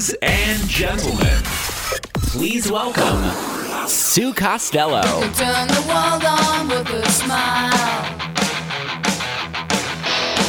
Ladies 0.00 0.16
and 0.22 0.66
gentlemen, 0.66 1.42
please 2.14 2.72
welcome 2.72 3.86
Sue 3.86 4.32
Costello. 4.32 5.02
Turn 5.02 5.68
the 5.68 5.84
world 5.86 6.24
on 6.24 6.68
with 6.68 6.88
a 6.88 7.06
smile. 7.10 8.08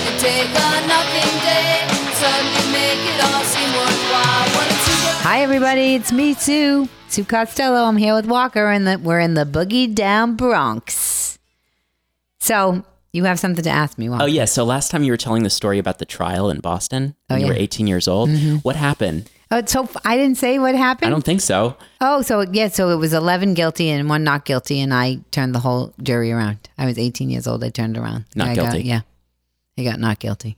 You 0.06 0.20
take 0.22 0.48
a 0.48 0.88
nothing 0.88 1.34
day, 1.44 1.84
suddenly 2.14 2.72
make 2.72 3.04
it 3.04 3.22
all 3.26 3.44
seem 3.44 3.76
worthwhile. 3.76 4.48
When 4.58 4.68
it's 4.70 4.88
you 4.88 4.96
Hi, 5.28 5.42
everybody. 5.42 5.96
It's 5.96 6.14
me, 6.14 6.34
Sue. 6.34 6.88
Sue 7.10 7.26
Costello. 7.26 7.84
I'm 7.84 7.98
here 7.98 8.14
with 8.14 8.28
Walker, 8.28 8.68
and 8.68 8.88
the, 8.88 9.00
we're 9.00 9.20
in 9.20 9.34
the 9.34 9.44
Boogie 9.46 9.94
Down 9.94 10.38
Bronx. 10.38 11.38
So, 12.40 12.86
you 13.12 13.26
have 13.26 13.38
something 13.38 13.66
to 13.66 13.70
ask 13.70 13.98
me, 13.98 14.08
Walker. 14.08 14.24
Oh, 14.24 14.28
yeah. 14.28 14.46
So 14.46 14.64
last 14.64 14.92
time 14.92 15.04
you 15.04 15.12
were 15.12 15.18
telling 15.18 15.44
the 15.44 15.50
story 15.50 15.78
about 15.78 16.00
the 16.00 16.06
trial 16.06 16.50
in 16.50 16.62
Boston 16.62 17.16
when 17.28 17.40
Oh, 17.40 17.42
you 17.42 17.48
were. 17.48 17.54
Mm-hmm. 17.56 17.64
18 17.64 17.88
years 17.88 18.08
old. 18.08 18.30
What 18.64 18.78
happened? 18.78 19.30
Oh, 19.54 19.62
so 19.66 19.88
I 20.06 20.16
didn't 20.16 20.38
say 20.38 20.60
what 20.60 20.76
happened? 20.76 21.08
I 21.08 21.10
don't 21.12 21.24
think 21.26 21.42
so. 21.42 21.76
Oh, 22.00 22.22
so 22.22 22.42
yeah, 22.42 22.70
so 22.70 22.90
it 22.90 22.96
was 22.96 23.14
11 23.14 23.54
guilty 23.54 23.90
and 23.90 24.08
one 24.08 24.24
not 24.24 24.46
guilty, 24.46 24.80
and 24.80 24.94
I 24.94 25.20
turned 25.32 25.54
the 25.54 25.60
whole 25.60 25.94
jury 26.02 26.32
around. 26.32 26.70
I 26.78 26.86
was 26.86 26.98
18 26.98 27.30
years 27.30 27.48
old. 27.48 27.64
I 27.64 27.70
turned 27.70 27.98
around. 27.98 28.26
Not 28.36 28.48
I 28.50 28.56
got- 28.56 28.72
guilty. 28.72 28.88
yeah. 28.88 29.02
I 29.78 29.84
got 29.84 30.00
not 30.00 30.20
guilty. 30.20 30.58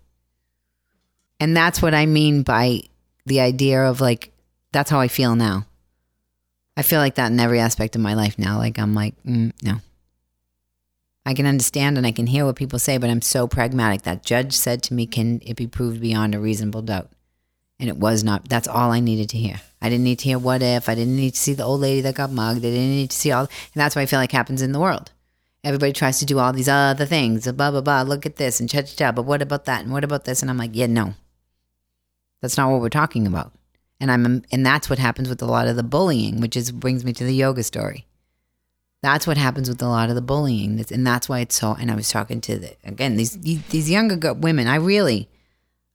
And 1.40 1.56
that's 1.58 1.82
what 1.82 1.94
I 1.94 2.06
mean 2.06 2.44
by 2.44 2.82
the 3.26 3.40
idea 3.42 3.84
of 3.86 4.00
like, 4.00 4.32
that's 4.72 4.90
how 4.90 5.00
I 5.00 5.08
feel 5.08 5.36
now. 5.36 5.66
I 6.78 6.82
feel 6.82 7.00
like 7.00 7.16
that 7.16 7.32
in 7.32 7.40
every 7.40 7.60
aspect 7.60 7.96
of 7.96 8.02
my 8.02 8.14
life 8.16 8.38
now. 8.40 8.58
Like, 8.58 8.80
I'm 8.80 8.94
like, 8.96 9.14
mm, 9.24 9.52
no. 9.62 9.76
I 11.26 11.34
can 11.34 11.46
understand 11.46 11.98
and 11.98 12.06
I 12.06 12.12
can 12.12 12.28
hear 12.28 12.46
what 12.46 12.56
people 12.56 12.80
say, 12.80 12.98
but 12.98 13.10
I'm 13.10 13.22
so 13.22 13.48
pragmatic. 13.48 14.02
That 14.04 14.24
judge 14.26 14.54
said 14.54 14.84
to 14.84 14.94
me, 14.94 15.06
Can 15.06 15.42
it 15.46 15.56
be 15.56 15.68
proved 15.68 16.02
beyond 16.02 16.36
a 16.36 16.40
reasonable 16.40 16.82
doubt? 16.82 17.10
And 17.80 17.90
it 17.90 17.98
was 17.98 18.24
not. 18.24 18.48
That's 18.48 18.68
all 18.68 18.92
I 18.92 19.00
needed 19.00 19.30
to 19.30 19.38
hear. 19.38 19.60
I 19.82 19.90
didn't 19.90 20.06
need 20.06 20.20
to 20.20 20.26
hear 20.26 20.40
what 20.40 20.62
if. 20.62 20.88
I 20.88 20.96
didn't 20.96 21.16
need 21.16 21.34
to 21.34 21.40
see 21.40 21.54
the 21.54 21.66
old 21.66 21.82
lady 21.82 22.02
that 22.02 22.16
got 22.16 22.32
mugged. 22.32 22.60
I 22.60 22.70
didn't 22.70 22.90
need 22.90 23.10
to 23.10 23.18
see 23.18 23.32
all. 23.32 23.42
And 23.42 23.50
that's 23.76 23.96
what 23.96 24.02
I 24.02 24.06
feel 24.06 24.20
like 24.20 24.32
happens 24.32 24.62
in 24.62 24.72
the 24.72 24.80
world. 24.80 25.12
Everybody 25.64 25.94
tries 25.94 26.20
to 26.20 26.26
do 26.26 26.40
all 26.40 26.54
these 26.54 26.70
other 26.70 27.06
things. 27.06 27.50
Blah 27.52 27.72
blah 27.72 27.82
blah. 27.82 28.02
Look 28.04 28.26
at 28.26 28.38
this 28.38 28.60
and 28.60 28.70
cha 28.70 28.82
cha 28.82 28.96
cha. 28.96 29.12
But 29.12 29.24
what 29.24 29.42
about 29.42 29.66
that? 29.66 29.84
And 29.84 29.92
what 29.92 30.04
about 30.04 30.26
this? 30.26 30.42
And 30.42 30.50
I'm 30.50 30.58
like, 30.58 30.72
yeah, 30.74 30.88
no. 30.88 31.16
That's 32.42 32.58
not 32.58 32.70
what 32.70 32.82
we're 32.82 32.90
talking 32.90 33.26
about. 33.26 33.54
And 34.00 34.12
I'm 34.12 34.44
and 34.52 34.66
that's 34.66 34.90
what 34.90 35.00
happens 35.00 35.30
with 35.30 35.42
a 35.42 35.46
lot 35.46 35.68
of 35.68 35.76
the 35.78 35.84
bullying, 35.84 36.42
which 36.42 36.58
is 36.58 36.72
brings 36.72 37.06
me 37.06 37.14
to 37.14 37.24
the 37.24 37.34
yoga 37.34 37.64
story. 37.64 38.06
That's 39.02 39.28
what 39.28 39.38
happens 39.38 39.68
with 39.68 39.82
a 39.82 39.88
lot 39.88 40.10
of 40.10 40.16
the 40.16 40.22
bullying, 40.22 40.86
and 40.92 41.06
that's 41.06 41.28
why 41.28 41.40
it's 41.42 41.56
so. 41.56 41.76
And 41.78 41.92
I 41.92 41.96
was 41.96 42.10
talking 42.10 42.40
to 42.42 42.58
the 42.58 42.76
again 42.86 43.18
these 43.18 43.38
these 43.40 43.90
younger 43.90 44.34
women. 44.34 44.68
I 44.68 44.76
really, 44.76 45.30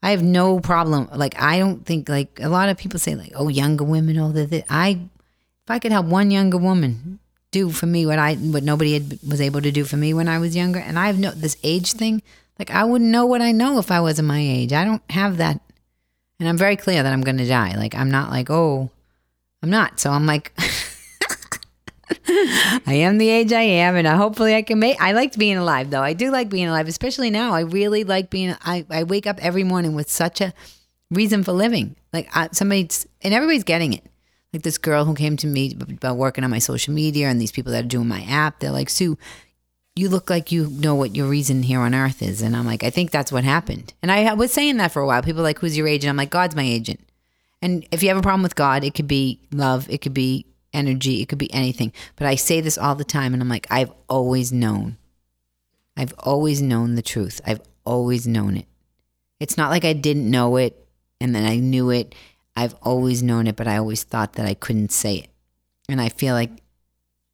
I 0.03 0.11
have 0.11 0.23
no 0.23 0.61
problem. 0.61 1.09
Like 1.13 1.41
I 1.41 1.59
don't 1.59 1.85
think 1.85 2.09
like 2.09 2.41
a 2.41 2.49
lot 2.49 2.69
of 2.69 2.79
people 2.79 2.99
say 2.99 3.15
like, 3.15 3.33
oh, 3.35 3.49
younger 3.49 3.85
women, 3.85 4.19
oh, 4.19 4.33
that 4.33 4.65
I, 4.71 4.91
if 5.65 5.71
I 5.71 5.79
could 5.79 5.93
help 5.93 6.07
one 6.07 6.31
younger 6.31 6.59
woman 6.59 7.19
do 7.51 7.71
for 7.71 7.87
me 7.87 8.05
what 8.05 8.19
I 8.19 8.35
what 8.35 8.63
nobody 8.63 8.95
had, 8.95 9.19
was 9.27 9.41
able 9.41 9.63
to 9.63 9.73
do 9.73 9.85
for 9.85 9.97
me 9.97 10.15
when 10.15 10.29
I 10.29 10.39
was 10.39 10.55
younger, 10.55 10.79
and 10.79 10.99
I 10.99 11.07
have 11.07 11.19
no 11.19 11.31
this 11.31 11.57
age 11.63 11.93
thing. 11.93 12.23
Like 12.59 12.71
I 12.71 12.85
wouldn't 12.85 13.11
know 13.11 13.27
what 13.27 13.43
I 13.43 13.53
know 13.53 13.79
if 13.79 13.91
I 13.91 14.01
wasn't 14.01 14.29
my 14.29 14.41
age. 14.41 14.73
I 14.73 14.85
don't 14.85 15.03
have 15.11 15.39
that, 15.39 15.61
and 16.39 16.49
I'm 16.49 16.59
very 16.59 16.77
clear 16.77 17.03
that 17.03 17.13
I'm 17.13 17.23
going 17.23 17.39
to 17.39 17.47
die. 17.47 17.75
Like 17.77 17.95
I'm 17.95 18.11
not 18.11 18.31
like 18.31 18.51
oh, 18.51 18.91
I'm 19.63 19.71
not. 19.71 20.01
So 20.01 20.11
I'm 20.11 20.27
like. 20.27 20.53
I 22.87 22.95
am 22.95 23.19
the 23.19 23.29
age 23.29 23.53
I 23.53 23.63
am, 23.63 23.97
and 23.97 24.09
I, 24.09 24.17
hopefully 24.17 24.55
I 24.55 24.63
can 24.63 24.79
make. 24.79 25.01
I 25.01 25.13
like 25.13 25.37
being 25.37 25.57
alive, 25.57 25.91
though. 25.91 26.03
I 26.03 26.13
do 26.13 26.31
like 26.31 26.49
being 26.49 26.69
alive, 26.69 26.89
especially 26.89 27.31
now. 27.31 27.53
I 27.53 27.61
really 27.61 28.05
like 28.05 28.31
being. 28.31 28.55
I, 28.63 28.87
I 28.91 29.05
wake 29.05 29.27
up 29.27 29.39
every 29.41 29.65
morning 29.65 29.95
with 29.95 30.11
such 30.11 30.41
a 30.41 30.55
reason 31.11 31.45
for 31.45 31.53
living. 31.53 31.97
Like 32.13 32.29
I, 32.35 32.49
somebody's, 32.53 33.07
and 33.23 33.35
everybody's 33.35 33.65
getting 33.65 33.93
it. 33.93 34.05
Like 34.53 34.63
this 34.63 34.79
girl 34.79 35.05
who 35.05 35.15
came 35.15 35.37
to 35.39 35.47
me 35.47 35.77
about 35.79 36.17
working 36.17 36.45
on 36.45 36.51
my 36.51 36.59
social 36.59 36.95
media, 36.95 37.29
and 37.29 37.41
these 37.41 37.53
people 37.53 37.73
that 37.73 37.85
are 37.85 37.89
doing 37.89 38.09
my 38.09 38.23
app. 38.23 38.61
They're 38.61 38.71
like, 38.71 38.89
Sue, 38.89 39.19
you 39.95 40.09
look 40.09 40.31
like 40.31 40.51
you 40.51 40.69
know 40.69 40.95
what 40.95 41.15
your 41.15 41.27
reason 41.27 41.63
here 41.63 41.81
on 41.81 41.95
earth 41.95 42.23
is, 42.23 42.41
and 42.41 42.57
I'm 42.57 42.67
like, 42.67 42.85
I 42.85 42.91
think 42.91 43.11
that's 43.11 43.33
what 43.33 43.45
happened. 43.45 43.93
And 44.03 44.11
I 44.11 44.33
was 44.35 44.53
saying 44.53 44.79
that 44.79 44.93
for 44.93 45.03
a 45.03 45.07
while. 45.07 45.23
People 45.23 45.43
like, 45.43 45.59
who's 45.59 45.77
your 45.77 45.89
agent? 45.89 46.09
I'm 46.09 46.17
like, 46.17 46.31
God's 46.31 46.57
my 46.57 46.63
agent. 46.63 47.01
And 47.61 47.87
if 47.91 48.03
you 48.03 48.09
have 48.09 48.19
a 48.19 48.23
problem 48.23 48.43
with 48.43 48.55
God, 48.55 48.85
it 48.85 48.95
could 48.95 49.09
be 49.09 49.41
love, 49.53 49.91
it 49.91 49.99
could 49.99 50.15
be 50.15 50.47
energy, 50.73 51.23
it 51.23 51.29
could 51.29 51.39
be 51.39 51.53
anything. 51.53 51.93
But 52.17 52.27
I 52.27 52.35
say 52.35 52.61
this 52.61 52.79
all 52.79 52.95
the 52.95 53.05
time, 53.05 53.33
and 53.33 53.43
I'm 53.43 53.49
like, 53.49 53.67
I've 53.71 53.93
always 54.09 54.53
known. 54.53 54.97
I've 55.97 56.15
always 56.19 56.63
known 56.63 56.95
the 56.95 57.03
truth. 57.03 57.41
I've 57.45 57.61
always 57.85 58.27
known 58.27 58.57
it. 58.57 58.67
It's 59.41 59.57
not 59.57 59.71
like 59.71 59.85
I 59.85 59.93
didn't 59.93 60.31
know 60.31 60.57
it 60.57 60.87
and 61.21 61.35
then 61.35 61.45
I 61.45 61.57
knew 61.57 61.91
it. 61.91 62.15
I've 62.57 62.75
always 62.83 63.23
known 63.23 63.47
it, 63.47 63.57
but 63.57 63.69
I 63.69 63.77
always 63.77 64.03
thought 64.03 64.35
that 64.35 64.47
I 64.47 64.55
couldn't 64.55 64.93
say 64.93 65.17
it. 65.17 65.31
And 65.89 66.01
I 66.01 66.09
feel 66.09 66.35
like 66.35 66.51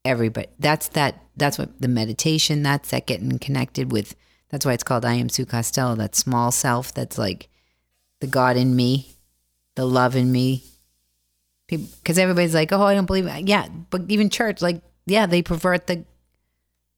everybody 0.05 0.49
that's 0.59 0.89
that 0.89 1.22
that's 1.37 1.59
what 1.59 1.81
the 1.81 1.89
meditation, 1.89 2.62
that's 2.62 2.91
that 2.91 3.06
getting 3.06 3.39
connected 3.39 3.91
with 3.91 4.15
that's 4.51 4.65
why 4.65 4.72
it's 4.72 4.84
called 4.84 5.05
I 5.05 5.15
am 5.15 5.28
Sue 5.28 5.47
Costello, 5.47 5.97
that 5.97 6.15
small 6.15 6.53
self 6.53 6.95
that's 6.95 7.19
like 7.19 7.49
the 8.21 8.27
God 8.27 8.56
in 8.56 8.77
me, 8.77 9.16
the 9.75 9.87
love 9.87 10.15
in 10.15 10.31
me, 10.31 10.62
because 11.69 12.19
everybody's 12.19 12.55
like, 12.55 12.73
oh, 12.73 12.83
I 12.83 12.95
don't 12.95 13.07
believe 13.07 13.27
it. 13.27 13.49
Yeah, 13.49 13.69
but 13.91 14.03
even 14.09 14.31
church, 14.31 14.61
like, 14.63 14.83
yeah, 15.07 15.27
they 15.27 15.43
pervert 15.43 15.87
the, 15.87 16.05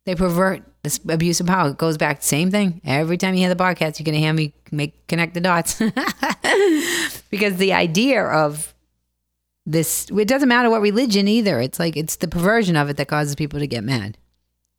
they 0.04 0.14
pervert 0.14 0.62
this 0.82 1.00
abuse 1.08 1.40
of 1.40 1.46
power. 1.46 1.70
It 1.70 1.78
goes 1.78 1.96
back 1.96 2.22
same 2.22 2.50
thing. 2.50 2.80
Every 2.84 3.16
time 3.16 3.34
you 3.34 3.40
hear 3.40 3.54
the 3.54 3.62
podcast, 3.62 3.98
you're 3.98 4.04
gonna 4.04 4.18
hear 4.18 4.32
me 4.32 4.54
make 4.70 5.06
connect 5.08 5.34
the 5.34 5.40
dots, 5.40 5.78
because 7.30 7.56
the 7.56 7.72
idea 7.72 8.24
of 8.24 8.74
this, 9.64 10.08
it 10.16 10.28
doesn't 10.28 10.48
matter 10.48 10.70
what 10.70 10.80
religion 10.80 11.26
either. 11.26 11.60
It's 11.60 11.80
like 11.80 11.96
it's 11.96 12.16
the 12.16 12.28
perversion 12.28 12.76
of 12.76 12.88
it 12.88 12.96
that 12.96 13.08
causes 13.08 13.34
people 13.34 13.58
to 13.58 13.66
get 13.66 13.84
mad. 13.84 14.16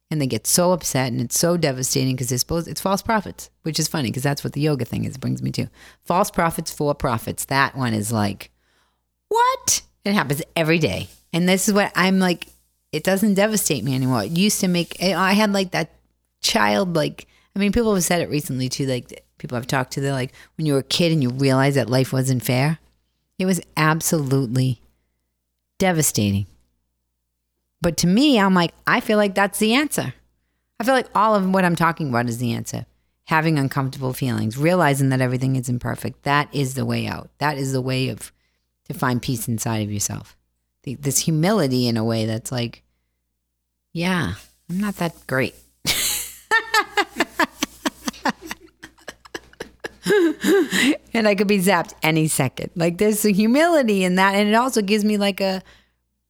And 0.10 0.22
they 0.22 0.28
get 0.28 0.48
so 0.48 0.72
upset 0.72 1.12
and 1.12 1.20
it's 1.20 1.38
so 1.38 1.58
devastating 1.58 2.16
because 2.16 2.30
supposed 2.30 2.70
it's 2.70 2.80
false 2.80 3.02
prophets, 3.02 3.50
which 3.64 3.78
is 3.78 3.90
funny 3.90 4.08
because 4.10 4.24
that's 4.24 4.42
what 4.42 4.54
the 4.54 4.62
yoga 4.62 4.86
thing 4.86 5.04
is. 5.04 5.16
It 5.16 5.20
brings 5.20 5.42
me 5.42 5.52
to 5.52 5.68
false 6.06 6.32
prophets 6.32 6.72
for 6.72 6.96
profits. 6.96 7.44
That 7.44 7.76
one 7.76 7.94
is 7.94 8.10
like, 8.10 8.50
what? 9.30 9.82
It 10.06 10.14
happens 10.14 10.42
every 10.56 10.80
day. 10.80 11.10
And 11.34 11.48
this 11.48 11.68
is 11.68 11.74
what 11.74 11.92
I'm 11.96 12.20
like, 12.20 12.48
it 12.92 13.04
doesn't 13.04 13.34
devastate 13.34 13.84
me 13.84 13.94
anymore. 13.94 14.24
It 14.24 14.32
used 14.32 14.62
to 14.62 14.68
make, 14.68 15.02
I 15.02 15.34
had 15.34 15.52
like 15.52 15.72
that 15.72 15.94
child, 16.42 16.96
like, 16.96 17.28
I 17.56 17.60
mean, 17.60 17.72
people 17.72 17.94
have 17.94 18.04
said 18.04 18.22
it 18.22 18.30
recently 18.30 18.70
too. 18.70 18.86
Like, 18.86 19.24
people 19.38 19.58
I've 19.58 19.68
talked 19.68 19.92
to, 19.94 20.02
they're 20.02 20.14
like, 20.14 20.34
when 20.56 20.66
you 20.66 20.74
were 20.74 20.80
a 20.80 20.84
kid 20.84 21.12
and 21.12 21.22
you 21.22 21.30
realized 21.30 21.78
that 21.78 21.90
life 21.90 22.14
wasn't 22.14 22.44
fair, 22.44 22.80
it 23.38 23.46
was 23.46 23.62
absolutely 23.76 24.82
devastating. 25.78 26.48
But 27.82 27.98
to 27.98 28.08
me, 28.08 28.40
I'm 28.40 28.54
like, 28.54 28.74
I 28.88 29.00
feel 29.00 29.18
like 29.18 29.36
that's 29.36 29.60
the 29.60 29.74
answer. 29.74 30.14
I 30.80 30.84
feel 30.84 30.94
like 30.94 31.10
all 31.14 31.36
of 31.36 31.48
what 31.50 31.66
I'm 31.66 31.76
talking 31.76 32.10
about 32.10 32.30
is 32.30 32.38
the 32.38 32.54
answer. 32.54 32.86
Having 33.26 33.60
uncomfortable 33.60 34.14
feelings, 34.14 34.58
realizing 34.58 35.10
that 35.10 35.22
everything 35.22 35.56
is 35.56 35.70
imperfect, 35.70 36.24
that 36.24 36.48
is 36.54 36.76
the 36.76 36.86
way 36.86 37.06
out. 37.08 37.30
That 37.40 37.58
is 37.58 37.74
the 37.74 37.82
way 37.82 38.10
of 38.10 38.32
to 38.88 38.94
find 38.94 39.22
peace 39.22 39.48
inside 39.48 39.84
of 39.84 39.92
yourself. 39.92 40.36
This 40.84 41.20
humility 41.20 41.88
in 41.88 41.98
a 41.98 42.04
way 42.04 42.26
that's 42.26 42.52
like, 42.52 42.84
yeah, 43.94 44.34
I'm 44.70 44.80
not 44.80 44.98
that 44.98 45.16
great. 45.28 45.56
and 51.14 51.28
I 51.28 51.36
could 51.36 51.48
be 51.48 51.60
zapped 51.60 51.94
any 52.04 52.28
second. 52.28 52.72
Like 52.76 52.98
there's 52.98 53.26
a 53.26 53.32
humility 53.32 54.04
in 54.04 54.16
that, 54.16 54.36
and 54.36 54.48
it 54.48 54.54
also 54.54 54.82
gives 54.82 55.04
me 55.04 55.18
like 55.18 55.42
a 55.42 55.62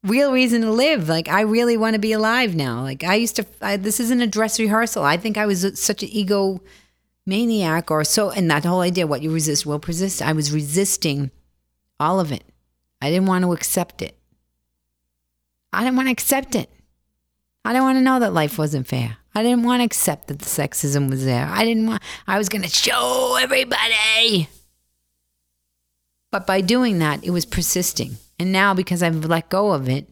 real 0.03 0.31
reason 0.31 0.62
to 0.62 0.72
live. 0.72 1.07
Like 1.07 1.28
I 1.28 1.41
really 1.41 1.78
want 1.78 1.94
to 1.94 2.00
be 2.00 2.13
alive 2.13 2.56
now. 2.56 2.81
Like 2.81 3.03
I 3.03 3.16
used 3.16 3.35
to. 3.35 3.45
I, 3.62 3.78
this 3.78 4.00
isn't 4.00 4.22
a 4.22 4.28
dress 4.28 4.59
rehearsal. 4.59 5.03
I 5.03 5.18
think 5.18 5.38
I 5.38 5.45
was 5.45 5.79
such 5.79 6.01
an 6.01 6.09
ego 6.09 6.62
maniac 7.28 7.91
or 7.91 8.03
so. 8.03 8.31
And 8.31 8.50
that 8.50 8.66
whole 8.66 8.81
idea, 8.81 9.06
what 9.06 9.22
you 9.22 9.31
resist 9.31 9.66
will 9.66 9.79
persist. 9.79 10.22
I 10.22 10.34
was 10.34 10.51
resisting 10.51 11.29
all 11.99 12.19
of 12.19 12.31
it. 12.31 12.43
I 13.01 13.09
didn't 13.09 13.27
want 13.27 13.44
to 13.44 13.53
accept 13.53 14.01
it. 14.01 14.17
I 15.73 15.83
didn't 15.83 15.95
want 15.95 16.07
to 16.07 16.11
accept 16.11 16.55
it. 16.55 16.69
I 17.63 17.73
didn't 17.73 17.83
want 17.83 17.97
to 17.97 18.01
know 18.01 18.19
that 18.19 18.33
life 18.33 18.57
wasn't 18.57 18.88
fair. 18.88 19.17
I 19.35 19.44
didn't 19.44 19.63
want 19.63 19.81
to 19.81 19.85
accept 19.85 20.27
that 20.27 20.39
the 20.39 20.45
sexism 20.45 21.09
was 21.09 21.25
there. 21.25 21.45
I 21.45 21.63
didn't 21.63 21.85
want, 21.85 22.01
I 22.25 22.38
was 22.38 22.49
going 22.49 22.63
to 22.63 22.69
show 22.69 23.38
everybody. 23.39 24.47
But 26.31 26.47
by 26.47 26.61
doing 26.61 26.99
that, 26.99 27.23
it 27.23 27.29
was 27.31 27.45
persisting. 27.45 28.17
And 28.39 28.51
now 28.51 28.73
because 28.73 29.03
I've 29.03 29.25
let 29.25 29.50
go 29.50 29.73
of 29.73 29.89
it, 29.89 30.07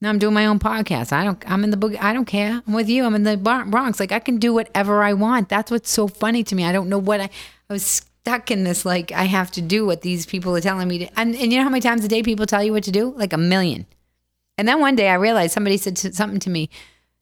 now 0.00 0.10
I'm 0.10 0.18
doing 0.18 0.34
my 0.34 0.46
own 0.46 0.58
podcast. 0.58 1.12
I 1.12 1.24
don't, 1.24 1.50
I'm 1.50 1.64
in 1.64 1.70
the 1.70 1.76
book. 1.76 2.02
I 2.02 2.12
don't 2.12 2.24
care. 2.24 2.62
I'm 2.66 2.72
with 2.72 2.88
you. 2.88 3.04
I'm 3.04 3.14
in 3.14 3.22
the 3.22 3.36
Bronx. 3.36 4.00
Like 4.00 4.12
I 4.12 4.18
can 4.18 4.38
do 4.38 4.52
whatever 4.52 5.02
I 5.02 5.14
want. 5.14 5.48
That's 5.48 5.70
what's 5.70 5.90
so 5.90 6.08
funny 6.08 6.44
to 6.44 6.54
me. 6.54 6.64
I 6.64 6.72
don't 6.72 6.88
know 6.88 6.98
what 6.98 7.20
I, 7.20 7.30
I 7.68 7.72
was 7.72 8.02
stuck 8.24 8.50
in 8.50 8.64
this, 8.64 8.86
like 8.86 9.12
I 9.12 9.24
have 9.24 9.50
to 9.50 9.60
do 9.60 9.84
what 9.84 10.00
these 10.00 10.24
people 10.24 10.56
are 10.56 10.60
telling 10.60 10.88
me 10.88 10.98
to. 11.00 11.20
And, 11.20 11.36
and 11.36 11.52
you 11.52 11.58
know 11.58 11.64
how 11.64 11.68
many 11.68 11.82
times 11.82 12.02
a 12.06 12.08
day 12.08 12.22
people 12.22 12.46
tell 12.46 12.64
you 12.64 12.72
what 12.72 12.84
to 12.84 12.90
do? 12.90 13.12
Like 13.14 13.34
a 13.34 13.38
million. 13.38 13.84
And 14.56 14.66
then 14.66 14.80
one 14.80 14.96
day 14.96 15.10
I 15.10 15.14
realized 15.14 15.52
somebody 15.52 15.76
said 15.76 15.98
something 15.98 16.40
to 16.40 16.48
me. 16.48 16.70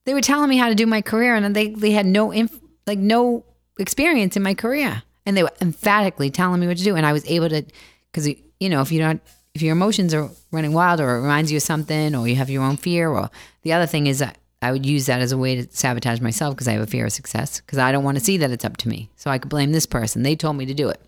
They 0.04 0.14
were 0.14 0.20
telling 0.20 0.48
me 0.48 0.58
how 0.58 0.68
to 0.68 0.76
do 0.76 0.86
my 0.86 1.02
career, 1.02 1.34
and 1.34 1.56
they 1.56 1.68
they 1.68 1.90
had 1.90 2.06
no 2.06 2.30
inf- 2.30 2.60
like 2.86 2.98
no 2.98 3.44
experience 3.78 4.36
in 4.36 4.42
my 4.42 4.54
career, 4.54 5.02
and 5.26 5.36
they 5.36 5.42
were 5.42 5.52
emphatically 5.60 6.30
telling 6.30 6.60
me 6.60 6.68
what 6.68 6.76
to 6.76 6.84
do. 6.84 6.94
And 6.94 7.06
I 7.06 7.12
was 7.12 7.24
able 7.26 7.48
to, 7.48 7.64
because 8.10 8.28
you 8.60 8.68
know, 8.68 8.80
if 8.80 8.92
you 8.92 9.00
don't, 9.00 9.22
if 9.54 9.62
your 9.62 9.72
emotions 9.72 10.14
are 10.14 10.30
running 10.50 10.72
wild 10.72 11.00
or 11.00 11.16
it 11.16 11.22
reminds 11.22 11.50
you 11.50 11.56
of 11.56 11.62
something 11.62 12.14
or 12.14 12.28
you 12.28 12.36
have 12.36 12.50
your 12.50 12.62
own 12.62 12.76
fear 12.76 13.08
or 13.08 13.30
the 13.62 13.72
other 13.72 13.86
thing 13.86 14.06
is 14.06 14.18
that 14.20 14.38
I 14.62 14.72
would 14.72 14.86
use 14.86 15.06
that 15.06 15.20
as 15.20 15.32
a 15.32 15.38
way 15.38 15.56
to 15.56 15.76
sabotage 15.76 16.20
myself 16.20 16.54
because 16.54 16.68
I 16.68 16.72
have 16.72 16.82
a 16.82 16.86
fear 16.86 17.06
of 17.06 17.12
success 17.12 17.60
because 17.60 17.78
I 17.78 17.92
don't 17.92 18.04
want 18.04 18.16
to 18.16 18.24
see 18.24 18.36
that 18.38 18.50
it's 18.50 18.64
up 18.64 18.76
to 18.78 18.88
me. 18.88 19.10
So 19.16 19.30
I 19.30 19.38
could 19.38 19.50
blame 19.50 19.72
this 19.72 19.86
person. 19.86 20.22
They 20.22 20.36
told 20.36 20.56
me 20.56 20.66
to 20.66 20.74
do 20.74 20.88
it. 20.88 21.00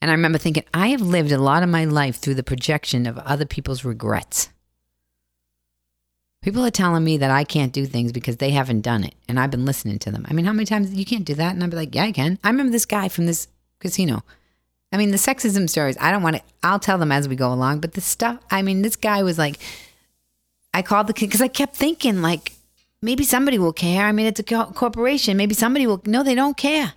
And 0.00 0.10
I 0.10 0.14
remember 0.14 0.38
thinking, 0.38 0.64
I 0.72 0.88
have 0.88 1.00
lived 1.00 1.32
a 1.32 1.38
lot 1.38 1.62
of 1.62 1.68
my 1.68 1.84
life 1.84 2.16
through 2.16 2.34
the 2.34 2.42
projection 2.42 3.06
of 3.06 3.18
other 3.18 3.46
people's 3.46 3.84
regrets. 3.84 4.50
People 6.42 6.64
are 6.64 6.70
telling 6.70 7.02
me 7.02 7.16
that 7.16 7.30
I 7.30 7.42
can't 7.42 7.72
do 7.72 7.86
things 7.86 8.12
because 8.12 8.36
they 8.36 8.50
haven't 8.50 8.82
done 8.82 9.02
it. 9.02 9.14
And 9.26 9.40
I've 9.40 9.50
been 9.50 9.64
listening 9.64 9.98
to 10.00 10.12
them. 10.12 10.24
I 10.28 10.32
mean, 10.32 10.44
how 10.44 10.52
many 10.52 10.66
times 10.66 10.94
you 10.94 11.04
can't 11.04 11.24
do 11.24 11.34
that? 11.34 11.54
And 11.54 11.64
I'd 11.64 11.70
be 11.70 11.76
like, 11.76 11.94
yeah, 11.94 12.04
I 12.04 12.12
can. 12.12 12.38
I 12.44 12.50
remember 12.50 12.70
this 12.70 12.86
guy 12.86 13.08
from 13.08 13.26
this 13.26 13.48
casino. 13.80 14.22
I 14.92 14.98
mean, 14.98 15.10
the 15.10 15.16
sexism 15.16 15.68
stories, 15.68 15.96
I 16.00 16.12
don't 16.12 16.22
want 16.22 16.36
to, 16.36 16.42
I'll 16.62 16.78
tell 16.78 16.98
them 16.98 17.10
as 17.10 17.28
we 17.28 17.34
go 17.34 17.52
along. 17.52 17.80
But 17.80 17.94
the 17.94 18.00
stuff, 18.00 18.38
I 18.50 18.62
mean, 18.62 18.82
this 18.82 18.94
guy 18.94 19.24
was 19.24 19.38
like, 19.38 19.58
I 20.76 20.82
called 20.82 21.06
the 21.06 21.14
kid 21.14 21.28
because 21.28 21.40
I 21.40 21.48
kept 21.48 21.74
thinking, 21.74 22.20
like, 22.20 22.52
maybe 23.00 23.24
somebody 23.24 23.58
will 23.58 23.72
care. 23.72 24.04
I 24.04 24.12
mean, 24.12 24.26
it's 24.26 24.40
a 24.40 24.42
co- 24.42 24.72
corporation. 24.72 25.38
Maybe 25.38 25.54
somebody 25.54 25.86
will. 25.86 26.02
No, 26.04 26.22
they 26.22 26.34
don't 26.34 26.54
care. 26.54 26.92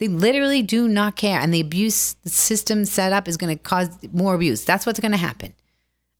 They 0.00 0.08
literally 0.08 0.62
do 0.62 0.88
not 0.88 1.14
care. 1.14 1.38
And 1.38 1.54
the 1.54 1.60
abuse 1.60 2.16
system 2.24 2.84
set 2.84 3.12
up 3.12 3.28
is 3.28 3.36
going 3.36 3.56
to 3.56 3.62
cause 3.62 3.88
more 4.12 4.34
abuse. 4.34 4.64
That's 4.64 4.84
what's 4.84 4.98
going 4.98 5.12
to 5.12 5.16
happen. 5.18 5.54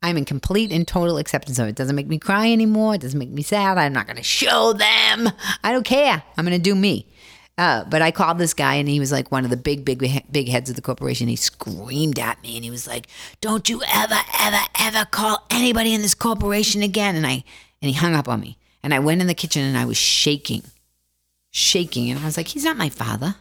I'm 0.02 0.16
in 0.18 0.24
complete 0.24 0.70
and 0.70 0.86
total 0.86 1.18
acceptance 1.18 1.58
of 1.58 1.66
it. 1.66 1.70
It 1.70 1.76
doesn't 1.76 1.96
make 1.96 2.06
me 2.06 2.18
cry 2.18 2.52
anymore. 2.52 2.94
It 2.94 3.00
doesn't 3.00 3.18
make 3.18 3.30
me 3.30 3.42
sad. 3.42 3.76
I'm 3.76 3.92
not 3.92 4.06
going 4.06 4.16
to 4.16 4.22
show 4.22 4.72
them. 4.72 5.30
I 5.64 5.72
don't 5.72 5.84
care. 5.84 6.22
I'm 6.36 6.44
going 6.44 6.56
to 6.56 6.62
do 6.62 6.76
me. 6.76 7.08
Uh, 7.60 7.84
but 7.84 8.00
I 8.00 8.10
called 8.10 8.38
this 8.38 8.54
guy, 8.54 8.76
and 8.76 8.88
he 8.88 8.98
was 8.98 9.12
like 9.12 9.30
one 9.30 9.44
of 9.44 9.50
the 9.50 9.56
big, 9.58 9.84
big, 9.84 9.98
big 10.32 10.48
heads 10.48 10.70
of 10.70 10.76
the 10.76 10.82
corporation. 10.82 11.28
He 11.28 11.36
screamed 11.36 12.18
at 12.18 12.42
me, 12.42 12.56
and 12.56 12.64
he 12.64 12.70
was 12.70 12.86
like, 12.86 13.06
"Don't 13.42 13.68
you 13.68 13.82
ever, 13.82 14.18
ever, 14.40 14.62
ever 14.80 15.04
call 15.04 15.44
anybody 15.50 15.92
in 15.92 16.00
this 16.00 16.14
corporation 16.14 16.82
again!" 16.82 17.16
And 17.16 17.26
I, 17.26 17.44
and 17.82 17.90
he 17.90 17.92
hung 17.92 18.14
up 18.14 18.30
on 18.30 18.40
me. 18.40 18.56
And 18.82 18.94
I 18.94 18.98
went 18.98 19.20
in 19.20 19.26
the 19.26 19.34
kitchen, 19.34 19.62
and 19.62 19.76
I 19.76 19.84
was 19.84 19.98
shaking, 19.98 20.62
shaking, 21.50 22.08
and 22.10 22.18
I 22.18 22.24
was 22.24 22.38
like, 22.38 22.48
"He's 22.48 22.64
not 22.64 22.78
my 22.78 22.88
father." 22.88 23.34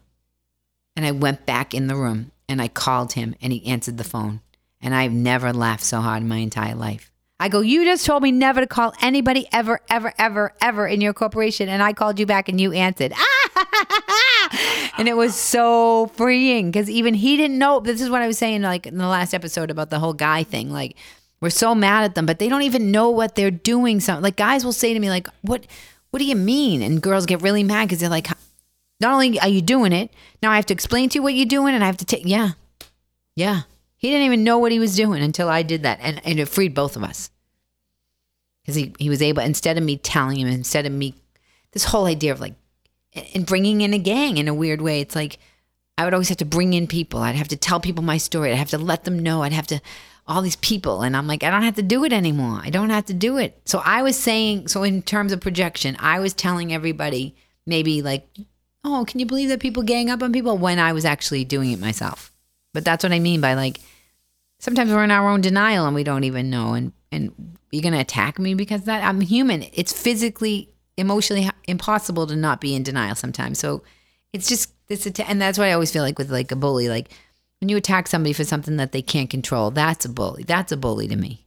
And 0.97 1.05
I 1.05 1.11
went 1.11 1.45
back 1.45 1.73
in 1.73 1.87
the 1.87 1.95
room, 1.95 2.31
and 2.49 2.61
I 2.61 2.67
called 2.67 3.13
him, 3.13 3.35
and 3.41 3.53
he 3.53 3.65
answered 3.65 3.97
the 3.97 4.03
phone. 4.03 4.41
And 4.81 4.93
I've 4.93 5.13
never 5.13 5.53
laughed 5.53 5.85
so 5.85 6.01
hard 6.01 6.23
in 6.23 6.27
my 6.27 6.39
entire 6.39 6.75
life. 6.75 7.09
I 7.39 7.47
go, 7.47 7.61
you 7.61 7.85
just 7.85 8.05
told 8.05 8.21
me 8.21 8.33
never 8.33 8.59
to 8.59 8.67
call 8.67 8.93
anybody 9.01 9.47
ever, 9.53 9.79
ever, 9.89 10.13
ever, 10.17 10.51
ever 10.59 10.85
in 10.85 10.99
your 10.99 11.13
corporation. 11.13 11.69
And 11.69 11.81
I 11.81 11.93
called 11.93 12.19
you 12.19 12.25
back 12.25 12.49
and 12.49 12.59
you 12.59 12.73
answered. 12.73 13.13
and 14.97 15.07
it 15.07 15.15
was 15.15 15.35
so 15.35 16.07
freeing 16.15 16.71
because 16.71 16.89
even 16.89 17.13
he 17.13 17.37
didn't 17.37 17.57
know. 17.57 17.79
This 17.79 18.01
is 18.01 18.09
what 18.09 18.21
I 18.21 18.27
was 18.27 18.37
saying, 18.37 18.61
like 18.61 18.87
in 18.87 18.97
the 18.97 19.07
last 19.07 19.33
episode 19.33 19.71
about 19.71 19.89
the 19.89 19.99
whole 19.99 20.13
guy 20.13 20.43
thing. 20.43 20.71
Like, 20.71 20.95
we're 21.41 21.49
so 21.49 21.73
mad 21.73 22.03
at 22.03 22.15
them, 22.15 22.25
but 22.25 22.39
they 22.39 22.49
don't 22.49 22.63
even 22.63 22.91
know 22.91 23.09
what 23.09 23.35
they're 23.35 23.51
doing. 23.51 23.99
So, 23.99 24.19
like, 24.19 24.35
guys 24.35 24.65
will 24.65 24.73
say 24.73 24.93
to 24.93 24.99
me, 24.99 25.09
like, 25.09 25.27
what, 25.41 25.65
what 26.11 26.19
do 26.19 26.25
you 26.25 26.35
mean? 26.35 26.81
And 26.81 27.01
girls 27.01 27.25
get 27.25 27.41
really 27.41 27.63
mad 27.63 27.85
because 27.85 27.99
they're 27.99 28.09
like, 28.09 28.27
not 28.99 29.13
only 29.13 29.39
are 29.39 29.47
you 29.47 29.61
doing 29.61 29.93
it, 29.93 30.11
now 30.43 30.51
I 30.51 30.57
have 30.57 30.65
to 30.67 30.73
explain 30.73 31.09
to 31.09 31.15
you 31.15 31.23
what 31.23 31.33
you're 31.33 31.45
doing 31.45 31.73
and 31.73 31.83
I 31.83 31.87
have 31.87 31.97
to 31.97 32.05
take, 32.05 32.23
yeah, 32.25 32.51
yeah. 33.35 33.61
He 33.97 34.09
didn't 34.09 34.25
even 34.25 34.43
know 34.43 34.57
what 34.57 34.71
he 34.71 34.79
was 34.79 34.95
doing 34.95 35.21
until 35.21 35.49
I 35.49 35.61
did 35.61 35.83
that. 35.83 35.99
And, 36.01 36.21
and 36.25 36.39
it 36.39 36.47
freed 36.47 36.73
both 36.73 36.95
of 36.95 37.03
us. 37.03 37.29
Because 38.61 38.75
he, 38.75 38.93
he 38.99 39.09
was 39.09 39.21
able, 39.21 39.41
instead 39.41 39.77
of 39.77 39.83
me 39.83 39.97
telling 39.97 40.39
him, 40.39 40.47
instead 40.47 40.85
of 40.85 40.91
me, 40.91 41.15
this 41.71 41.85
whole 41.85 42.05
idea 42.05 42.31
of 42.31 42.39
like, 42.39 42.55
and 43.13 43.45
bringing 43.45 43.81
in 43.81 43.93
a 43.93 43.99
gang 43.99 44.37
in 44.37 44.47
a 44.47 44.53
weird 44.53 44.81
way, 44.81 45.01
it's 45.01 45.15
like 45.15 45.39
I 45.97 46.05
would 46.05 46.13
always 46.13 46.29
have 46.29 46.37
to 46.37 46.45
bring 46.45 46.73
in 46.73 46.87
people. 46.87 47.19
I'd 47.19 47.35
have 47.35 47.49
to 47.49 47.57
tell 47.57 47.79
people 47.79 48.03
my 48.03 48.17
story. 48.17 48.51
I'd 48.51 48.55
have 48.55 48.69
to 48.69 48.77
let 48.77 49.03
them 49.03 49.19
know. 49.19 49.43
I'd 49.43 49.53
have 49.53 49.67
to, 49.67 49.81
all 50.27 50.41
these 50.41 50.55
people. 50.57 51.01
And 51.01 51.17
I'm 51.17 51.27
like, 51.27 51.43
I 51.43 51.49
don't 51.49 51.63
have 51.63 51.75
to 51.75 51.81
do 51.81 52.05
it 52.05 52.13
anymore. 52.13 52.61
I 52.63 52.69
don't 52.69 52.91
have 52.91 53.05
to 53.07 53.13
do 53.13 53.37
it. 53.37 53.59
So 53.65 53.81
I 53.83 54.01
was 54.01 54.17
saying, 54.17 54.67
so 54.69 54.83
in 54.83 55.01
terms 55.01 55.33
of 55.33 55.41
projection, 55.41 55.97
I 55.99 56.19
was 56.19 56.33
telling 56.33 56.71
everybody 56.71 57.35
maybe 57.65 58.01
like, 58.01 58.27
oh, 58.85 59.03
can 59.07 59.19
you 59.19 59.25
believe 59.25 59.49
that 59.49 59.59
people 59.59 59.83
gang 59.83 60.09
up 60.09 60.23
on 60.23 60.31
people 60.31 60.57
when 60.57 60.79
I 60.79 60.93
was 60.93 61.03
actually 61.03 61.43
doing 61.43 61.71
it 61.71 61.79
myself? 61.79 62.31
But 62.73 62.85
that's 62.85 63.03
what 63.03 63.11
I 63.11 63.19
mean 63.19 63.41
by 63.41 63.55
like, 63.55 63.81
sometimes 64.59 64.91
we're 64.91 65.03
in 65.03 65.11
our 65.11 65.27
own 65.27 65.41
denial 65.41 65.85
and 65.85 65.95
we 65.95 66.03
don't 66.03 66.23
even 66.23 66.49
know. 66.49 66.73
And 66.73 66.93
and 67.11 67.57
you're 67.71 67.83
gonna 67.83 67.99
attack 67.99 68.39
me 68.39 68.53
because 68.53 68.83
that 68.83 69.03
I'm 69.03 69.19
human. 69.21 69.65
It's 69.73 69.91
physically, 69.91 70.69
emotionally 70.99 71.49
impossible 71.67 72.27
to 72.27 72.35
not 72.35 72.61
be 72.61 72.75
in 72.75 72.83
denial 72.83 73.15
sometimes. 73.15 73.59
So 73.59 73.81
it's 74.33 74.47
just 74.47 74.71
this, 74.87 75.05
and 75.05 75.41
that's 75.41 75.57
why 75.57 75.69
I 75.69 75.73
always 75.73 75.91
feel 75.91 76.03
like 76.03 76.17
with 76.17 76.31
like 76.31 76.51
a 76.51 76.55
bully, 76.55 76.89
like 76.89 77.11
when 77.59 77.69
you 77.69 77.77
attack 77.77 78.07
somebody 78.07 78.33
for 78.33 78.43
something 78.43 78.77
that 78.77 78.91
they 78.91 79.01
can't 79.01 79.29
control, 79.29 79.71
that's 79.71 80.05
a 80.05 80.09
bully. 80.09 80.43
That's 80.43 80.71
a 80.71 80.77
bully 80.77 81.07
to 81.07 81.15
me. 81.15 81.45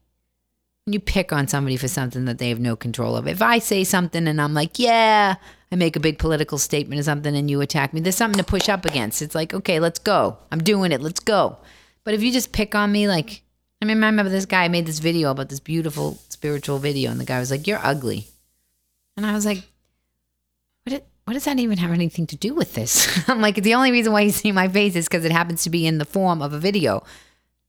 When 0.85 0.93
you 0.93 1.01
pick 1.01 1.33
on 1.33 1.49
somebody 1.49 1.77
for 1.77 1.89
something 1.89 2.25
that 2.25 2.39
they 2.39 2.49
have 2.49 2.59
no 2.59 2.75
control 2.75 3.17
of. 3.17 3.29
If 3.29 3.41
I 3.41 3.59
say 3.61 3.85
something 3.85 4.27
and 4.27 4.41
I'm 4.41 4.53
like, 4.53 4.79
yeah, 4.79 5.37
I 5.71 5.77
make 5.77 5.95
a 5.95 6.01
big 6.01 6.19
political 6.19 6.59
statement 6.59 7.01
or 7.01 7.05
something 7.05 7.37
and 7.37 7.49
you 7.49 7.61
attack 7.61 7.95
me, 7.95 8.01
there's 8.01 8.17
something 8.17 8.39
to 8.39 8.45
push 8.45 8.69
up 8.69 8.85
against. 8.85 9.23
It's 9.23 9.35
like, 9.35 9.55
okay, 9.55 9.79
let's 9.79 10.01
go. 10.01 10.39
I'm 10.51 10.63
doing 10.63 10.91
it. 10.91 11.01
Let's 11.01 11.21
go. 11.21 11.57
But 12.05 12.15
if 12.15 12.23
you 12.23 12.33
just 12.33 12.53
pick 12.53 12.75
on 12.75 12.91
me, 12.91 13.07
like, 13.07 13.43
I 13.81 13.85
mean, 13.85 14.03
I 14.03 14.07
remember 14.07 14.31
this 14.31 14.47
guy 14.47 14.69
made 14.69 14.87
this 14.87 14.99
video 14.99 15.31
about 15.31 15.49
this 15.49 15.61
beautiful 15.61 16.19
spiritual 16.29 16.79
video, 16.79 17.11
and 17.11 17.21
the 17.21 17.25
guy 17.25 17.39
was 17.39 17.51
like, 17.51 17.67
You're 17.67 17.81
ugly. 17.83 18.27
And 19.17 19.27
I 19.27 19.33
was 19.33 19.45
like, 19.47 19.63
What, 20.85 21.07
what 21.25 21.35
does 21.35 21.45
that 21.45 21.59
even 21.59 21.79
have 21.79 21.93
anything 21.93 22.27
to 22.29 22.37
do 22.37 22.55
with 22.55 22.75
this? 22.75 23.23
I'm 23.29 23.41
like, 23.41 23.57
The 23.57 23.75
only 23.75 23.91
reason 23.91 24.13
why 24.13 24.23
you 24.23 24.31
see 24.31 24.53
my 24.53 24.69
face 24.69 24.97
is 24.97 25.09
because 25.09 25.25
it 25.25 25.33
happens 25.33 25.63
to 25.65 25.71
be 25.71 25.87
in 25.87 25.99
the 25.99 26.05
form 26.05 26.43
of 26.43 26.53
a 26.53 26.59
video. 26.59 27.05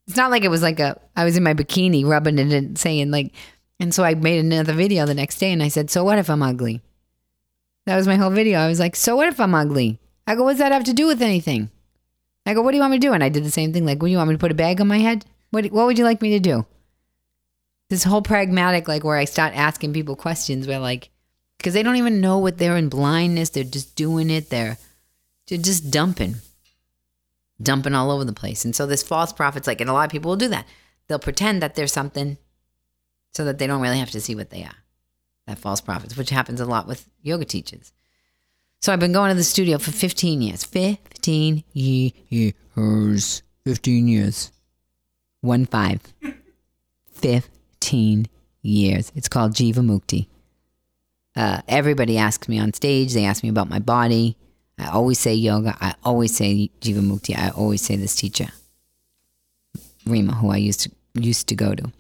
It's 0.08 0.18
not 0.18 0.32
like 0.32 0.44
it 0.44 0.50
was 0.50 0.62
like 0.62 0.80
a, 0.80 1.00
I 1.16 1.24
was 1.24 1.38
in 1.38 1.44
my 1.44 1.54
bikini 1.54 2.06
rubbing 2.06 2.38
it 2.40 2.52
and 2.52 2.78
saying, 2.78 3.12
like, 3.12 3.34
and 3.80 3.94
so 3.94 4.04
I 4.04 4.16
made 4.16 4.40
another 4.40 4.74
video 4.74 5.06
the 5.06 5.14
next 5.14 5.38
day 5.40 5.52
and 5.52 5.64
I 5.64 5.70
said, 5.70 5.90
So 5.90 6.04
what 6.04 6.20
if 6.20 6.30
I'm 6.30 6.44
ugly? 6.44 6.82
That 7.86 7.98
was 7.98 8.08
my 8.08 8.16
whole 8.16 8.30
video. 8.30 8.60
I 8.60 8.68
was 8.68 8.80
like, 8.80 8.96
So 8.96 9.16
what 9.16 9.28
if 9.28 9.40
I'm 9.40 9.56
ugly? 9.56 10.00
I 10.28 10.36
go, 10.36 10.44
What 10.44 10.52
does 10.52 10.60
that 10.60 10.72
have 10.72 10.86
to 10.86 10.94
do 10.94 11.08
with 11.08 11.22
anything? 11.22 11.70
I 12.46 12.54
go, 12.54 12.62
what 12.62 12.72
do 12.72 12.78
you 12.78 12.82
want 12.82 12.92
me 12.92 12.98
to 13.00 13.08
do? 13.08 13.14
And 13.14 13.24
I 13.24 13.30
did 13.30 13.44
the 13.44 13.52
same 13.52 13.72
thing. 13.72 13.86
Like, 13.86 14.02
what 14.02 14.08
do 14.08 14.12
you 14.12 14.18
want 14.18 14.30
me 14.30 14.36
to 14.36 14.40
put 14.40 14.52
a 14.52 14.56
bag 14.56 14.82
on 14.82 14.88
my 14.88 15.00
head? 15.00 15.26
What, 15.52 15.66
what 15.68 15.86
would 15.86 15.98
you 15.98 16.04
like 16.04 16.22
me 16.22 16.32
to 16.32 16.40
do? 16.40 16.66
This 17.90 18.04
whole 18.04 18.22
pragmatic, 18.22 18.88
like 18.88 19.04
where 19.04 19.18
I 19.18 19.26
start 19.26 19.56
asking 19.56 19.94
people 19.94 20.16
questions 20.16 20.68
where 20.68 20.80
like, 20.80 21.10
because 21.64 21.74
they 21.74 21.82
don't 21.82 21.96
even 21.96 22.20
know 22.20 22.40
what 22.40 22.58
they're 22.58 22.76
in 22.76 22.90
blindness. 22.90 23.50
They're 23.50 23.64
just 23.64 23.96
doing 23.96 24.30
it. 24.30 24.50
They're, 24.50 24.78
they're 25.48 25.58
just 25.58 25.90
dumping, 25.90 26.36
dumping 27.62 27.96
all 27.96 28.12
over 28.12 28.26
the 28.26 28.34
place. 28.34 28.66
And 28.66 28.76
so 28.76 28.86
this 28.86 29.02
false 29.02 29.32
prophet's 29.32 29.66
like, 29.66 29.80
and 29.80 29.90
a 29.90 29.94
lot 29.94 30.04
of 30.04 30.12
people 30.12 30.28
will 30.28 30.36
do 30.36 30.50
that. 30.50 30.68
They'll 31.08 31.20
pretend 31.20 31.62
that 31.62 31.76
there's 31.76 31.94
something 31.94 32.38
so 33.32 33.46
that 33.46 33.60
they 33.60 33.68
don't 33.68 33.80
really 33.80 33.98
have 33.98 34.12
to 34.12 34.20
see 34.20 34.36
what 34.36 34.50
they 34.50 34.64
are. 34.64 34.76
That 35.48 35.58
false 35.58 35.80
prophets, 35.80 36.18
which 36.18 36.32
happens 36.32 36.60
a 36.60 36.66
lot 36.66 36.86
with 36.86 37.10
yoga 37.22 37.46
teachers. 37.46 37.94
So 38.82 38.92
I've 38.92 39.00
been 39.00 39.14
going 39.14 39.30
to 39.30 39.36
the 39.36 39.44
studio 39.46 39.78
for 39.78 39.92
15 39.92 40.42
years. 40.42 40.66
15 40.66 41.64
years. 41.72 43.44
15 43.64 44.08
years. 44.10 44.52
One 45.40 45.66
five. 45.66 46.02
15 47.14 48.28
years. 48.62 49.14
It's 49.16 49.30
called 49.30 49.54
Jivamukti. 49.54 50.28
Uh, 51.36 51.62
everybody 51.68 52.18
asks 52.18 52.48
me 52.48 52.60
on 52.60 52.74
stage. 52.74 53.14
They 53.14 53.26
ask 53.26 53.44
me 53.44 53.50
about 53.50 53.70
my 53.70 53.80
body. 53.80 54.38
I 54.78 54.88
always 54.88 55.20
say 55.20 55.34
yoga. 55.34 55.78
I 55.80 55.96
always 56.04 56.36
say 56.36 56.70
Jivamukti. 56.82 57.38
I 57.38 57.50
always 57.50 57.82
say 57.82 57.96
this 57.96 58.16
teacher, 58.16 58.48
Rima, 60.06 60.34
who 60.36 60.52
I 60.52 60.58
used 60.58 60.82
to 60.82 60.92
used 61.16 61.48
to 61.48 61.56
go 61.56 61.76
to. 61.76 61.92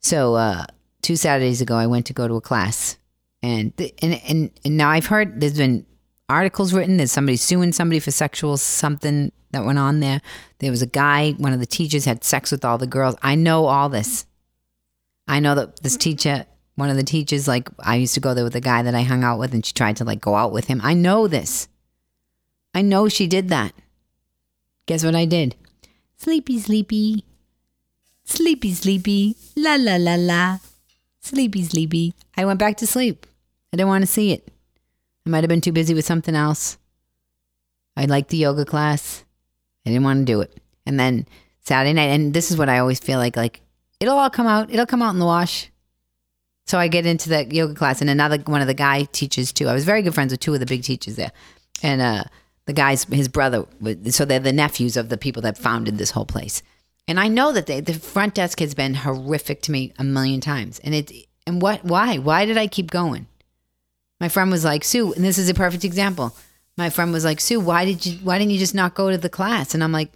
So 0.00 0.34
uh, 0.34 0.66
two 1.00 1.16
Saturdays 1.16 1.60
ago, 1.60 1.76
I 1.76 1.86
went 1.86 2.06
to 2.06 2.12
go 2.12 2.28
to 2.28 2.34
a 2.34 2.40
class, 2.40 2.96
and 3.42 3.72
and 4.02 4.20
and, 4.28 4.50
and 4.64 4.76
now 4.76 4.90
I've 4.90 5.06
heard 5.06 5.40
there's 5.40 5.56
been 5.56 5.86
articles 6.28 6.72
written. 6.72 6.96
There's 6.96 7.12
somebody 7.12 7.36
suing 7.36 7.72
somebody 7.72 8.00
for 8.00 8.10
sexual 8.10 8.56
something 8.56 9.32
that 9.52 9.64
went 9.64 9.78
on 9.78 10.00
there. 10.00 10.20
There 10.58 10.70
was 10.70 10.82
a 10.82 10.86
guy, 10.86 11.32
one 11.32 11.52
of 11.52 11.60
the 11.60 11.66
teachers 11.66 12.04
had 12.04 12.24
sex 12.24 12.50
with 12.50 12.64
all 12.64 12.78
the 12.78 12.86
girls. 12.86 13.16
I 13.22 13.34
know 13.34 13.66
all 13.66 13.88
this. 13.88 14.26
I 15.28 15.40
know 15.40 15.54
that 15.54 15.82
this 15.82 15.96
teacher, 15.96 16.46
one 16.74 16.90
of 16.90 16.96
the 16.96 17.02
teachers, 17.02 17.46
like 17.46 17.68
I 17.80 17.96
used 17.96 18.14
to 18.14 18.20
go 18.20 18.34
there 18.34 18.44
with 18.44 18.56
a 18.56 18.60
guy 18.60 18.82
that 18.82 18.94
I 18.94 19.02
hung 19.02 19.24
out 19.24 19.38
with 19.38 19.52
and 19.52 19.64
she 19.64 19.72
tried 19.72 19.96
to 19.96 20.04
like 20.04 20.20
go 20.20 20.34
out 20.34 20.52
with 20.52 20.66
him. 20.66 20.80
I 20.82 20.94
know 20.94 21.28
this. 21.28 21.68
I 22.74 22.82
know 22.82 23.08
she 23.08 23.26
did 23.26 23.48
that. 23.50 23.74
Guess 24.86 25.04
what 25.04 25.14
I 25.14 25.26
did? 25.26 25.54
Sleepy, 26.16 26.58
sleepy. 26.58 27.24
Sleepy, 28.24 28.72
sleepy. 28.72 29.36
La, 29.56 29.76
la, 29.76 29.96
la, 29.96 30.14
la. 30.14 30.58
Sleepy, 31.20 31.64
sleepy. 31.64 32.14
I 32.36 32.44
went 32.44 32.58
back 32.58 32.76
to 32.78 32.86
sleep. 32.86 33.26
I 33.72 33.76
didn't 33.76 33.88
want 33.88 34.02
to 34.02 34.10
see 34.10 34.32
it. 34.32 34.48
I 35.26 35.30
might 35.30 35.44
have 35.44 35.48
been 35.48 35.60
too 35.60 35.72
busy 35.72 35.94
with 35.94 36.04
something 36.04 36.34
else. 36.34 36.78
I 37.96 38.06
liked 38.06 38.30
the 38.30 38.36
yoga 38.38 38.64
class. 38.64 39.24
I 39.84 39.90
didn't 39.90 40.04
want 40.04 40.20
to 40.20 40.32
do 40.32 40.40
it. 40.40 40.56
And 40.86 40.98
then 40.98 41.26
Saturday 41.60 41.92
night, 41.92 42.10
and 42.10 42.32
this 42.32 42.50
is 42.50 42.56
what 42.56 42.68
I 42.68 42.78
always 42.78 42.98
feel 42.98 43.18
like, 43.18 43.36
like 43.36 43.60
it'll 44.00 44.18
all 44.18 44.30
come 44.30 44.46
out. 44.46 44.70
It'll 44.70 44.86
come 44.86 45.02
out 45.02 45.12
in 45.12 45.18
the 45.18 45.26
wash. 45.26 45.71
So 46.66 46.78
I 46.78 46.88
get 46.88 47.06
into 47.06 47.28
the 47.28 47.44
yoga 47.52 47.74
class, 47.74 48.00
and 48.00 48.08
another 48.08 48.38
one 48.38 48.60
of 48.60 48.66
the 48.66 48.74
guy 48.74 49.04
teachers 49.04 49.52
too. 49.52 49.68
I 49.68 49.74
was 49.74 49.84
very 49.84 50.02
good 50.02 50.14
friends 50.14 50.32
with 50.32 50.40
two 50.40 50.54
of 50.54 50.60
the 50.60 50.66
big 50.66 50.82
teachers 50.82 51.16
there, 51.16 51.32
and 51.82 52.00
uh, 52.00 52.24
the 52.66 52.72
guy's 52.72 53.04
his 53.04 53.28
brother. 53.28 53.66
So 54.10 54.24
they're 54.24 54.38
the 54.38 54.52
nephews 54.52 54.96
of 54.96 55.08
the 55.08 55.16
people 55.16 55.42
that 55.42 55.58
founded 55.58 55.98
this 55.98 56.12
whole 56.12 56.26
place. 56.26 56.62
And 57.08 57.18
I 57.18 57.28
know 57.28 57.52
that 57.52 57.66
they, 57.66 57.80
the 57.80 57.94
front 57.94 58.34
desk 58.34 58.60
has 58.60 58.74
been 58.74 58.94
horrific 58.94 59.62
to 59.62 59.72
me 59.72 59.92
a 59.98 60.04
million 60.04 60.40
times. 60.40 60.78
And 60.80 60.94
it 60.94 61.12
and 61.46 61.60
what 61.60 61.84
why? 61.84 62.18
Why 62.18 62.46
did 62.46 62.56
I 62.56 62.66
keep 62.66 62.90
going? 62.90 63.26
My 64.20 64.28
friend 64.28 64.50
was 64.50 64.64
like, 64.64 64.84
Sue, 64.84 65.12
and 65.12 65.24
this 65.24 65.38
is 65.38 65.48
a 65.48 65.54
perfect 65.54 65.84
example. 65.84 66.34
My 66.76 66.90
friend 66.90 67.12
was 67.12 67.24
like, 67.24 67.40
Sue, 67.40 67.58
why 67.58 67.84
did 67.84 68.06
you 68.06 68.18
why 68.18 68.38
didn't 68.38 68.52
you 68.52 68.58
just 68.58 68.74
not 68.74 68.94
go 68.94 69.10
to 69.10 69.18
the 69.18 69.28
class? 69.28 69.74
And 69.74 69.82
I'm 69.82 69.92
like, 69.92 70.12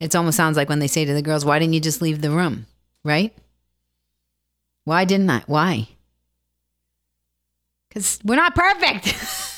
it 0.00 0.16
almost 0.16 0.36
sounds 0.36 0.56
like 0.56 0.68
when 0.68 0.78
they 0.78 0.86
say 0.86 1.04
to 1.04 1.12
the 1.12 1.22
girls, 1.22 1.44
why 1.44 1.58
didn't 1.58 1.74
you 1.74 1.80
just 1.80 2.00
leave 2.00 2.22
the 2.22 2.30
room? 2.30 2.66
Right? 3.04 3.34
Why 4.84 5.04
didn't 5.04 5.30
I? 5.30 5.42
Why? 5.46 5.88
Because 7.88 8.20
we're 8.24 8.36
not 8.36 8.54
perfect. 8.54 9.06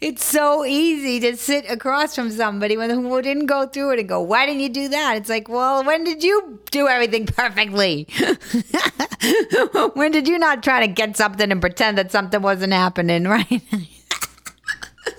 it's 0.00 0.24
so 0.24 0.64
easy 0.64 1.20
to 1.20 1.36
sit 1.36 1.68
across 1.70 2.14
from 2.14 2.30
somebody 2.30 2.76
when 2.76 2.90
who 2.90 3.22
didn't 3.22 3.46
go 3.46 3.66
through 3.66 3.92
it 3.92 3.98
and 4.00 4.08
go, 4.08 4.20
"Why 4.20 4.46
didn't 4.46 4.60
you 4.60 4.68
do 4.68 4.88
that?" 4.88 5.16
It's 5.16 5.28
like, 5.28 5.48
well, 5.48 5.84
when 5.84 6.04
did 6.04 6.22
you 6.24 6.60
do 6.70 6.88
everything 6.88 7.26
perfectly? 7.26 8.08
when 9.94 10.12
did 10.12 10.28
you 10.28 10.38
not 10.38 10.62
try 10.62 10.80
to 10.86 10.92
get 10.92 11.16
something 11.16 11.50
and 11.52 11.60
pretend 11.60 11.98
that 11.98 12.10
something 12.10 12.40
wasn't 12.42 12.72
happening, 12.72 13.24
right? 13.28 13.62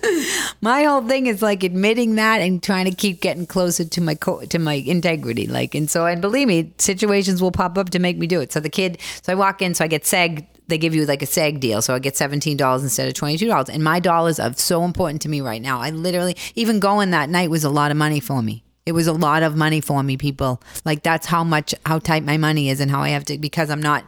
my 0.62 0.84
whole 0.84 1.01
thing 1.08 1.27
is 1.27 1.41
like 1.41 1.63
admitting 1.63 2.15
that 2.15 2.41
and 2.41 2.62
trying 2.62 2.86
to 2.86 2.91
keep 2.91 3.22
getting 3.22 3.46
closer 3.46 3.86
to 3.86 4.01
my 4.01 4.15
co- 4.15 4.46
to 4.46 4.60
my 4.60 4.74
integrity 4.74 5.48
like 5.48 5.75
and 5.75 5.89
so 5.89 6.06
and 6.06 6.22
believe 6.22 6.48
me 6.48 6.74
situations 6.77 7.41
will 7.41 7.51
pop 7.51 7.77
up 7.77 7.89
to 7.91 8.00
make 8.00 8.18
me 8.18 8.27
do 8.27 8.41
it. 8.41 8.51
So 8.51 8.60
the 8.60 8.70
kid 8.70 9.00
so 9.22 9.32
i 9.34 9.36
walk 9.36 9.62
in 9.62 9.74
so 9.74 9.84
i 9.84 9.88
get 9.88 10.06
SAG 10.06 10.48
they 10.68 10.77
give 10.77 10.94
you 10.94 11.06
like 11.06 11.24
a 11.24 11.25
SAG 11.25 11.60
deal. 11.60 11.82
So 11.82 11.96
i 11.96 12.00
get 12.00 12.13
$17 12.13 12.82
instead 12.82 13.08
of 13.08 13.13
$22 13.13 13.70
and 13.70 13.84
my 13.84 14.00
dollars 14.00 14.39
are 14.39 14.53
so 14.53 14.84
important 14.84 15.22
to 15.24 15.29
me 15.29 15.41
right 15.41 15.62
now. 15.62 15.79
I 15.79 15.89
literally 15.89 16.36
even 16.56 16.79
going 16.79 17.12
that 17.12 17.29
night 17.29 17.50
was 17.50 17.63
a 17.63 17.70
lot 17.70 17.91
of 17.91 17.98
money 17.98 18.20
for 18.20 18.41
me. 18.41 18.63
It 18.86 18.94
was 18.94 19.08
a 19.08 19.13
lot 19.13 19.44
of 19.44 19.56
money 19.56 19.82
for 19.82 20.01
me 20.03 20.18
people. 20.18 20.62
Like 20.86 21.03
that's 21.03 21.27
how 21.27 21.44
much 21.44 21.75
how 21.86 22.00
tight 22.00 22.24
my 22.24 22.38
money 22.38 22.70
is 22.70 22.79
and 22.79 22.89
how 22.89 23.01
i 23.01 23.10
have 23.10 23.25
to 23.25 23.38
because 23.38 23.70
i'm 23.70 23.82
not 23.82 24.06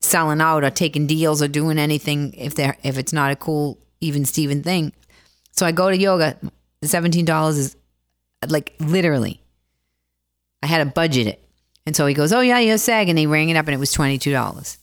selling 0.00 0.40
out 0.40 0.64
or 0.64 0.70
taking 0.70 1.06
deals 1.06 1.40
or 1.40 1.48
doing 1.48 1.78
anything 1.78 2.32
if 2.34 2.54
they're 2.56 2.76
if 2.82 2.98
it's 2.98 3.12
not 3.12 3.30
a 3.30 3.36
cool 3.36 3.78
even 4.02 4.24
Steven 4.24 4.62
thing. 4.62 4.92
So 5.52 5.66
I 5.66 5.72
go 5.72 5.90
to 5.90 5.96
yoga. 5.96 6.36
Seventeen 6.82 7.24
dollars 7.24 7.56
is 7.58 7.76
like 8.48 8.74
literally. 8.80 9.40
I 10.62 10.66
had 10.66 10.78
to 10.78 10.86
budget 10.86 11.26
it, 11.26 11.48
and 11.86 11.94
so 11.94 12.06
he 12.06 12.14
goes, 12.14 12.32
"Oh 12.32 12.40
yeah, 12.40 12.58
you're 12.58 12.78
SAG," 12.78 13.08
and 13.08 13.18
he 13.18 13.26
rang 13.26 13.48
it 13.48 13.56
up, 13.56 13.66
and 13.66 13.74
it 13.74 13.78
was 13.78 13.92
twenty 13.92 14.18
two 14.18 14.32
dollars. 14.32 14.78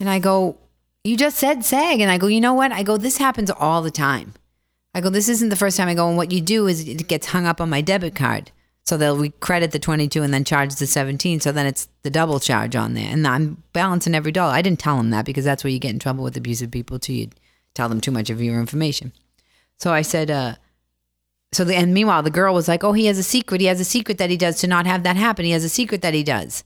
And 0.00 0.08
I 0.08 0.18
go, 0.18 0.56
"You 1.02 1.16
just 1.16 1.38
said 1.38 1.64
SAG," 1.64 2.00
and 2.00 2.10
I 2.10 2.18
go, 2.18 2.26
"You 2.28 2.40
know 2.40 2.54
what?" 2.54 2.72
I 2.72 2.82
go, 2.82 2.96
"This 2.96 3.18
happens 3.18 3.50
all 3.50 3.82
the 3.82 3.90
time." 3.90 4.34
I 4.94 5.00
go, 5.00 5.10
"This 5.10 5.28
isn't 5.28 5.48
the 5.48 5.56
first 5.56 5.76
time." 5.76 5.88
I 5.88 5.94
go, 5.94 6.08
"And 6.08 6.16
what 6.16 6.32
you 6.32 6.40
do 6.40 6.66
is 6.66 6.86
it 6.86 7.08
gets 7.08 7.28
hung 7.28 7.46
up 7.46 7.60
on 7.60 7.70
my 7.70 7.80
debit 7.80 8.14
card." 8.14 8.52
So 8.84 8.96
they'll 8.96 9.30
credit 9.32 9.72
the 9.72 9.78
22 9.78 10.22
and 10.22 10.32
then 10.32 10.44
charge 10.44 10.74
the 10.76 10.86
17. 10.86 11.40
So 11.40 11.52
then 11.52 11.66
it's 11.66 11.88
the 12.04 12.10
double 12.10 12.40
charge 12.40 12.74
on 12.74 12.94
there. 12.94 13.10
And 13.12 13.26
I'm 13.26 13.62
balancing 13.74 14.14
every 14.14 14.32
dollar. 14.32 14.54
I 14.54 14.62
didn't 14.62 14.78
tell 14.78 14.98
him 14.98 15.10
that 15.10 15.26
because 15.26 15.44
that's 15.44 15.62
where 15.62 15.70
you 15.70 15.78
get 15.78 15.90
in 15.90 15.98
trouble 15.98 16.24
with 16.24 16.38
abusive 16.38 16.70
people 16.70 16.98
too. 16.98 17.12
You 17.12 17.28
tell 17.74 17.90
them 17.90 18.00
too 18.00 18.10
much 18.10 18.30
of 18.30 18.40
your 18.40 18.58
information. 18.58 19.12
So 19.78 19.92
I 19.92 20.02
said, 20.02 20.30
uh, 20.30 20.54
so 21.52 21.64
the, 21.64 21.74
and 21.74 21.94
meanwhile, 21.94 22.22
the 22.22 22.30
girl 22.30 22.52
was 22.52 22.68
like, 22.68 22.84
oh, 22.84 22.92
he 22.92 23.06
has 23.06 23.18
a 23.18 23.22
secret. 23.22 23.60
He 23.60 23.68
has 23.68 23.80
a 23.80 23.84
secret 23.84 24.18
that 24.18 24.30
he 24.30 24.36
does 24.36 24.60
to 24.60 24.66
not 24.66 24.86
have 24.86 25.02
that 25.04 25.16
happen. 25.16 25.44
He 25.44 25.52
has 25.52 25.64
a 25.64 25.68
secret 25.68 26.02
that 26.02 26.14
he 26.14 26.22
does. 26.22 26.64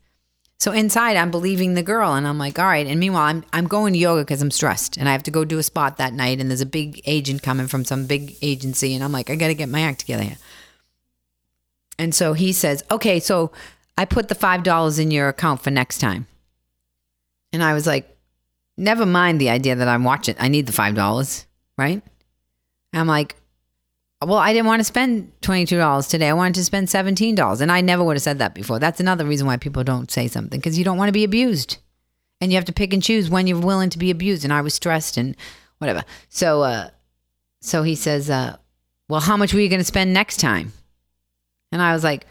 So 0.58 0.70
inside, 0.70 1.16
I'm 1.16 1.32
believing 1.32 1.74
the 1.74 1.82
girl, 1.82 2.14
and 2.14 2.26
I'm 2.26 2.38
like, 2.38 2.58
all 2.58 2.64
right. 2.66 2.86
And 2.86 3.00
meanwhile, 3.00 3.24
I'm 3.24 3.44
I'm 3.52 3.66
going 3.66 3.92
to 3.94 3.98
yoga 3.98 4.22
because 4.22 4.40
I'm 4.40 4.50
stressed, 4.52 4.96
and 4.96 5.08
I 5.08 5.12
have 5.12 5.24
to 5.24 5.30
go 5.32 5.44
do 5.44 5.58
a 5.58 5.62
spot 5.62 5.96
that 5.96 6.12
night. 6.12 6.40
And 6.40 6.48
there's 6.48 6.60
a 6.60 6.66
big 6.66 7.00
agent 7.04 7.42
coming 7.42 7.66
from 7.66 7.84
some 7.84 8.06
big 8.06 8.36
agency, 8.42 8.94
and 8.94 9.02
I'm 9.02 9.10
like, 9.10 9.28
I 9.28 9.34
got 9.34 9.48
to 9.48 9.54
get 9.54 9.68
my 9.68 9.80
act 9.82 10.00
together 10.00 10.22
here. 10.22 10.38
And 11.98 12.14
so 12.14 12.32
he 12.32 12.52
says, 12.52 12.84
okay, 12.90 13.18
so 13.18 13.50
I 13.98 14.04
put 14.04 14.28
the 14.28 14.36
five 14.36 14.62
dollars 14.62 15.00
in 15.00 15.10
your 15.10 15.28
account 15.28 15.62
for 15.62 15.70
next 15.70 15.98
time. 15.98 16.26
And 17.52 17.62
I 17.62 17.74
was 17.74 17.86
like, 17.86 18.16
never 18.76 19.04
mind 19.04 19.40
the 19.40 19.50
idea 19.50 19.74
that 19.74 19.88
I'm 19.88 20.04
watching. 20.04 20.36
I 20.38 20.46
need 20.46 20.66
the 20.66 20.72
five 20.72 20.94
dollars, 20.94 21.44
right? 21.76 22.02
I'm 23.00 23.06
like, 23.06 23.36
well, 24.20 24.38
I 24.38 24.52
didn't 24.52 24.66
want 24.66 24.80
to 24.80 24.84
spend 24.84 25.32
$22 25.42 26.08
today. 26.08 26.28
I 26.28 26.32
wanted 26.32 26.54
to 26.54 26.64
spend 26.64 26.88
$17. 26.88 27.60
And 27.60 27.72
I 27.72 27.80
never 27.80 28.04
would 28.04 28.16
have 28.16 28.22
said 28.22 28.38
that 28.38 28.54
before. 28.54 28.78
That's 28.78 29.00
another 29.00 29.24
reason 29.24 29.46
why 29.46 29.56
people 29.56 29.82
don't 29.84 30.10
say 30.10 30.28
something 30.28 30.60
because 30.60 30.78
you 30.78 30.84
don't 30.84 30.98
want 30.98 31.08
to 31.08 31.12
be 31.12 31.24
abused. 31.24 31.78
And 32.40 32.52
you 32.52 32.56
have 32.56 32.64
to 32.66 32.72
pick 32.72 32.92
and 32.92 33.02
choose 33.02 33.30
when 33.30 33.46
you're 33.46 33.60
willing 33.60 33.90
to 33.90 33.98
be 33.98 34.10
abused. 34.10 34.44
And 34.44 34.52
I 34.52 34.60
was 34.60 34.74
stressed 34.74 35.16
and 35.16 35.36
whatever. 35.78 36.04
So, 36.28 36.62
uh, 36.62 36.90
so 37.60 37.82
he 37.82 37.94
says, 37.94 38.30
uh, 38.30 38.56
well, 39.08 39.20
how 39.20 39.36
much 39.36 39.54
were 39.54 39.60
you 39.60 39.68
going 39.68 39.80
to 39.80 39.84
spend 39.84 40.12
next 40.12 40.38
time? 40.38 40.72
And 41.70 41.80
I 41.80 41.92
was 41.92 42.04
like, 42.04 42.26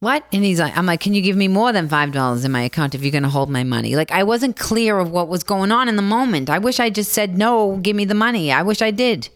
what? 0.00 0.24
And 0.32 0.44
he's 0.44 0.60
like, 0.60 0.76
I'm 0.76 0.86
like, 0.86 1.00
can 1.00 1.14
you 1.14 1.22
give 1.22 1.36
me 1.36 1.48
more 1.48 1.72
than 1.72 1.88
$5 1.88 2.44
in 2.44 2.52
my 2.52 2.62
account 2.62 2.94
if 2.94 3.02
you're 3.02 3.10
going 3.10 3.24
to 3.24 3.28
hold 3.28 3.50
my 3.50 3.64
money? 3.64 3.96
Like, 3.96 4.12
I 4.12 4.22
wasn't 4.22 4.56
clear 4.56 4.98
of 4.98 5.10
what 5.10 5.28
was 5.28 5.42
going 5.42 5.72
on 5.72 5.88
in 5.88 5.96
the 5.96 6.02
moment. 6.02 6.48
I 6.48 6.58
wish 6.58 6.78
I 6.78 6.88
just 6.88 7.12
said, 7.12 7.36
no, 7.36 7.76
give 7.78 7.96
me 7.96 8.04
the 8.04 8.14
money. 8.14 8.52
I 8.52 8.62
wish 8.62 8.80
I 8.80 8.90
did. 8.92 9.28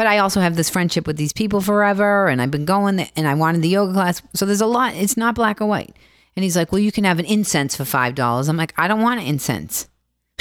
But 0.00 0.06
I 0.06 0.16
also 0.16 0.40
have 0.40 0.56
this 0.56 0.70
friendship 0.70 1.06
with 1.06 1.18
these 1.18 1.34
people 1.34 1.60
forever, 1.60 2.28
and 2.28 2.40
I've 2.40 2.50
been 2.50 2.64
going 2.64 3.00
and 3.00 3.28
I 3.28 3.34
wanted 3.34 3.60
the 3.60 3.68
yoga 3.68 3.92
class. 3.92 4.22
So 4.32 4.46
there's 4.46 4.62
a 4.62 4.66
lot. 4.66 4.94
It's 4.94 5.18
not 5.18 5.34
black 5.34 5.60
or 5.60 5.66
white. 5.66 5.94
And 6.34 6.42
he's 6.42 6.56
like, 6.56 6.72
well, 6.72 6.78
you 6.78 6.90
can 6.90 7.04
have 7.04 7.18
an 7.18 7.26
incense 7.26 7.76
for 7.76 7.82
$5. 7.82 8.48
I'm 8.48 8.56
like, 8.56 8.72
I 8.78 8.88
don't 8.88 9.02
want 9.02 9.20
an 9.20 9.26
incense. 9.26 9.90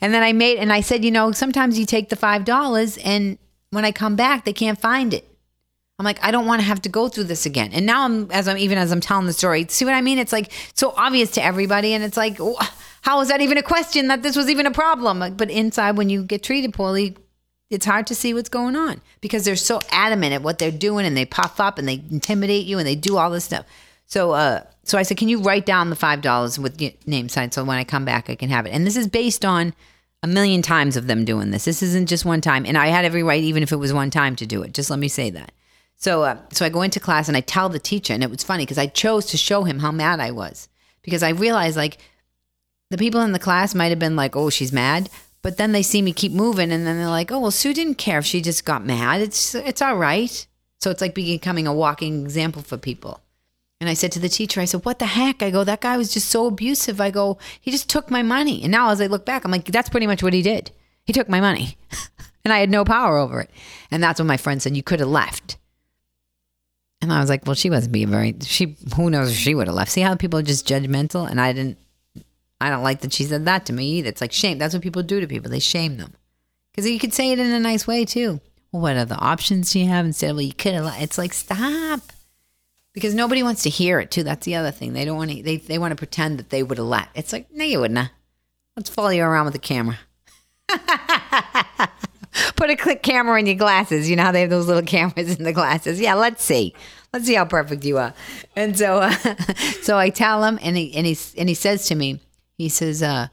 and 0.00 0.14
then 0.14 0.22
I 0.22 0.32
made, 0.32 0.56
and 0.56 0.72
I 0.72 0.80
said, 0.80 1.04
you 1.04 1.10
know, 1.10 1.32
sometimes 1.32 1.78
you 1.78 1.84
take 1.84 2.08
the 2.08 2.16
$5 2.16 2.98
and 3.04 3.36
when 3.72 3.84
I 3.84 3.92
come 3.92 4.16
back, 4.16 4.46
they 4.46 4.54
can't 4.54 4.80
find 4.80 5.12
it. 5.12 5.28
I'm 5.98 6.04
like, 6.06 6.24
I 6.24 6.30
don't 6.30 6.46
want 6.46 6.62
to 6.62 6.66
have 6.66 6.80
to 6.80 6.88
go 6.88 7.08
through 7.08 7.24
this 7.24 7.44
again. 7.44 7.74
And 7.74 7.84
now 7.84 8.04
I'm, 8.06 8.30
as 8.30 8.48
I'm 8.48 8.56
even 8.56 8.78
as 8.78 8.90
I'm 8.90 9.02
telling 9.02 9.26
the 9.26 9.34
story, 9.34 9.66
see 9.68 9.84
what 9.84 9.92
I 9.92 10.00
mean? 10.00 10.16
It's 10.16 10.32
like 10.32 10.50
so 10.72 10.94
obvious 10.96 11.32
to 11.32 11.44
everybody, 11.44 11.92
and 11.92 12.02
it's 12.02 12.16
like, 12.16 12.38
how 13.02 13.20
is 13.20 13.28
that 13.28 13.42
even 13.42 13.58
a 13.58 13.62
question 13.62 14.08
that 14.08 14.22
this 14.22 14.34
was 14.34 14.48
even 14.48 14.64
a 14.64 14.70
problem? 14.70 15.36
But 15.36 15.50
inside, 15.50 15.98
when 15.98 16.08
you 16.08 16.22
get 16.22 16.42
treated 16.42 16.72
poorly, 16.72 17.16
it's 17.70 17.86
hard 17.86 18.06
to 18.08 18.14
see 18.14 18.34
what's 18.34 18.48
going 18.48 18.76
on 18.76 19.00
because 19.20 19.44
they're 19.44 19.56
so 19.56 19.80
adamant 19.90 20.32
at 20.34 20.42
what 20.42 20.58
they're 20.58 20.70
doing, 20.70 21.06
and 21.06 21.16
they 21.16 21.24
puff 21.24 21.60
up 21.60 21.78
and 21.78 21.88
they 21.88 22.02
intimidate 22.10 22.66
you, 22.66 22.78
and 22.78 22.86
they 22.86 22.96
do 22.96 23.16
all 23.16 23.30
this 23.30 23.44
stuff. 23.44 23.64
So, 24.06 24.32
uh, 24.32 24.64
so 24.82 24.98
I 24.98 25.04
said, 25.04 25.18
can 25.18 25.28
you 25.28 25.40
write 25.40 25.66
down 25.66 25.88
the 25.88 25.96
five 25.96 26.20
dollars 26.20 26.58
with 26.58 26.80
your 26.80 26.90
name 27.06 27.28
sign 27.28 27.52
so 27.52 27.62
when 27.62 27.78
I 27.78 27.84
come 27.84 28.04
back, 28.04 28.28
I 28.28 28.34
can 28.34 28.50
have 28.50 28.66
it? 28.66 28.70
And 28.70 28.86
this 28.86 28.96
is 28.96 29.06
based 29.06 29.44
on 29.44 29.72
a 30.22 30.26
million 30.26 30.62
times 30.62 30.96
of 30.96 31.06
them 31.06 31.24
doing 31.24 31.50
this. 31.50 31.64
This 31.64 31.82
isn't 31.82 32.08
just 32.08 32.24
one 32.24 32.40
time, 32.40 32.66
and 32.66 32.76
I 32.76 32.88
had 32.88 33.04
every 33.04 33.22
right, 33.22 33.42
even 33.42 33.62
if 33.62 33.72
it 33.72 33.76
was 33.76 33.92
one 33.92 34.10
time, 34.10 34.36
to 34.36 34.46
do 34.46 34.62
it. 34.62 34.74
Just 34.74 34.90
let 34.90 34.98
me 34.98 35.08
say 35.08 35.30
that. 35.30 35.52
So, 35.96 36.22
uh, 36.24 36.38
so 36.50 36.64
I 36.64 36.70
go 36.70 36.82
into 36.82 36.98
class 36.98 37.28
and 37.28 37.36
I 37.36 37.40
tell 37.40 37.68
the 37.68 37.78
teacher, 37.78 38.12
and 38.12 38.24
it 38.24 38.30
was 38.30 38.42
funny 38.42 38.64
because 38.64 38.78
I 38.78 38.86
chose 38.86 39.26
to 39.26 39.36
show 39.36 39.62
him 39.62 39.78
how 39.78 39.92
mad 39.92 40.18
I 40.18 40.32
was 40.32 40.68
because 41.02 41.22
I 41.22 41.30
realized 41.30 41.76
like 41.76 41.98
the 42.90 42.98
people 42.98 43.20
in 43.20 43.32
the 43.32 43.38
class 43.38 43.74
might 43.74 43.90
have 43.90 43.98
been 43.98 44.16
like, 44.16 44.34
"Oh, 44.34 44.50
she's 44.50 44.72
mad," 44.72 45.08
but 45.42 45.56
then 45.56 45.72
they 45.72 45.82
see 45.82 46.02
me 46.02 46.12
keep 46.12 46.32
moving, 46.32 46.70
and 46.70 46.86
then 46.86 46.98
they're 46.98 47.08
like, 47.08 47.32
"Oh, 47.32 47.40
well, 47.40 47.50
Sue 47.50 47.74
didn't 47.74 47.96
care 47.96 48.18
if 48.18 48.26
she 48.26 48.40
just 48.40 48.64
got 48.64 48.84
mad. 48.84 49.20
It's 49.20 49.54
it's 49.54 49.82
all 49.82 49.96
right." 49.96 50.46
So 50.80 50.90
it's 50.90 51.00
like 51.00 51.14
becoming 51.14 51.66
a 51.66 51.74
walking 51.74 52.22
example 52.22 52.62
for 52.62 52.76
people. 52.76 53.20
And 53.80 53.88
I 53.88 53.94
said 53.94 54.12
to 54.12 54.18
the 54.18 54.28
teacher, 54.28 54.60
I 54.60 54.66
said, 54.66 54.84
"What 54.84 54.98
the 54.98 55.06
heck?" 55.06 55.42
I 55.42 55.50
go, 55.50 55.64
"That 55.64 55.80
guy 55.80 55.96
was 55.96 56.12
just 56.12 56.28
so 56.28 56.46
abusive." 56.46 57.00
I 57.00 57.10
go, 57.10 57.38
"He 57.60 57.70
just 57.70 57.88
took 57.88 58.10
my 58.10 58.22
money." 58.22 58.62
And 58.62 58.72
now 58.72 58.90
as 58.90 59.00
I 59.00 59.06
look 59.06 59.24
back, 59.24 59.44
I'm 59.44 59.50
like, 59.50 59.64
"That's 59.66 59.88
pretty 59.90 60.06
much 60.06 60.22
what 60.22 60.34
he 60.34 60.42
did. 60.42 60.70
He 61.04 61.12
took 61.12 61.28
my 61.28 61.40
money." 61.40 61.76
and 62.44 62.52
I 62.52 62.58
had 62.58 62.70
no 62.70 62.84
power 62.84 63.16
over 63.18 63.40
it. 63.40 63.50
And 63.90 64.02
that's 64.02 64.20
when 64.20 64.26
my 64.26 64.36
friend 64.36 64.62
said, 64.62 64.76
"You 64.76 64.82
could 64.82 65.00
have 65.00 65.08
left." 65.08 65.56
And 67.02 67.12
I 67.12 67.20
was 67.20 67.30
like, 67.30 67.46
well, 67.46 67.54
she 67.54 67.70
wasn't 67.70 67.92
being 67.92 68.08
very, 68.08 68.36
she, 68.42 68.76
who 68.94 69.08
knows 69.08 69.30
if 69.30 69.36
she 69.36 69.54
would 69.54 69.68
have 69.68 69.76
left. 69.76 69.90
See 69.90 70.02
how 70.02 70.14
people 70.16 70.38
are 70.38 70.42
just 70.42 70.68
judgmental? 70.68 71.28
And 71.28 71.40
I 71.40 71.52
didn't, 71.52 71.78
I 72.60 72.70
don't 72.70 72.82
like 72.82 73.00
that 73.00 73.12
she 73.12 73.24
said 73.24 73.44
that 73.46 73.66
to 73.66 73.72
me 73.72 73.86
either. 73.98 74.08
It's 74.08 74.20
like 74.20 74.32
shame. 74.32 74.58
That's 74.58 74.74
what 74.74 74.82
people 74.82 75.02
do 75.02 75.20
to 75.20 75.26
people. 75.26 75.50
They 75.50 75.60
shame 75.60 75.96
them. 75.96 76.14
Because 76.72 76.88
you 76.88 76.98
could 76.98 77.14
say 77.14 77.32
it 77.32 77.38
in 77.38 77.50
a 77.50 77.60
nice 77.60 77.86
way 77.86 78.04
too. 78.04 78.40
Well, 78.72 78.82
what 78.82 78.96
other 78.96 79.16
options 79.18 79.72
do 79.72 79.80
you 79.80 79.88
have 79.88 80.04
instead 80.06 80.30
of, 80.30 80.36
well, 80.36 80.44
you 80.44 80.52
could 80.52 80.74
have, 80.74 80.94
it's 81.00 81.18
like, 81.18 81.32
stop. 81.32 82.00
Because 82.92 83.14
nobody 83.14 83.42
wants 83.42 83.62
to 83.64 83.70
hear 83.70 83.98
it 84.00 84.10
too. 84.10 84.22
That's 84.22 84.44
the 84.46 84.56
other 84.56 84.70
thing. 84.70 84.92
They 84.92 85.04
don't 85.04 85.16
want 85.16 85.30
to, 85.30 85.42
they, 85.42 85.56
they 85.56 85.78
want 85.78 85.92
to 85.92 85.96
pretend 85.96 86.38
that 86.38 86.50
they 86.50 86.62
would 86.62 86.78
have 86.78 86.86
let. 86.86 87.08
It's 87.14 87.32
like, 87.32 87.50
no, 87.52 87.64
you 87.64 87.80
wouldn't 87.80 87.98
have. 87.98 88.10
Let's 88.76 88.90
follow 88.90 89.08
you 89.08 89.24
around 89.24 89.46
with 89.46 89.54
the 89.54 89.60
camera. 89.60 89.98
Put 92.56 92.70
a 92.70 92.76
click 92.76 93.02
camera 93.02 93.38
in 93.40 93.46
your 93.46 93.56
glasses. 93.56 94.08
You 94.08 94.16
know 94.16 94.22
how 94.24 94.32
they 94.32 94.42
have 94.42 94.50
those 94.50 94.68
little 94.68 94.82
cameras 94.82 95.36
in 95.36 95.44
the 95.44 95.52
glasses. 95.52 96.00
Yeah, 96.00 96.14
let's 96.14 96.44
see. 96.44 96.74
Let's 97.12 97.26
see 97.26 97.34
how 97.34 97.44
perfect 97.44 97.84
you 97.84 97.98
are. 97.98 98.14
And 98.54 98.78
so, 98.78 98.98
uh, 98.98 99.10
so 99.82 99.98
I 99.98 100.10
tell 100.10 100.44
him, 100.44 100.58
and 100.62 100.76
he 100.76 100.94
and 100.94 101.06
he 101.06 101.18
and 101.36 101.48
he 101.48 101.56
says 101.56 101.86
to 101.88 101.96
me, 101.96 102.20
he 102.60 102.68
says, 102.68 103.02
uh, 103.02 103.28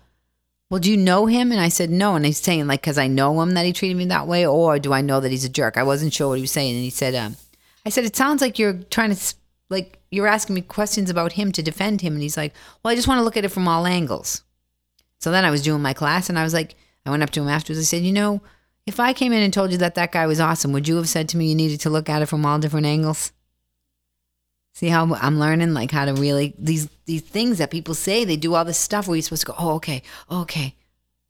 "Well, 0.70 0.80
do 0.80 0.90
you 0.90 0.98
know 0.98 1.26
him?" 1.26 1.52
And 1.52 1.60
I 1.60 1.70
said, 1.70 1.90
"No." 1.90 2.16
And 2.16 2.26
he's 2.26 2.40
saying 2.40 2.68
like, 2.68 2.82
"Cause 2.82 2.98
I 2.98 3.08
know 3.08 3.42
him 3.42 3.56
that 3.56 3.66
he 3.66 3.74
treated 3.74 3.98
me 3.98 4.06
that 4.06 4.28
way, 4.28 4.46
or 4.46 4.80
do 4.80 4.94
I 4.94 5.02
know 5.02 5.20
that 5.20 5.32
he's 5.32 5.44
a 5.44 5.50
jerk?" 5.50 5.78
I 5.78 5.84
wasn't 5.84 6.14
sure 6.14 6.30
what 6.30 6.38
he 6.38 6.42
was 6.42 6.52
saying, 6.52 6.76
and 6.76 6.84
he 6.84 6.90
said, 6.90 7.14
um, 7.14 7.36
"I 7.86 7.90
said 7.90 8.06
it 8.06 8.16
sounds 8.16 8.42
like 8.42 8.58
you're 8.58 8.80
trying 8.90 9.14
to 9.14 9.36
like 9.70 10.00
you're 10.12 10.28
asking 10.28 10.54
me 10.54 10.62
questions 10.62 11.10
about 11.10 11.34
him 11.34 11.52
to 11.52 11.62
defend 11.62 12.02
him." 12.02 12.14
And 12.14 12.22
he's 12.22 12.38
like, 12.38 12.54
"Well, 12.82 12.92
I 12.92 12.96
just 12.96 13.08
want 13.08 13.20
to 13.20 13.24
look 13.24 13.38
at 13.38 13.46
it 13.46 13.52
from 13.52 13.68
all 13.68 13.86
angles." 13.86 14.44
So 15.20 15.32
then 15.32 15.44
I 15.44 15.52
was 15.52 15.62
doing 15.62 15.82
my 15.82 15.94
class, 15.94 16.30
and 16.30 16.40
I 16.40 16.44
was 16.44 16.54
like, 16.54 16.76
I 17.06 17.10
went 17.10 17.24
up 17.24 17.32
to 17.32 17.42
him 17.42 17.50
afterwards. 17.50 17.80
I 17.80 17.84
said, 17.84 18.04
"You 18.04 18.14
know." 18.14 18.42
If 18.86 19.02
I 19.02 19.12
came 19.12 19.34
in 19.34 19.44
and 19.44 19.54
told 19.54 19.74
you 19.74 19.78
that 19.80 19.96
that 19.96 20.14
guy 20.14 20.26
was 20.28 20.40
awesome, 20.40 20.72
would 20.72 20.88
you 20.88 20.96
have 20.96 21.10
said 21.10 21.28
to 21.30 21.38
me 21.38 21.50
you 21.50 21.56
needed 21.56 21.82
to 21.82 21.90
look 21.90 22.08
at 22.08 22.22
it 22.22 22.28
from 22.28 22.46
all 22.46 22.58
different 22.58 22.86
angles? 22.86 23.34
See 24.78 24.90
how 24.90 25.12
I'm 25.16 25.40
learning 25.40 25.74
like 25.74 25.90
how 25.90 26.06
to 26.06 26.14
really 26.14 26.54
these 26.60 26.88
these 27.08 27.24
things 27.24 27.58
that 27.58 27.72
people 27.72 27.96
say 27.96 28.26
they 28.26 28.36
do 28.36 28.54
all 28.54 28.64
this 28.64 28.78
stuff 28.78 29.08
where 29.08 29.16
you're 29.16 29.24
supposed 29.24 29.42
to 29.42 29.48
go 29.48 29.56
oh 29.58 29.72
okay 29.78 30.04
oh, 30.30 30.42
okay. 30.42 30.76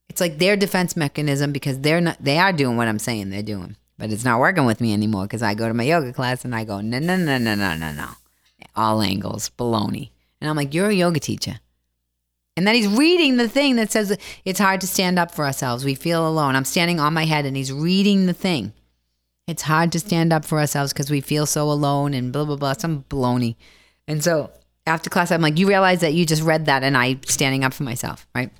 It's 0.09 0.19
like 0.19 0.37
their 0.37 0.57
defense 0.57 0.97
mechanism 0.97 1.53
because 1.53 1.79
they're 1.79 2.01
not 2.01 2.17
they 2.21 2.39
are 2.39 2.51
doing 2.51 2.75
what 2.75 2.89
I'm 2.89 2.99
saying 2.99 3.29
they're 3.29 3.41
doing 3.41 3.77
but 3.97 4.11
it's 4.11 4.25
not 4.25 4.41
working 4.41 4.65
with 4.65 4.81
me 4.81 4.91
anymore 4.91 5.23
because 5.23 5.41
I 5.41 5.53
go 5.53 5.69
to 5.69 5.73
my 5.73 5.83
yoga 5.83 6.11
class 6.11 6.43
and 6.43 6.53
I 6.53 6.65
go 6.65 6.81
no 6.81 6.99
no 6.99 7.15
no 7.15 7.37
no 7.37 7.55
no 7.55 7.73
no 7.73 7.93
no. 7.93 8.09
All 8.75 9.01
angles 9.01 9.49
baloney. 9.57 10.09
And 10.41 10.49
I'm 10.49 10.57
like 10.57 10.73
you're 10.73 10.89
a 10.89 10.93
yoga 10.93 11.21
teacher. 11.21 11.61
And 12.57 12.67
then 12.67 12.75
he's 12.75 12.89
reading 12.89 13.37
the 13.37 13.47
thing 13.47 13.77
that 13.77 13.93
says 13.93 14.17
it's 14.43 14.59
hard 14.59 14.81
to 14.81 14.87
stand 14.87 15.17
up 15.17 15.31
for 15.31 15.45
ourselves. 15.45 15.85
We 15.85 15.95
feel 15.95 16.27
alone. 16.27 16.57
I'm 16.57 16.65
standing 16.65 16.99
on 16.99 17.13
my 17.13 17.23
head 17.23 17.45
and 17.45 17.55
he's 17.55 17.71
reading 17.71 18.25
the 18.25 18.33
thing 18.33 18.73
it's 19.47 19.63
hard 19.63 19.93
to 19.93 19.99
stand 19.99 20.33
up 20.33 20.45
for 20.45 20.59
ourselves 20.59 20.93
because 20.93 21.09
we 21.09 21.21
feel 21.21 21.45
so 21.45 21.71
alone 21.71 22.13
and 22.13 22.33
blah, 22.33 22.43
blah, 22.43 22.57
blah, 22.57 22.73
some 22.73 23.05
baloney. 23.09 23.55
And 24.07 24.23
so 24.23 24.51
after 24.85 25.09
class, 25.09 25.31
I'm 25.31 25.41
like, 25.41 25.57
you 25.57 25.67
realize 25.67 26.01
that 26.01 26.13
you 26.13 26.25
just 26.25 26.43
read 26.43 26.65
that 26.65 26.83
and 26.83 26.97
I 26.97 27.17
standing 27.25 27.63
up 27.63 27.73
for 27.73 27.83
myself, 27.83 28.27
right? 28.35 28.51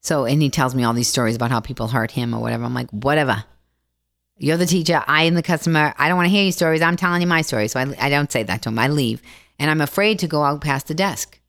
So, 0.00 0.24
and 0.24 0.42
he 0.42 0.50
tells 0.50 0.74
me 0.74 0.84
all 0.84 0.92
these 0.92 1.08
stories 1.08 1.36
about 1.36 1.50
how 1.50 1.60
people 1.60 1.88
hurt 1.88 2.10
him 2.10 2.34
or 2.34 2.40
whatever. 2.40 2.64
I'm 2.64 2.74
like, 2.74 2.90
whatever. 2.90 3.44
You're 4.36 4.56
the 4.56 4.66
teacher. 4.66 5.02
I 5.06 5.22
am 5.24 5.34
the 5.34 5.42
customer. 5.42 5.94
I 5.96 6.08
don't 6.08 6.16
want 6.16 6.26
to 6.26 6.32
hear 6.32 6.42
your 6.42 6.52
stories. 6.52 6.82
I'm 6.82 6.96
telling 6.96 7.22
you 7.22 7.26
my 7.26 7.42
story. 7.42 7.68
So 7.68 7.80
I, 7.80 7.94
I 7.98 8.10
don't 8.10 8.30
say 8.30 8.42
that 8.42 8.62
to 8.62 8.68
him. 8.68 8.78
I 8.78 8.88
leave. 8.88 9.22
And 9.58 9.70
I'm 9.70 9.80
afraid 9.80 10.18
to 10.18 10.26
go 10.26 10.42
out 10.42 10.60
past 10.60 10.88
the 10.88 10.94
desk 10.94 11.40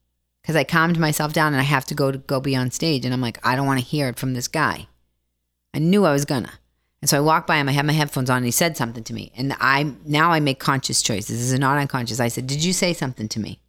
because 0.41 0.55
I 0.55 0.63
calmed 0.63 0.99
myself 0.99 1.33
down 1.33 1.53
and 1.53 1.59
I 1.59 1.65
have 1.65 1.85
to 1.85 1.95
go 1.95 2.11
to 2.11 2.19
go 2.19 2.39
be 2.39 2.55
on 2.55 2.69
stage. 2.69 3.03
And 3.03 3.13
I'm 3.13 3.21
like, 3.21 3.45
I 3.45 3.55
don't 3.55 3.65
want 3.65 3.79
to 3.79 3.85
hear 3.85 4.07
it 4.07 4.19
from 4.19 4.35
this 4.35 4.47
guy. 4.47 4.87
I 5.73 5.79
knew 5.79 6.05
I 6.05 6.13
was 6.13 6.23
gonna. 6.23 6.51
And 7.05 7.09
so 7.11 7.17
I 7.17 7.21
walked 7.21 7.45
by 7.45 7.57
him, 7.57 7.69
I 7.69 7.71
had 7.71 7.85
my 7.85 7.93
headphones 7.93 8.31
on, 8.31 8.37
and 8.37 8.45
he 8.47 8.51
said 8.51 8.75
something 8.75 9.03
to 9.03 9.13
me. 9.13 9.31
And 9.37 9.55
I 9.59 9.93
now 10.07 10.31
I 10.31 10.39
make 10.39 10.59
conscious 10.59 11.03
choices. 11.03 11.37
This 11.37 11.51
is 11.51 11.59
not 11.59 11.77
unconscious. 11.77 12.19
I 12.19 12.29
said, 12.29 12.47
Did 12.47 12.63
you 12.63 12.73
say 12.73 12.93
something 12.93 13.27
to 13.27 13.39
me? 13.39 13.59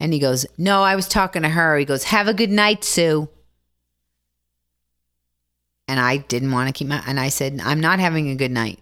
And 0.00 0.12
he 0.12 0.18
goes, 0.18 0.46
No, 0.58 0.82
I 0.82 0.96
was 0.96 1.06
talking 1.06 1.42
to 1.42 1.48
her. 1.48 1.78
He 1.78 1.84
goes, 1.84 2.02
Have 2.02 2.26
a 2.26 2.34
good 2.34 2.50
night, 2.50 2.82
Sue. 2.82 3.28
And 5.86 6.00
I 6.00 6.16
didn't 6.16 6.50
want 6.50 6.66
to 6.66 6.72
keep 6.72 6.88
my 6.88 7.00
and 7.06 7.20
I 7.20 7.28
said, 7.28 7.60
I'm 7.62 7.78
not 7.78 8.00
having 8.00 8.28
a 8.30 8.34
good 8.34 8.50
night. 8.50 8.80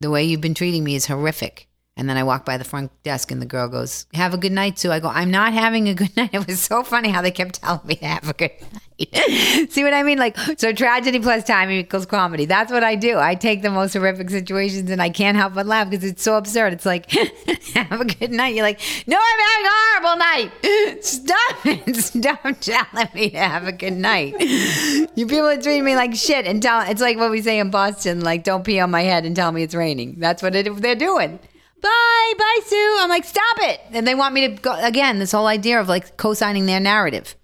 The 0.00 0.08
way 0.08 0.24
you've 0.24 0.40
been 0.40 0.54
treating 0.54 0.82
me 0.82 0.94
is 0.94 1.04
horrific. 1.04 1.67
And 1.98 2.08
then 2.08 2.16
I 2.16 2.22
walk 2.22 2.44
by 2.44 2.56
the 2.56 2.64
front 2.64 2.92
desk 3.02 3.32
and 3.32 3.42
the 3.42 3.46
girl 3.46 3.66
goes, 3.66 4.06
Have 4.14 4.32
a 4.32 4.36
good 4.38 4.52
night, 4.52 4.78
Sue. 4.78 4.92
I 4.92 5.00
go, 5.00 5.08
I'm 5.08 5.32
not 5.32 5.52
having 5.52 5.88
a 5.88 5.94
good 5.94 6.16
night. 6.16 6.30
It 6.32 6.46
was 6.46 6.60
so 6.60 6.84
funny 6.84 7.08
how 7.08 7.20
they 7.22 7.32
kept 7.32 7.60
telling 7.60 7.80
me 7.84 7.96
to 7.96 8.06
have 8.06 8.28
a 8.28 8.32
good 8.32 8.52
night. 8.72 8.84
See 9.70 9.82
what 9.82 9.92
I 9.92 10.04
mean? 10.04 10.16
Like, 10.16 10.36
so 10.58 10.72
tragedy 10.72 11.18
plus 11.18 11.42
time 11.42 11.70
equals 11.70 12.06
comedy. 12.06 12.46
That's 12.46 12.70
what 12.70 12.84
I 12.84 12.94
do. 12.94 13.18
I 13.18 13.34
take 13.34 13.62
the 13.62 13.70
most 13.70 13.94
horrific 13.94 14.30
situations 14.30 14.90
and 14.90 15.02
I 15.02 15.10
can't 15.10 15.36
help 15.36 15.54
but 15.54 15.66
laugh 15.66 15.90
because 15.90 16.04
it's 16.04 16.22
so 16.22 16.36
absurd. 16.36 16.72
It's 16.72 16.86
like, 16.86 17.10
Have 17.74 18.00
a 18.00 18.04
good 18.04 18.30
night. 18.30 18.54
You're 18.54 18.64
like, 18.64 18.80
No, 19.08 19.18
I'm 19.20 19.40
having 19.40 19.66
a 19.66 19.70
horrible 19.82 20.18
night. 20.18 21.04
Stop 21.04 21.66
it. 21.66 21.96
Stop 21.96 22.60
telling 22.60 23.08
me 23.12 23.30
to 23.30 23.38
have 23.38 23.66
a 23.66 23.72
good 23.72 23.94
night. 23.94 24.36
You 24.38 25.26
people 25.26 25.46
are 25.46 25.60
treating 25.60 25.84
me 25.84 25.96
like 25.96 26.14
shit 26.14 26.46
and 26.46 26.62
tell 26.62 26.88
it's 26.88 27.00
like 27.00 27.18
what 27.18 27.32
we 27.32 27.42
say 27.42 27.58
in 27.58 27.70
Boston, 27.70 28.20
like, 28.20 28.44
don't 28.44 28.62
pee 28.62 28.78
on 28.78 28.92
my 28.92 29.02
head 29.02 29.24
and 29.24 29.34
tell 29.34 29.50
me 29.50 29.64
it's 29.64 29.74
raining. 29.74 30.14
That's 30.18 30.44
what 30.44 30.54
it, 30.54 30.76
they're 30.76 30.94
doing 30.94 31.40
bye, 31.80 32.32
bye, 32.38 32.60
Sue. 32.64 32.96
I'm 33.00 33.08
like, 33.08 33.24
stop 33.24 33.56
it. 33.60 33.80
And 33.92 34.06
they 34.06 34.14
want 34.14 34.34
me 34.34 34.48
to 34.48 34.62
go 34.62 34.72
again, 34.74 35.18
this 35.18 35.32
whole 35.32 35.46
idea 35.46 35.80
of 35.80 35.88
like 35.88 36.16
co 36.16 36.34
signing 36.34 36.66
their 36.66 36.80
narrative. 36.80 37.36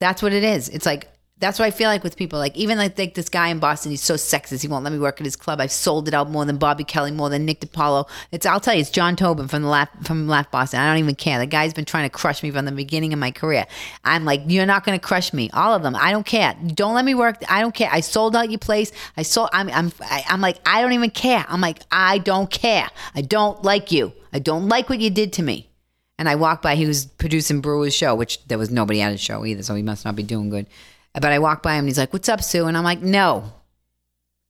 That's 0.00 0.22
what 0.22 0.32
it 0.32 0.44
is. 0.44 0.68
It's 0.68 0.86
like, 0.86 1.08
that's 1.40 1.58
what 1.58 1.66
I 1.66 1.70
feel 1.70 1.88
like 1.88 2.02
with 2.02 2.16
people. 2.16 2.38
Like, 2.38 2.56
even 2.56 2.78
like, 2.78 2.98
like 2.98 3.14
this 3.14 3.28
guy 3.28 3.48
in 3.48 3.60
Boston, 3.60 3.90
he's 3.90 4.02
so 4.02 4.14
sexist. 4.14 4.62
He 4.62 4.68
won't 4.68 4.82
let 4.82 4.92
me 4.92 4.98
work 4.98 5.20
at 5.20 5.24
his 5.24 5.36
club. 5.36 5.60
I've 5.60 5.70
sold 5.70 6.08
it 6.08 6.14
out 6.14 6.30
more 6.30 6.44
than 6.44 6.56
Bobby 6.56 6.84
Kelly, 6.84 7.12
more 7.12 7.30
than 7.30 7.44
Nick 7.44 7.60
DiPaolo. 7.60 8.08
It's, 8.32 8.44
I'll 8.44 8.60
tell 8.60 8.74
you, 8.74 8.80
it's 8.80 8.90
John 8.90 9.14
Tobin 9.14 9.46
from 9.46 9.62
the 9.62 9.68
Laugh, 9.68 9.88
from 10.02 10.26
Laugh 10.26 10.50
Boston. 10.50 10.80
I 10.80 10.88
don't 10.88 10.98
even 10.98 11.14
care. 11.14 11.38
The 11.38 11.46
guy's 11.46 11.72
been 11.72 11.84
trying 11.84 12.04
to 12.04 12.10
crush 12.10 12.42
me 12.42 12.50
from 12.50 12.64
the 12.64 12.72
beginning 12.72 13.12
of 13.12 13.18
my 13.18 13.30
career. 13.30 13.66
I'm 14.04 14.24
like, 14.24 14.42
you're 14.46 14.66
not 14.66 14.84
going 14.84 14.98
to 14.98 15.04
crush 15.04 15.32
me. 15.32 15.48
All 15.52 15.74
of 15.74 15.82
them. 15.82 15.94
I 15.94 16.10
don't 16.10 16.26
care. 16.26 16.56
Don't 16.66 16.94
let 16.94 17.04
me 17.04 17.14
work. 17.14 17.36
I 17.48 17.60
don't 17.60 17.74
care. 17.74 17.88
I 17.92 18.00
sold 18.00 18.34
out 18.34 18.50
your 18.50 18.58
place. 18.58 18.90
I 19.16 19.22
sold, 19.22 19.50
I'm, 19.52 19.68
I'm, 19.70 19.92
I'm 20.28 20.40
like, 20.40 20.58
I 20.66 20.82
don't 20.82 20.92
even 20.92 21.10
care. 21.10 21.44
I'm 21.48 21.60
like, 21.60 21.80
I 21.92 22.18
don't 22.18 22.50
care. 22.50 22.88
I 23.14 23.22
don't 23.22 23.62
like 23.62 23.92
you. 23.92 24.12
I 24.32 24.40
don't 24.40 24.68
like 24.68 24.88
what 24.90 25.00
you 25.00 25.10
did 25.10 25.32
to 25.34 25.42
me. 25.42 25.70
And 26.18 26.28
I 26.28 26.34
walked 26.34 26.62
by, 26.62 26.74
he 26.74 26.84
was 26.84 27.06
producing 27.06 27.60
Breuer's 27.60 27.94
show, 27.94 28.12
which 28.16 28.44
there 28.48 28.58
was 28.58 28.70
nobody 28.70 29.00
at 29.00 29.12
his 29.12 29.20
show 29.20 29.46
either, 29.46 29.62
so 29.62 29.76
he 29.76 29.84
must 29.84 30.04
not 30.04 30.16
be 30.16 30.24
doing 30.24 30.50
good. 30.50 30.66
But 31.14 31.32
I 31.32 31.38
walk 31.38 31.62
by 31.62 31.72
him 31.74 31.80
and 31.80 31.88
he's 31.88 31.98
like, 31.98 32.12
What's 32.12 32.28
up, 32.28 32.42
Sue? 32.42 32.66
And 32.66 32.76
I'm 32.76 32.84
like, 32.84 33.00
No. 33.02 33.52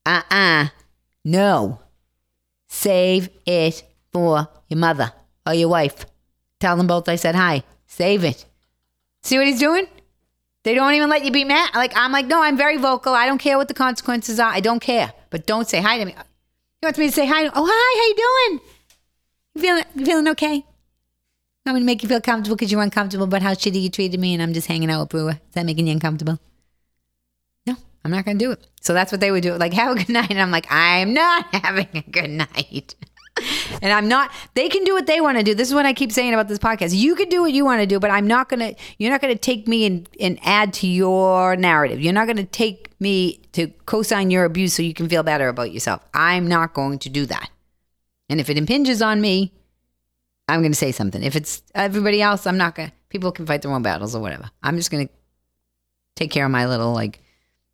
Uh 0.05 0.23
uh 0.31 0.67
No. 1.25 1.81
Save 2.69 3.31
it 3.47 3.83
for 4.13 4.49
your 4.69 4.79
mother 4.79 5.13
or 5.47 5.55
your 5.55 5.69
wife. 5.69 6.05
Tell 6.61 6.77
them 6.77 6.87
both 6.87 7.09
I 7.09 7.17
said 7.17 7.35
hi. 7.35 7.63
Save 7.87 8.25
it. 8.25 8.45
See 9.23 9.39
what 9.39 9.47
he's 9.47 9.61
doing? 9.61 9.87
They 10.65 10.75
don't 10.75 10.93
even 10.95 11.09
let 11.09 11.25
you 11.25 11.31
be 11.31 11.45
mad. 11.45 11.71
Like, 11.75 11.93
I'm 11.97 12.13
like, 12.13 12.27
No, 12.27 12.43
I'm 12.43 12.57
very 12.57 12.77
vocal. 12.77 13.15
I 13.15 13.27
don't 13.27 13.39
care 13.39 13.57
what 13.57 13.69
the 13.69 13.75
consequences 13.75 14.39
are. 14.39 14.51
I 14.51 14.61
don't 14.61 14.81
care. 14.81 15.13
But 15.31 15.47
don't 15.47 15.69
say 15.69 15.81
hi 15.81 15.99
to 15.99 16.05
me. 16.05 16.13
He 16.81 16.87
wants 16.87 16.99
me 16.99 17.07
to 17.07 17.13
say 17.13 17.27
hi. 17.27 17.47
Oh, 17.47 17.67
hi. 17.69 17.99
How 17.99 18.07
you 18.09 18.59
doing? 18.59 18.61
You 19.55 19.63
feeling, 19.63 19.85
you 19.97 20.05
feeling 20.07 20.29
okay? 20.29 20.65
I'm 21.69 21.75
going 21.75 21.83
to 21.83 21.87
make 21.87 22.03
you 22.03 22.09
feel 22.09 22.23
comfortable 22.23 22.57
because 22.57 22.73
you're 22.73 22.83
uncomfortable 22.83 23.25
about 23.25 23.43
how 23.43 23.53
shitty 23.53 23.83
you 23.83 23.91
treated 23.91 24.19
me 24.19 24.33
and 24.33 24.43
I'm 24.43 24.55
just 24.55 24.67
hanging 24.67 24.91
out 24.91 25.01
with 25.01 25.09
Breuer. 25.11 25.33
Is 25.33 25.55
that 25.55 25.67
making 25.67 25.87
you 25.87 25.93
uncomfortable? 25.93 26.39
No, 27.67 27.75
I'm 28.05 28.11
not 28.11 28.25
going 28.25 28.39
to 28.39 28.45
do 28.45 28.53
it. 28.53 28.67
So 28.81 28.95
that's 28.95 29.13
what 29.13 29.21
they 29.21 29.31
would 29.31 29.43
do. 29.43 29.55
Like, 29.55 29.75
have 29.75 29.95
a 29.95 29.99
good 29.99 30.09
night. 30.13 30.31
And 30.31 30.41
I'm 30.41 30.51
like, 30.51 30.67
I'm 30.71 31.13
not 31.13 31.55
having 31.55 31.89
a 31.93 32.11
good 32.11 32.31
night. 32.31 32.95
and 33.83 33.93
I'm 33.93 34.09
not, 34.09 34.31
they 34.55 34.71
can 34.71 34.83
do 34.85 34.95
what 34.95 35.07
they 35.07 35.21
want 35.21 35.37
to 35.37 35.45
do. 35.45 35.55
This 35.55 35.69
is 35.69 35.75
what 35.75 35.85
I 35.85 35.93
keep 35.93 36.11
saying 36.11 36.33
about 36.33 36.49
this 36.49 36.59
podcast. 36.59 36.97
You 36.97 37.15
can 37.15 37.29
do 37.29 37.43
what 37.43 37.53
you 37.53 37.67
want 37.67 37.83
to 37.83 37.87
do, 37.87 38.01
but 38.01 38.11
I'm 38.11 38.27
not 38.27 38.49
going 38.49 38.61
to, 38.61 38.75
you're 38.97 39.11
not 39.11 39.21
going 39.21 39.35
to 39.35 39.39
take 39.39 39.69
me 39.69 39.85
and, 39.85 40.09
and 40.19 40.39
add 40.45 40.73
to 40.75 40.87
your 40.87 41.55
narrative. 41.55 42.01
You're 42.01 42.15
not 42.15 42.27
going 42.27 42.39
to 42.39 42.45
take 42.45 42.99
me 42.99 43.43
to 43.53 43.67
co 43.85 44.03
sign 44.03 44.31
your 44.31 44.47
abuse 44.47 44.73
so 44.73 44.83
you 44.83 44.95
can 44.95 45.07
feel 45.07 45.23
better 45.23 45.49
about 45.49 45.71
yourself. 45.71 46.03
I'm 46.15 46.47
not 46.47 46.73
going 46.73 46.99
to 47.01 47.11
do 47.11 47.27
that. 47.27 47.51
And 48.31 48.41
if 48.41 48.49
it 48.49 48.57
impinges 48.57 49.03
on 49.03 49.21
me, 49.21 49.53
I'm 50.49 50.61
going 50.61 50.73
to 50.73 50.79
say 50.79 50.93
something. 50.93 51.23
If 51.23 51.37
it's 51.37 51.63
everybody 51.75 52.23
else, 52.23 52.47
I'm 52.47 52.57
not 52.57 52.75
going 52.75 52.89
to. 52.89 52.95
People 53.11 53.33
can 53.33 53.47
fight 53.47 53.63
their 53.63 53.73
own 53.73 53.83
battles 53.83 54.15
or 54.15 54.21
whatever. 54.21 54.51
I'm 54.63 54.77
just 54.77 54.91
going 54.91 55.09
to 55.09 55.15
take 56.17 56.31
care 56.31 56.45
of 56.45 56.51
my 56.51 56.67
little, 56.67 56.93
like, 56.93 57.21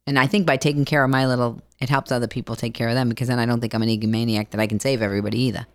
and 0.07 0.19
I 0.19 0.27
think 0.27 0.47
by 0.47 0.57
taking 0.57 0.85
care 0.85 1.03
of 1.03 1.11
my 1.11 1.27
little, 1.27 1.61
it 1.81 1.89
helps 1.89 2.13
other 2.13 2.29
people 2.29 2.57
take 2.57 2.75
care 2.75 2.89
of 2.89 2.95
them 2.95 3.09
because 3.09 3.29
then 3.29 3.39
I 3.39 3.47
don't 3.47 3.61
think 3.61 3.75
I'm 3.75 3.83
an 3.83 3.89
egomaniac 3.89 4.51
that 4.51 4.61
I 4.61 4.67
can 4.67 4.81
save 4.81 5.03
everybody 5.03 5.41
either. 5.41 5.67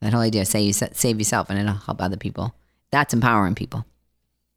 That 0.00 0.12
whole 0.12 0.22
idea, 0.22 0.44
say 0.44 0.62
you 0.62 0.72
save 0.72 1.18
yourself 1.18 1.50
and 1.50 1.58
it'll 1.58 1.74
help 1.74 2.02
other 2.02 2.16
people. 2.16 2.54
That's 2.90 3.14
empowering 3.14 3.54
people. 3.54 3.84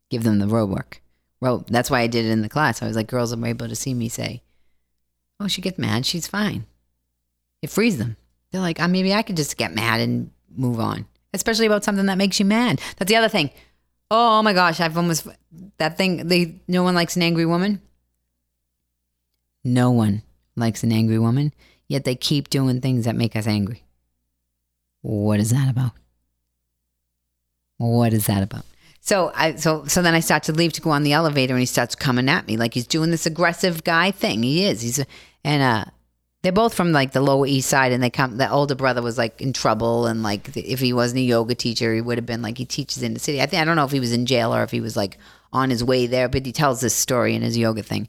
Give 0.09 0.23
them 0.23 0.39
the 0.39 0.47
road 0.47 0.69
work. 0.69 1.01
Road. 1.39 1.67
That's 1.67 1.91
why 1.91 2.01
I 2.01 2.07
did 2.07 2.25
it 2.25 2.31
in 2.31 2.41
the 2.41 2.49
class. 2.49 2.81
I 2.81 2.87
was 2.87 2.95
like, 2.95 3.07
girls 3.07 3.33
are 3.33 3.45
able 3.45 3.67
to 3.67 3.75
see 3.75 3.93
me 3.93 4.09
say, 4.09 4.41
"Oh, 5.39 5.47
she 5.47 5.61
gets 5.61 5.77
mad. 5.77 6.05
She's 6.05 6.27
fine." 6.27 6.65
It 7.61 7.69
frees 7.69 7.97
them. 7.97 8.17
They're 8.51 8.61
like, 8.61 8.79
oh, 8.79 8.87
maybe 8.87 9.13
I 9.13 9.21
could 9.21 9.37
just 9.37 9.57
get 9.57 9.75
mad 9.75 9.99
and 9.99 10.31
move 10.55 10.79
on 10.79 11.05
especially 11.33 11.65
about 11.65 11.83
something 11.83 12.05
that 12.05 12.17
makes 12.17 12.39
you 12.39 12.45
mad. 12.45 12.81
That's 12.97 13.09
the 13.09 13.15
other 13.15 13.29
thing. 13.29 13.51
Oh 14.09 14.41
my 14.41 14.53
gosh, 14.53 14.79
I've 14.79 14.97
almost 14.97 15.27
that 15.77 15.97
thing. 15.97 16.27
They 16.27 16.55
no 16.67 16.83
one 16.83 16.95
likes 16.95 17.15
an 17.15 17.23
angry 17.23 17.45
woman. 17.45 17.81
No 19.63 19.91
one 19.91 20.21
likes 20.55 20.83
an 20.83 20.93
angry 20.93 21.19
woman, 21.19 21.53
yet 21.87 22.05
they 22.05 22.15
keep 22.15 22.49
doing 22.49 22.79
things 22.79 23.05
that 23.05 23.15
make 23.15 23.35
us 23.35 23.47
angry. 23.47 23.83
What 25.01 25.39
is 25.39 25.49
that 25.49 25.69
about? 25.69 25.91
What 27.77 28.13
is 28.13 28.25
that 28.27 28.43
about? 28.43 28.65
So 29.01 29.31
I 29.35 29.55
so 29.55 29.85
so 29.85 30.01
then 30.01 30.13
I 30.13 30.19
start 30.19 30.43
to 30.43 30.53
leave 30.53 30.73
to 30.73 30.81
go 30.81 30.89
on 30.89 31.03
the 31.03 31.13
elevator 31.13 31.53
and 31.53 31.59
he 31.59 31.65
starts 31.65 31.95
coming 31.95 32.27
at 32.29 32.47
me 32.47 32.57
like 32.57 32.73
he's 32.73 32.87
doing 32.87 33.11
this 33.11 33.25
aggressive 33.25 33.83
guy 33.83 34.11
thing. 34.11 34.43
He 34.43 34.65
is. 34.65 34.81
He's 34.81 34.99
a, 34.99 35.05
and 35.43 35.61
uh 35.61 35.91
they're 36.47 36.53
both 36.53 36.73
from 36.73 36.93
like 36.93 37.11
the 37.11 37.19
Lower 37.19 37.45
East 37.45 37.67
Side, 37.67 37.91
and 37.91 38.01
they 38.01 38.09
come. 38.09 38.37
The 38.37 38.49
older 38.49 38.73
brother 38.73 39.01
was 39.01 39.17
like 39.17 39.41
in 39.41 39.51
trouble, 39.51 40.07
and 40.07 40.23
like 40.23 40.55
if 40.55 40.79
he 40.79 40.93
wasn't 40.93 41.19
a 41.19 41.23
yoga 41.23 41.55
teacher, 41.55 41.93
he 41.93 41.99
would 41.99 42.17
have 42.17 42.25
been 42.25 42.41
like 42.41 42.57
he 42.57 42.63
teaches 42.63 43.03
in 43.03 43.13
the 43.13 43.19
city. 43.19 43.41
I 43.41 43.47
think 43.47 43.61
I 43.61 43.65
don't 43.65 43.75
know 43.75 43.83
if 43.83 43.91
he 43.91 43.99
was 43.99 44.13
in 44.13 44.25
jail 44.25 44.55
or 44.55 44.63
if 44.63 44.71
he 44.71 44.79
was 44.79 44.95
like 44.95 45.17
on 45.51 45.69
his 45.69 45.83
way 45.83 46.07
there, 46.07 46.29
but 46.29 46.45
he 46.45 46.53
tells 46.53 46.79
this 46.79 46.95
story 46.95 47.35
in 47.35 47.41
his 47.41 47.57
yoga 47.57 47.83
thing. 47.83 48.07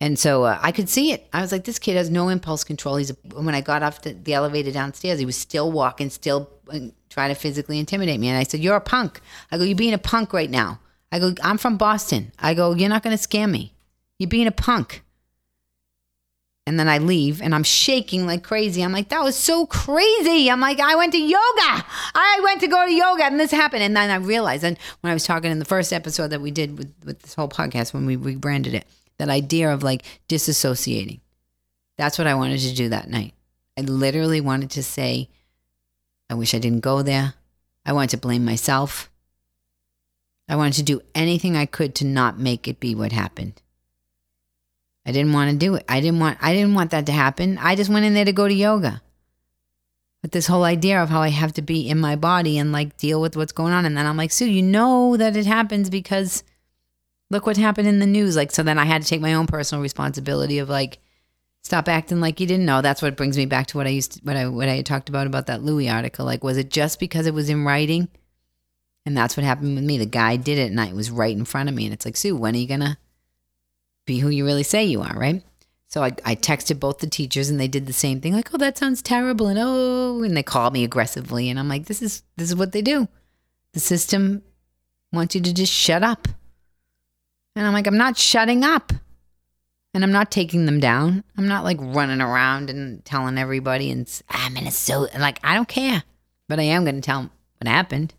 And 0.00 0.16
so 0.16 0.44
uh, 0.44 0.60
I 0.62 0.70
could 0.70 0.88
see 0.88 1.10
it. 1.10 1.26
I 1.32 1.40
was 1.40 1.50
like, 1.50 1.64
this 1.64 1.80
kid 1.80 1.96
has 1.96 2.08
no 2.08 2.28
impulse 2.28 2.62
control. 2.62 2.98
He's 2.98 3.10
a, 3.10 3.16
when 3.34 3.56
I 3.56 3.62
got 3.62 3.82
off 3.82 4.02
the, 4.02 4.12
the 4.12 4.34
elevator 4.34 4.70
downstairs, 4.70 5.18
he 5.18 5.26
was 5.26 5.36
still 5.36 5.72
walking, 5.72 6.08
still 6.08 6.48
uh, 6.70 6.78
trying 7.10 7.30
to 7.30 7.34
physically 7.34 7.80
intimidate 7.80 8.20
me. 8.20 8.28
And 8.28 8.38
I 8.38 8.44
said, 8.44 8.60
"You're 8.60 8.76
a 8.76 8.80
punk." 8.80 9.20
I 9.50 9.58
go, 9.58 9.64
"You're 9.64 9.74
being 9.74 9.92
a 9.92 9.98
punk 9.98 10.32
right 10.32 10.50
now." 10.50 10.78
I 11.10 11.18
go, 11.18 11.34
"I'm 11.42 11.58
from 11.58 11.78
Boston." 11.78 12.30
I 12.38 12.54
go, 12.54 12.76
"You're 12.76 12.90
not 12.90 13.02
going 13.02 13.16
to 13.16 13.20
scare 13.20 13.48
me. 13.48 13.74
You're 14.20 14.30
being 14.30 14.46
a 14.46 14.52
punk." 14.52 15.02
And 16.68 16.80
then 16.80 16.88
I 16.88 16.98
leave 16.98 17.40
and 17.40 17.54
I'm 17.54 17.62
shaking 17.62 18.26
like 18.26 18.42
crazy. 18.42 18.82
I'm 18.82 18.90
like, 18.90 19.10
that 19.10 19.22
was 19.22 19.36
so 19.36 19.66
crazy. 19.66 20.50
I'm 20.50 20.60
like, 20.60 20.80
I 20.80 20.96
went 20.96 21.12
to 21.12 21.18
yoga. 21.18 21.84
I 22.14 22.40
went 22.42 22.60
to 22.60 22.66
go 22.66 22.84
to 22.84 22.92
yoga 22.92 23.24
and 23.24 23.38
this 23.38 23.52
happened. 23.52 23.84
And 23.84 23.96
then 23.96 24.10
I 24.10 24.16
realized, 24.16 24.64
and 24.64 24.76
when 25.00 25.12
I 25.12 25.14
was 25.14 25.24
talking 25.24 25.52
in 25.52 25.60
the 25.60 25.64
first 25.64 25.92
episode 25.92 26.28
that 26.28 26.40
we 26.40 26.50
did 26.50 26.76
with, 26.76 26.92
with 27.04 27.20
this 27.20 27.34
whole 27.34 27.48
podcast, 27.48 27.94
when 27.94 28.04
we 28.04 28.16
rebranded 28.16 28.74
it, 28.74 28.84
that 29.18 29.28
idea 29.28 29.72
of 29.72 29.84
like 29.84 30.02
disassociating. 30.28 31.20
That's 31.98 32.18
what 32.18 32.26
I 32.26 32.34
wanted 32.34 32.58
to 32.58 32.74
do 32.74 32.88
that 32.88 33.08
night. 33.08 33.34
I 33.78 33.82
literally 33.82 34.40
wanted 34.40 34.70
to 34.72 34.82
say, 34.82 35.28
I 36.28 36.34
wish 36.34 36.52
I 36.52 36.58
didn't 36.58 36.80
go 36.80 37.02
there. 37.02 37.34
I 37.84 37.92
wanted 37.92 38.10
to 38.10 38.18
blame 38.18 38.44
myself. 38.44 39.08
I 40.48 40.56
wanted 40.56 40.74
to 40.74 40.82
do 40.82 41.02
anything 41.14 41.56
I 41.56 41.66
could 41.66 41.94
to 41.96 42.04
not 42.04 42.38
make 42.38 42.66
it 42.66 42.80
be 42.80 42.94
what 42.94 43.12
happened. 43.12 43.62
I 45.06 45.12
didn't 45.12 45.32
want 45.32 45.52
to 45.52 45.56
do 45.56 45.76
it. 45.76 45.84
I 45.88 46.00
didn't 46.00 46.18
want 46.18 46.38
I 46.42 46.52
didn't 46.52 46.74
want 46.74 46.90
that 46.90 47.06
to 47.06 47.12
happen. 47.12 47.58
I 47.58 47.76
just 47.76 47.90
went 47.90 48.04
in 48.04 48.14
there 48.14 48.24
to 48.24 48.32
go 48.32 48.48
to 48.48 48.54
yoga. 48.54 49.02
But 50.20 50.32
this 50.32 50.48
whole 50.48 50.64
idea 50.64 51.00
of 51.00 51.08
how 51.08 51.22
I 51.22 51.28
have 51.28 51.52
to 51.52 51.62
be 51.62 51.88
in 51.88 52.00
my 52.00 52.16
body 52.16 52.58
and 52.58 52.72
like 52.72 52.96
deal 52.96 53.20
with 53.20 53.36
what's 53.36 53.52
going 53.52 53.72
on 53.72 53.84
and 53.84 53.96
then 53.96 54.04
I'm 54.04 54.16
like, 54.16 54.32
"Sue, 54.32 54.50
you 54.50 54.62
know 54.62 55.16
that 55.16 55.36
it 55.36 55.46
happens 55.46 55.88
because 55.88 56.42
look 57.30 57.46
what 57.46 57.56
happened 57.56 57.86
in 57.86 58.00
the 58.00 58.06
news." 58.06 58.34
Like 58.34 58.50
so 58.50 58.64
then 58.64 58.80
I 58.80 58.84
had 58.84 59.02
to 59.02 59.08
take 59.08 59.20
my 59.20 59.34
own 59.34 59.46
personal 59.46 59.80
responsibility 59.80 60.58
of 60.58 60.68
like 60.68 60.98
stop 61.62 61.88
acting 61.88 62.20
like 62.20 62.40
you 62.40 62.46
didn't 62.48 62.66
know. 62.66 62.82
That's 62.82 63.02
what 63.02 63.16
brings 63.16 63.36
me 63.36 63.46
back 63.46 63.68
to 63.68 63.76
what 63.76 63.86
I 63.86 63.90
used 63.90 64.12
to, 64.12 64.20
what 64.24 64.36
I 64.36 64.48
what 64.48 64.68
I 64.68 64.82
talked 64.82 65.08
about 65.08 65.28
about 65.28 65.46
that 65.46 65.62
Louis 65.62 65.88
article. 65.88 66.26
Like 66.26 66.42
was 66.42 66.56
it 66.56 66.70
just 66.70 66.98
because 66.98 67.28
it 67.28 67.34
was 67.34 67.48
in 67.48 67.64
writing? 67.64 68.08
And 69.04 69.16
that's 69.16 69.36
what 69.36 69.44
happened 69.44 69.76
with 69.76 69.84
me. 69.84 69.98
The 69.98 70.06
guy 70.06 70.34
did 70.34 70.58
it 70.58 70.72
and 70.72 70.80
I 70.80 70.88
it 70.88 70.96
was 70.96 71.12
right 71.12 71.36
in 71.36 71.44
front 71.44 71.68
of 71.68 71.76
me 71.76 71.84
and 71.84 71.94
it's 71.94 72.04
like, 72.04 72.16
"Sue, 72.16 72.34
when 72.34 72.56
are 72.56 72.58
you 72.58 72.66
going 72.66 72.80
to 72.80 72.96
be 74.06 74.20
who 74.20 74.28
you 74.28 74.44
really 74.44 74.62
say 74.62 74.84
you 74.84 75.02
are, 75.02 75.14
right? 75.16 75.42
So 75.88 76.02
I, 76.02 76.12
I 76.24 76.34
texted 76.34 76.80
both 76.80 76.98
the 76.98 77.06
teachers 77.06 77.48
and 77.48 77.60
they 77.60 77.68
did 77.68 77.86
the 77.86 77.92
same 77.92 78.20
thing, 78.20 78.32
like, 78.32 78.52
oh, 78.52 78.58
that 78.58 78.78
sounds 78.78 79.02
terrible. 79.02 79.46
And 79.46 79.58
oh, 79.60 80.22
and 80.22 80.36
they 80.36 80.42
called 80.42 80.72
me 80.72 80.84
aggressively. 80.84 81.48
And 81.48 81.58
I'm 81.58 81.68
like, 81.68 81.86
this 81.86 82.02
is 82.02 82.22
this 82.36 82.48
is 82.48 82.56
what 82.56 82.72
they 82.72 82.82
do. 82.82 83.08
The 83.72 83.80
system 83.80 84.42
wants 85.12 85.34
you 85.34 85.40
to 85.42 85.52
just 85.54 85.72
shut 85.72 86.02
up. 86.02 86.28
And 87.54 87.66
I'm 87.66 87.72
like, 87.72 87.86
I'm 87.86 87.96
not 87.96 88.16
shutting 88.16 88.64
up. 88.64 88.92
And 89.94 90.04
I'm 90.04 90.12
not 90.12 90.30
taking 90.30 90.66
them 90.66 90.78
down. 90.80 91.24
I'm 91.38 91.48
not 91.48 91.64
like 91.64 91.78
running 91.80 92.20
around 92.20 92.68
and 92.68 93.02
telling 93.04 93.38
everybody 93.38 93.90
and 93.90 94.22
I'm 94.28 94.56
in 94.56 94.66
a 94.66 94.70
so 94.70 95.06
and 95.06 95.22
like 95.22 95.38
I 95.42 95.54
don't 95.54 95.68
care. 95.68 96.02
But 96.48 96.60
I 96.60 96.64
am 96.64 96.84
gonna 96.84 97.00
tell 97.00 97.22
them 97.22 97.30
what 97.58 97.68
happened. 97.68 98.12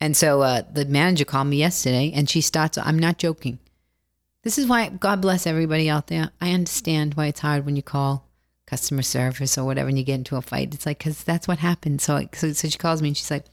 And 0.00 0.16
so 0.16 0.42
uh, 0.42 0.62
the 0.72 0.84
manager 0.84 1.24
called 1.24 1.48
me 1.48 1.56
yesterday 1.56 2.12
and 2.14 2.30
she 2.30 2.40
starts, 2.40 2.78
I'm 2.78 2.98
not 2.98 3.18
joking. 3.18 3.58
This 4.48 4.56
is 4.56 4.66
why 4.66 4.88
God 4.88 5.20
bless 5.20 5.46
everybody 5.46 5.90
out 5.90 6.06
there. 6.06 6.30
I 6.40 6.52
understand 6.52 7.12
why 7.12 7.26
it's 7.26 7.40
hard 7.40 7.66
when 7.66 7.76
you 7.76 7.82
call 7.82 8.26
customer 8.64 9.02
service 9.02 9.58
or 9.58 9.66
whatever 9.66 9.90
and 9.90 9.98
you 9.98 10.04
get 10.04 10.14
into 10.14 10.36
a 10.36 10.40
fight. 10.40 10.72
It's 10.72 10.86
like 10.86 10.96
because 10.96 11.22
that's 11.22 11.46
what 11.46 11.58
happens. 11.58 12.04
So, 12.04 12.26
so, 12.32 12.54
so 12.54 12.66
she 12.66 12.78
calls 12.78 13.02
me 13.02 13.08
and 13.08 13.16
she's 13.18 13.30
like, 13.30 13.44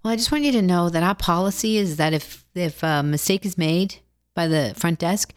"Well, 0.00 0.12
I 0.12 0.16
just 0.16 0.30
want 0.30 0.44
you 0.44 0.52
to 0.52 0.62
know 0.62 0.90
that 0.90 1.02
our 1.02 1.16
policy 1.16 1.76
is 1.76 1.96
that 1.96 2.12
if 2.12 2.44
if 2.54 2.84
a 2.84 3.02
mistake 3.02 3.44
is 3.44 3.58
made 3.58 3.96
by 4.36 4.46
the 4.46 4.74
front 4.76 5.00
desk, 5.00 5.34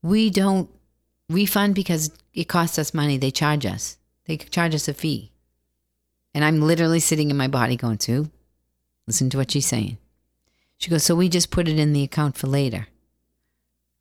we 0.00 0.30
don't 0.30 0.70
refund 1.28 1.74
because 1.74 2.10
it 2.32 2.48
costs 2.48 2.78
us 2.78 2.94
money. 2.94 3.18
They 3.18 3.30
charge 3.30 3.66
us. 3.66 3.98
They 4.24 4.38
charge 4.38 4.74
us 4.74 4.88
a 4.88 4.94
fee." 4.94 5.32
And 6.32 6.46
I'm 6.46 6.62
literally 6.62 7.00
sitting 7.00 7.30
in 7.30 7.36
my 7.36 7.48
body 7.48 7.76
going 7.76 7.98
to 8.08 8.30
listen 9.06 9.28
to 9.28 9.36
what 9.36 9.50
she's 9.50 9.66
saying. 9.66 9.98
She 10.78 10.88
goes, 10.88 11.04
"So 11.04 11.14
we 11.14 11.28
just 11.28 11.50
put 11.50 11.68
it 11.68 11.78
in 11.78 11.92
the 11.92 12.04
account 12.04 12.38
for 12.38 12.46
later." 12.46 12.86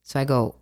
So 0.09 0.19
I 0.19 0.25
go, 0.25 0.55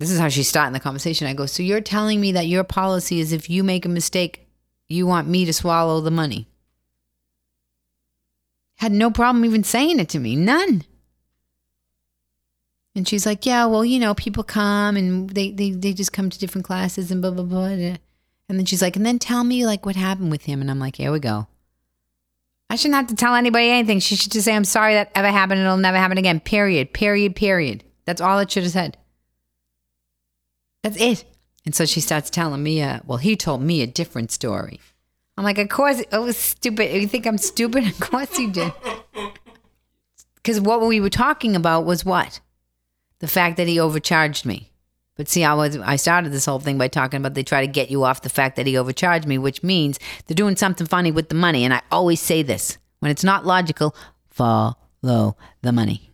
this 0.00 0.10
is 0.10 0.18
how 0.18 0.28
she's 0.28 0.48
starting 0.48 0.72
the 0.72 0.80
conversation. 0.80 1.28
I 1.28 1.34
go, 1.34 1.46
so 1.46 1.62
you're 1.62 1.80
telling 1.80 2.20
me 2.20 2.32
that 2.32 2.48
your 2.48 2.64
policy 2.64 3.20
is 3.20 3.32
if 3.32 3.48
you 3.48 3.62
make 3.62 3.84
a 3.84 3.88
mistake, 3.88 4.48
you 4.88 5.06
want 5.06 5.28
me 5.28 5.44
to 5.44 5.52
swallow 5.52 6.00
the 6.00 6.10
money? 6.10 6.48
Had 8.78 8.90
no 8.90 9.12
problem 9.12 9.44
even 9.44 9.62
saying 9.62 10.00
it 10.00 10.08
to 10.08 10.18
me, 10.18 10.34
none. 10.34 10.82
And 12.96 13.06
she's 13.06 13.24
like, 13.24 13.46
yeah, 13.46 13.66
well, 13.66 13.84
you 13.84 14.00
know, 14.00 14.14
people 14.16 14.42
come 14.42 14.96
and 14.96 15.30
they, 15.30 15.52
they, 15.52 15.70
they 15.70 15.92
just 15.92 16.12
come 16.12 16.28
to 16.28 16.38
different 16.38 16.64
classes 16.64 17.12
and 17.12 17.22
blah, 17.22 17.30
blah, 17.30 17.44
blah. 17.44 17.66
And 17.66 17.94
uh, 17.94 17.98
then 18.48 18.64
she's 18.64 18.82
like, 18.82 18.96
and 18.96 19.06
then 19.06 19.20
tell 19.20 19.44
me 19.44 19.64
like 19.64 19.86
what 19.86 19.94
happened 19.94 20.32
with 20.32 20.42
him. 20.42 20.60
And 20.60 20.72
I'm 20.72 20.80
like, 20.80 20.96
here 20.96 21.12
we 21.12 21.20
go. 21.20 21.46
I 22.68 22.74
shouldn't 22.74 22.96
have 22.96 23.06
to 23.06 23.14
tell 23.14 23.36
anybody 23.36 23.68
anything. 23.68 24.00
She 24.00 24.16
should 24.16 24.32
just 24.32 24.44
say, 24.44 24.56
I'm 24.56 24.64
sorry 24.64 24.94
that 24.94 25.12
ever 25.14 25.30
happened. 25.30 25.60
It'll 25.60 25.76
never 25.76 25.98
happen 25.98 26.18
again. 26.18 26.40
Period. 26.40 26.92
Period. 26.92 27.36
Period. 27.36 27.84
That's 28.04 28.20
all 28.20 28.38
it 28.38 28.50
should 28.50 28.64
have 28.64 28.72
said. 28.72 28.96
That's 30.82 31.00
it. 31.00 31.24
And 31.64 31.74
so 31.74 31.86
she 31.86 32.00
starts 32.00 32.28
telling 32.28 32.62
me, 32.62 32.86
well, 33.06 33.18
he 33.18 33.36
told 33.36 33.62
me 33.62 33.80
a 33.82 33.86
different 33.86 34.30
story. 34.30 34.80
I'm 35.36 35.44
like, 35.44 35.58
of 35.58 35.68
course, 35.68 36.00
it 36.00 36.18
was 36.18 36.36
stupid. 36.36 36.94
You 36.94 37.08
think 37.08 37.26
I'm 37.26 37.38
stupid? 37.38 37.84
Of 37.88 38.00
course 38.00 38.38
you 38.38 38.50
did. 38.50 38.72
Because 40.36 40.60
what 40.60 40.80
we 40.82 41.00
were 41.00 41.10
talking 41.10 41.56
about 41.56 41.86
was 41.86 42.04
what? 42.04 42.40
The 43.20 43.26
fact 43.26 43.56
that 43.56 43.66
he 43.66 43.80
overcharged 43.80 44.44
me. 44.44 44.70
But 45.16 45.28
see, 45.28 45.44
I 45.44 45.54
was 45.54 45.78
I 45.78 45.96
started 45.96 46.32
this 46.32 46.44
whole 46.44 46.58
thing 46.58 46.76
by 46.76 46.88
talking 46.88 47.18
about 47.18 47.34
they 47.34 47.44
try 47.44 47.64
to 47.64 47.72
get 47.72 47.90
you 47.90 48.04
off 48.04 48.22
the 48.22 48.28
fact 48.28 48.56
that 48.56 48.66
he 48.66 48.76
overcharged 48.76 49.26
me, 49.26 49.38
which 49.38 49.62
means 49.62 49.98
they're 50.26 50.34
doing 50.34 50.56
something 50.56 50.86
funny 50.86 51.12
with 51.12 51.28
the 51.28 51.36
money. 51.36 51.64
And 51.64 51.72
I 51.72 51.82
always 51.90 52.20
say 52.20 52.42
this 52.42 52.78
when 52.98 53.10
it's 53.10 53.24
not 53.24 53.46
logical: 53.46 53.94
follow 54.28 54.76
the 55.62 55.72
money, 55.72 56.10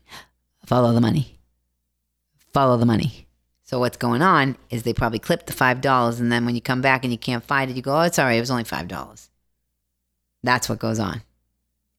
follow 0.66 0.92
the 0.92 1.00
money, 1.00 1.39
follow 2.52 2.76
the 2.76 2.86
money. 2.86 3.26
So 3.64 3.78
what's 3.78 3.96
going 3.96 4.20
on 4.20 4.56
is 4.68 4.82
they 4.82 4.92
probably 4.92 5.20
clip 5.20 5.46
the 5.46 5.52
five 5.52 5.80
dollars, 5.80 6.18
and 6.18 6.32
then 6.32 6.44
when 6.44 6.56
you 6.56 6.60
come 6.60 6.80
back 6.80 7.04
and 7.04 7.12
you 7.12 7.18
can't 7.18 7.44
find 7.44 7.70
it, 7.70 7.76
you 7.76 7.82
go, 7.82 8.02
"Oh, 8.02 8.08
sorry, 8.10 8.36
it 8.36 8.40
was 8.40 8.50
only 8.50 8.64
five 8.64 8.88
dollars." 8.88 9.30
That's 10.42 10.68
what 10.68 10.80
goes 10.80 10.98
on. 10.98 11.22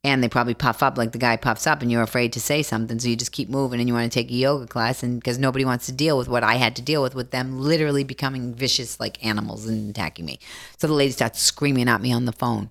And 0.03 0.23
they 0.23 0.27
probably 0.27 0.55
puff 0.55 0.81
up 0.81 0.97
like 0.97 1.11
the 1.11 1.17
guy 1.17 1.37
puffs 1.37 1.67
up, 1.67 1.81
and 1.81 1.89
you're 1.89 2.01
afraid 2.01 2.33
to 2.33 2.41
say 2.41 2.61
something, 2.61 2.99
so 2.99 3.07
you 3.07 3.15
just 3.15 3.31
keep 3.31 3.47
moving, 3.49 3.79
and 3.79 3.87
you 3.87 3.93
want 3.93 4.11
to 4.11 4.19
take 4.19 4.31
a 4.31 4.33
yoga 4.33 4.67
class, 4.67 5.01
and 5.01 5.19
because 5.19 5.37
nobody 5.37 5.63
wants 5.63 5.85
to 5.85 5.93
deal 5.93 6.17
with 6.17 6.27
what 6.27 6.43
I 6.43 6.55
had 6.55 6.75
to 6.75 6.81
deal 6.81 7.01
with, 7.01 7.15
with 7.15 7.31
them 7.31 7.59
literally 7.59 8.03
becoming 8.03 8.53
vicious 8.53 8.99
like 8.99 9.23
animals 9.23 9.65
and 9.65 9.91
attacking 9.91 10.25
me. 10.25 10.39
So 10.77 10.87
the 10.87 10.93
lady 10.93 11.13
starts 11.13 11.39
screaming 11.39 11.87
at 11.87 12.01
me 12.01 12.11
on 12.11 12.25
the 12.25 12.33
phone 12.33 12.69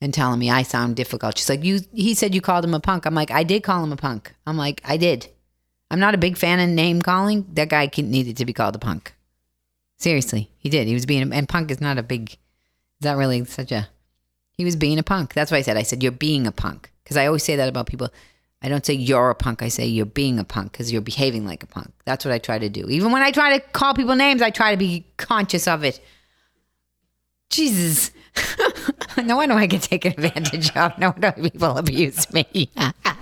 and 0.00 0.14
telling 0.14 0.38
me 0.38 0.50
I 0.50 0.62
sound 0.62 0.96
difficult. 0.96 1.36
She's 1.36 1.50
like, 1.50 1.64
"You," 1.64 1.80
he 1.92 2.14
said 2.14 2.34
you 2.34 2.40
called 2.40 2.64
him 2.64 2.72
a 2.74 2.80
punk. 2.80 3.04
I'm 3.04 3.14
like, 3.14 3.30
I 3.30 3.42
did 3.42 3.62
call 3.62 3.84
him 3.84 3.92
a 3.92 3.96
punk. 3.96 4.34
I'm 4.46 4.56
like, 4.56 4.80
I 4.84 4.96
did. 4.96 5.28
I'm 5.90 6.00
not 6.00 6.14
a 6.14 6.18
big 6.18 6.36
fan 6.36 6.60
of 6.60 6.68
name 6.68 7.02
calling. 7.02 7.46
That 7.54 7.68
guy 7.68 7.90
needed 7.96 8.36
to 8.38 8.44
be 8.44 8.52
called 8.52 8.74
a 8.74 8.78
punk. 8.78 9.14
Seriously, 9.98 10.50
he 10.58 10.68
did. 10.68 10.86
He 10.86 10.94
was 10.94 11.06
being, 11.06 11.32
and 11.32 11.48
punk 11.48 11.70
is 11.70 11.80
not 11.80 11.98
a 11.98 12.02
big, 12.02 12.32
is 12.32 12.38
that 13.02 13.16
really 13.16 13.44
such 13.44 13.72
a, 13.72 13.88
he 14.52 14.64
was 14.64 14.76
being 14.76 14.98
a 14.98 15.02
punk. 15.02 15.32
That's 15.32 15.50
what 15.50 15.58
I 15.58 15.62
said. 15.62 15.76
I 15.76 15.82
said, 15.82 16.02
you're 16.02 16.12
being 16.12 16.46
a 16.46 16.52
punk. 16.52 16.90
Because 17.02 17.16
I 17.16 17.26
always 17.26 17.44
say 17.44 17.56
that 17.56 17.68
about 17.68 17.86
people. 17.86 18.08
I 18.62 18.68
don't 18.68 18.84
say 18.84 18.94
you're 18.94 19.30
a 19.30 19.34
punk. 19.34 19.62
I 19.62 19.68
say 19.68 19.86
you're 19.86 20.06
being 20.06 20.38
a 20.38 20.44
punk 20.44 20.72
because 20.72 20.90
you're 20.90 21.02
behaving 21.02 21.46
like 21.46 21.62
a 21.62 21.66
punk. 21.66 21.92
That's 22.04 22.24
what 22.24 22.32
I 22.32 22.38
try 22.38 22.58
to 22.58 22.68
do. 22.68 22.88
Even 22.88 23.12
when 23.12 23.22
I 23.22 23.30
try 23.30 23.56
to 23.56 23.64
call 23.68 23.94
people 23.94 24.16
names, 24.16 24.42
I 24.42 24.50
try 24.50 24.72
to 24.72 24.76
be 24.76 25.06
conscious 25.18 25.68
of 25.68 25.84
it. 25.84 26.00
Jesus. 27.48 28.10
no 29.22 29.36
wonder 29.36 29.54
I 29.54 29.66
get 29.66 29.82
taken 29.82 30.12
advantage 30.12 30.74
of. 30.74 30.98
No 30.98 31.10
wonder 31.10 31.32
people 31.32 31.76
abuse 31.76 32.32
me. 32.32 32.70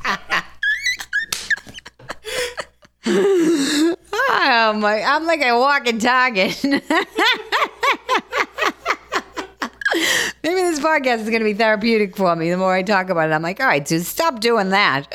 Oh 4.66 4.72
my! 4.72 5.03
I'm 5.03 5.27
like 5.27 5.42
a 5.42 5.59
walking 5.59 5.98
target. 5.98 6.59
Maybe 6.64 6.81
this 10.42 10.81
podcast 10.81 11.20
is 11.20 11.29
going 11.29 11.40
to 11.40 11.44
be 11.44 11.53
therapeutic 11.53 12.16
for 12.16 12.35
me. 12.35 12.48
The 12.48 12.57
more 12.57 12.72
I 12.72 12.83
talk 12.83 13.11
about 13.11 13.29
it, 13.29 13.35
I'm 13.35 13.42
like, 13.42 13.61
all 13.61 13.66
right, 13.66 13.87
so 13.87 13.98
stop 13.98 14.40
doing 14.40 14.70
that. 14.70 15.07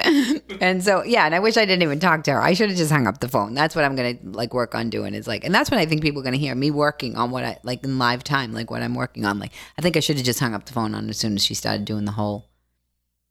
and 0.61 0.83
so, 0.83 1.03
yeah, 1.03 1.25
and 1.25 1.33
I 1.33 1.39
wish 1.39 1.57
I 1.57 1.65
didn't 1.65 1.81
even 1.81 1.99
talk 1.99 2.23
to 2.25 2.33
her. 2.33 2.41
I 2.41 2.53
should 2.53 2.69
have 2.69 2.77
just 2.77 2.91
hung 2.91 3.07
up 3.07 3.21
the 3.21 3.27
phone. 3.27 3.55
That's 3.55 3.75
what 3.75 3.85
I'm 3.85 3.95
going 3.95 4.19
to 4.19 4.29
like 4.29 4.53
work 4.53 4.75
on 4.75 4.91
doing. 4.91 5.15
Is 5.15 5.27
like, 5.27 5.43
and 5.43 5.53
that's 5.53 5.71
what 5.71 5.79
I 5.79 5.87
think 5.87 6.03
people 6.03 6.19
are 6.19 6.23
going 6.23 6.35
to 6.35 6.39
hear 6.39 6.53
me 6.53 6.69
working 6.69 7.15
on 7.15 7.31
what 7.31 7.43
I 7.43 7.57
like 7.63 7.83
in 7.83 7.97
live 7.97 8.23
time, 8.23 8.53
like 8.53 8.69
what 8.69 8.83
I'm 8.83 8.93
working 8.93 9.25
on. 9.25 9.39
Like, 9.39 9.53
I 9.79 9.81
think 9.81 9.97
I 9.97 9.99
should 9.99 10.17
have 10.17 10.25
just 10.25 10.39
hung 10.39 10.53
up 10.53 10.67
the 10.67 10.73
phone 10.73 10.93
on 10.93 11.09
as 11.09 11.17
soon 11.17 11.33
as 11.33 11.43
she 11.43 11.55
started 11.55 11.85
doing 11.85 12.05
the 12.05 12.11
whole. 12.11 12.49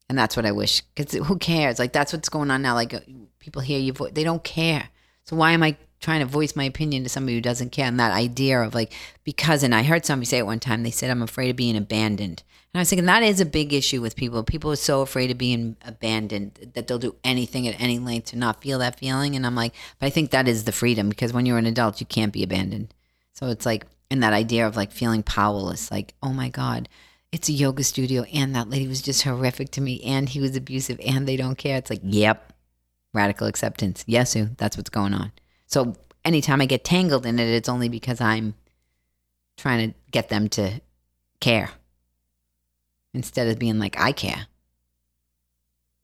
And 0.08 0.18
that's 0.18 0.36
what 0.36 0.46
I 0.46 0.50
wish. 0.50 0.80
Because 0.96 1.12
who 1.26 1.38
cares? 1.38 1.78
Like, 1.78 1.92
that's 1.92 2.12
what's 2.12 2.28
going 2.28 2.50
on 2.50 2.60
now. 2.60 2.74
Like, 2.74 2.92
uh, 2.92 3.00
people 3.38 3.62
hear 3.62 3.78
your 3.78 3.94
voice, 3.94 4.10
they 4.14 4.24
don't 4.24 4.42
care. 4.42 4.88
So 5.22 5.36
why 5.36 5.52
am 5.52 5.62
I 5.62 5.76
trying 6.00 6.20
to 6.20 6.26
voice 6.26 6.56
my 6.56 6.64
opinion 6.64 7.02
to 7.02 7.08
somebody 7.08 7.34
who 7.34 7.40
doesn't 7.40 7.72
care? 7.72 7.86
And 7.86 7.98
that 8.00 8.12
idea 8.12 8.60
of 8.60 8.74
like, 8.74 8.92
because, 9.24 9.62
and 9.62 9.74
I 9.74 9.82
heard 9.82 10.04
somebody 10.04 10.26
say 10.26 10.38
it 10.38 10.46
one 10.46 10.60
time, 10.60 10.82
they 10.82 10.90
said, 10.90 11.10
I'm 11.10 11.22
afraid 11.22 11.50
of 11.50 11.56
being 11.56 11.76
abandoned. 11.76 12.42
And 12.72 12.78
I 12.78 12.82
was 12.82 12.90
thinking 12.90 13.06
that 13.06 13.22
is 13.22 13.40
a 13.40 13.46
big 13.46 13.72
issue 13.72 14.02
with 14.02 14.14
people. 14.14 14.42
People 14.42 14.70
are 14.70 14.76
so 14.76 15.00
afraid 15.00 15.30
of 15.30 15.38
being 15.38 15.76
abandoned 15.84 16.72
that 16.74 16.86
they'll 16.86 16.98
do 16.98 17.16
anything 17.24 17.66
at 17.66 17.80
any 17.80 17.98
length 17.98 18.30
to 18.30 18.38
not 18.38 18.60
feel 18.60 18.78
that 18.80 18.98
feeling. 18.98 19.34
And 19.34 19.46
I'm 19.46 19.54
like, 19.54 19.74
but 19.98 20.06
I 20.06 20.10
think 20.10 20.30
that 20.30 20.46
is 20.46 20.64
the 20.64 20.72
freedom 20.72 21.08
because 21.08 21.32
when 21.32 21.46
you're 21.46 21.58
an 21.58 21.66
adult, 21.66 22.00
you 22.00 22.06
can't 22.06 22.32
be 22.32 22.42
abandoned. 22.42 22.92
So 23.32 23.46
it's 23.46 23.64
like, 23.64 23.86
and 24.10 24.22
that 24.22 24.32
idea 24.32 24.66
of 24.66 24.76
like 24.76 24.92
feeling 24.92 25.22
powerless, 25.22 25.90
like, 25.90 26.14
oh 26.22 26.32
my 26.32 26.48
God, 26.48 26.88
it's 27.32 27.48
a 27.48 27.52
yoga 27.52 27.84
studio 27.84 28.22
and 28.34 28.54
that 28.54 28.70
lady 28.70 28.88
was 28.88 29.02
just 29.02 29.22
horrific 29.22 29.70
to 29.72 29.80
me 29.80 30.02
and 30.02 30.28
he 30.28 30.40
was 30.40 30.56
abusive 30.56 31.00
and 31.06 31.26
they 31.26 31.36
don't 31.36 31.58
care. 31.58 31.76
It's 31.76 31.90
like, 31.90 32.00
yep, 32.02 32.52
radical 33.12 33.46
acceptance. 33.46 34.04
Yes, 34.06 34.30
Sue, 34.30 34.50
that's 34.56 34.76
what's 34.76 34.90
going 34.90 35.14
on. 35.14 35.32
So 35.68 35.94
anytime 36.24 36.60
I 36.60 36.66
get 36.66 36.82
tangled 36.82 37.26
in 37.26 37.38
it, 37.38 37.46
it's 37.46 37.68
only 37.68 37.88
because 37.88 38.20
I'm 38.20 38.54
trying 39.56 39.90
to 39.90 39.98
get 40.10 40.30
them 40.30 40.48
to 40.48 40.80
care 41.40 41.70
instead 43.14 43.48
of 43.48 43.58
being 43.58 43.78
like, 43.78 43.98
I 44.00 44.12
care. 44.12 44.46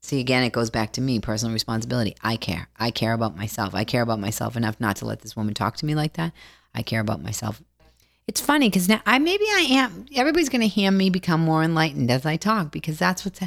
See, 0.01 0.19
again, 0.19 0.43
it 0.43 0.53
goes 0.53 0.69
back 0.69 0.93
to 0.93 1.01
me 1.01 1.19
personal 1.19 1.51
responsibility. 1.51 2.15
I 2.21 2.37
care. 2.37 2.67
I 2.77 2.91
care 2.91 3.13
about 3.13 3.35
myself. 3.35 3.73
I 3.73 3.83
care 3.83 4.03
about 4.03 4.19
myself 4.19 4.55
enough 4.55 4.79
not 4.79 4.97
to 4.97 5.05
let 5.05 5.21
this 5.21 5.35
woman 5.35 5.55
talk 5.55 5.77
to 5.77 5.85
me 5.85 5.95
like 5.95 6.13
that. 6.13 6.31
I 6.75 6.83
care 6.83 6.99
about 7.01 7.23
myself. 7.23 7.61
It's 8.27 8.41
funny 8.41 8.69
because 8.69 8.87
now 8.87 9.01
I 9.05 9.17
maybe 9.17 9.45
I 9.45 9.65
am. 9.71 10.05
Everybody's 10.15 10.49
going 10.49 10.61
to 10.61 10.67
hear 10.67 10.91
me 10.91 11.09
become 11.09 11.41
more 11.41 11.63
enlightened 11.63 12.11
as 12.11 12.25
I 12.25 12.37
talk 12.37 12.71
because 12.71 12.99
that's 12.99 13.25
what's 13.25 13.39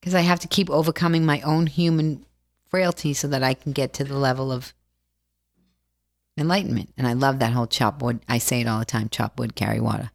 because 0.00 0.14
I 0.14 0.20
have 0.20 0.40
to 0.40 0.48
keep 0.48 0.68
overcoming 0.68 1.24
my 1.24 1.40
own 1.40 1.68
human 1.68 2.26
frailty 2.68 3.14
so 3.14 3.28
that 3.28 3.42
I 3.42 3.54
can 3.54 3.72
get 3.72 3.94
to 3.94 4.04
the 4.04 4.16
level 4.16 4.52
of 4.52 4.74
enlightenment. 6.36 6.92
And 6.96 7.06
I 7.06 7.12
love 7.12 7.38
that 7.38 7.52
whole 7.52 7.66
chop 7.66 8.02
wood. 8.02 8.20
I 8.28 8.38
say 8.38 8.60
it 8.60 8.66
all 8.66 8.78
the 8.78 8.84
time: 8.84 9.08
chop 9.08 9.38
wood, 9.38 9.54
carry 9.54 9.80
water. 9.80 10.10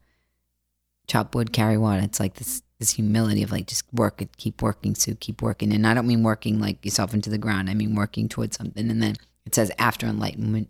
Chop 1.08 1.36
wood, 1.36 1.54
carry 1.54 1.78
water. 1.78 2.02
It's 2.02 2.20
like 2.20 2.36
this 2.36 2.62
this 2.80 2.92
humility 2.92 3.42
of 3.44 3.52
like 3.52 3.68
just 3.68 3.86
work 3.92 4.22
it, 4.22 4.38
keep 4.38 4.62
working, 4.62 4.94
Sue, 4.94 5.16
keep 5.16 5.42
working. 5.42 5.74
And 5.74 5.88
I 5.88 5.94
don't 5.94 6.08
mean 6.08 6.24
working 6.24 6.60
like 6.60 6.84
yourself 6.86 7.14
into 7.14 7.30
the 7.30 7.38
ground. 7.38 7.70
I 7.70 7.74
mean 7.74 7.96
working 7.96 8.30
towards 8.30 8.58
something. 8.58 8.90
And 8.90 9.02
then 9.02 9.16
it 9.46 9.56
says 9.56 9.72
after 9.80 10.06
enlightenment, 10.06 10.70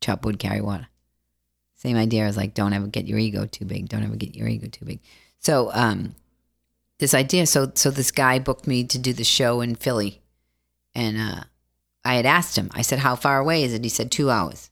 chop 0.00 0.24
wood, 0.24 0.38
carry 0.38 0.60
water. 0.60 0.88
Same 1.74 1.96
idea 1.96 2.24
as 2.24 2.36
like 2.36 2.54
don't 2.54 2.72
ever 2.72 2.86
get 2.86 3.06
your 3.06 3.18
ego 3.18 3.46
too 3.46 3.64
big. 3.64 3.88
Don't 3.88 4.04
ever 4.04 4.16
get 4.16 4.34
your 4.34 4.48
ego 4.48 4.68
too 4.68 4.84
big. 4.84 5.00
So 5.38 5.70
um, 5.74 6.14
this 6.98 7.14
idea. 7.14 7.46
So 7.46 7.72
so 7.74 7.90
this 7.90 8.10
guy 8.10 8.38
booked 8.38 8.66
me 8.66 8.84
to 8.84 8.98
do 8.98 9.12
the 9.12 9.24
show 9.24 9.60
in 9.60 9.74
Philly, 9.74 10.22
and 10.94 11.18
uh, 11.18 11.44
I 12.06 12.14
had 12.14 12.26
asked 12.26 12.56
him. 12.56 12.70
I 12.72 12.82
said, 12.82 13.00
"How 13.00 13.16
far 13.16 13.38
away 13.38 13.64
is 13.64 13.72
it?" 13.72 13.84
He 13.84 13.90
said, 13.90 14.10
two 14.10 14.30
hours." 14.30 14.70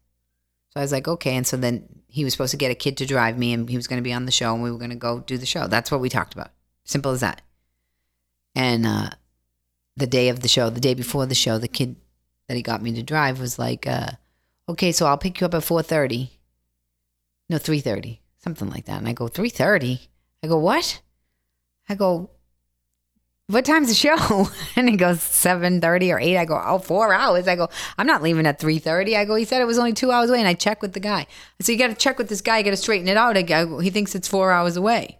So 0.70 0.80
I 0.80 0.80
was 0.80 0.92
like, 0.92 1.08
"Okay." 1.08 1.34
And 1.34 1.46
so 1.46 1.56
then 1.56 1.88
he 2.08 2.24
was 2.24 2.32
supposed 2.32 2.52
to 2.52 2.56
get 2.56 2.70
a 2.70 2.76
kid 2.76 2.96
to 2.98 3.06
drive 3.06 3.36
me, 3.36 3.52
and 3.52 3.68
he 3.68 3.76
was 3.76 3.86
going 3.86 3.98
to 3.98 4.08
be 4.08 4.12
on 4.12 4.26
the 4.26 4.32
show, 4.32 4.54
and 4.54 4.62
we 4.62 4.70
were 4.70 4.78
going 4.78 4.90
to 4.90 4.96
go 4.96 5.20
do 5.20 5.36
the 5.36 5.46
show. 5.46 5.66
That's 5.66 5.90
what 5.90 6.00
we 6.00 6.08
talked 6.08 6.34
about. 6.34 6.52
Simple 6.84 7.12
as 7.12 7.20
that. 7.20 7.42
And 8.54 8.86
uh, 8.86 9.10
the 9.96 10.06
day 10.06 10.28
of 10.28 10.40
the 10.40 10.48
show, 10.48 10.70
the 10.70 10.80
day 10.80 10.94
before 10.94 11.26
the 11.26 11.34
show, 11.34 11.58
the 11.58 11.68
kid 11.68 11.96
that 12.48 12.56
he 12.56 12.62
got 12.62 12.82
me 12.82 12.92
to 12.94 13.02
drive 13.02 13.40
was 13.40 13.58
like, 13.58 13.86
uh, 13.86 14.12
"Okay, 14.68 14.92
so 14.92 15.06
I'll 15.06 15.18
pick 15.18 15.40
you 15.40 15.46
up 15.46 15.54
at 15.54 15.62
4:30." 15.62 16.30
No, 17.50 17.58
3:30, 17.58 18.20
something 18.38 18.70
like 18.70 18.86
that. 18.86 18.98
And 18.98 19.08
I 19.08 19.12
go, 19.12 19.28
"3:30?" 19.28 20.08
I 20.42 20.46
go, 20.46 20.58
"What?" 20.58 21.00
I 21.88 21.94
go, 21.94 22.30
"What 23.46 23.64
time's 23.64 23.88
the 23.88 23.94
show?" 23.94 24.48
And 24.76 24.88
he 24.88 24.96
goes, 24.96 25.18
"7:30 25.18 26.12
or 26.12 26.18
8." 26.18 26.36
I 26.38 26.44
go, 26.44 26.60
oh, 26.64 26.78
four 26.78 27.12
hours." 27.12 27.46
I 27.46 27.56
go, 27.56 27.68
"I'm 27.98 28.06
not 28.06 28.22
leaving 28.22 28.46
at 28.46 28.58
3:30." 28.58 29.16
I 29.16 29.24
go, 29.24 29.34
"He 29.34 29.44
said 29.44 29.60
it 29.60 29.66
was 29.66 29.78
only 29.78 29.92
2 29.92 30.10
hours 30.10 30.30
away." 30.30 30.38
And 30.38 30.48
I 30.48 30.54
check 30.54 30.82
with 30.82 30.92
the 30.92 31.00
guy. 31.00 31.26
So 31.60 31.72
you 31.72 31.78
got 31.78 31.88
to 31.88 31.94
check 31.94 32.18
with 32.18 32.28
this 32.28 32.40
guy, 32.40 32.58
you 32.58 32.64
got 32.64 32.70
to 32.70 32.76
straighten 32.76 33.08
it 33.08 33.16
out. 33.16 33.34
Go, 33.46 33.78
he 33.78 33.90
thinks 33.90 34.14
it's 34.14 34.28
4 34.28 34.52
hours 34.52 34.76
away. 34.76 35.18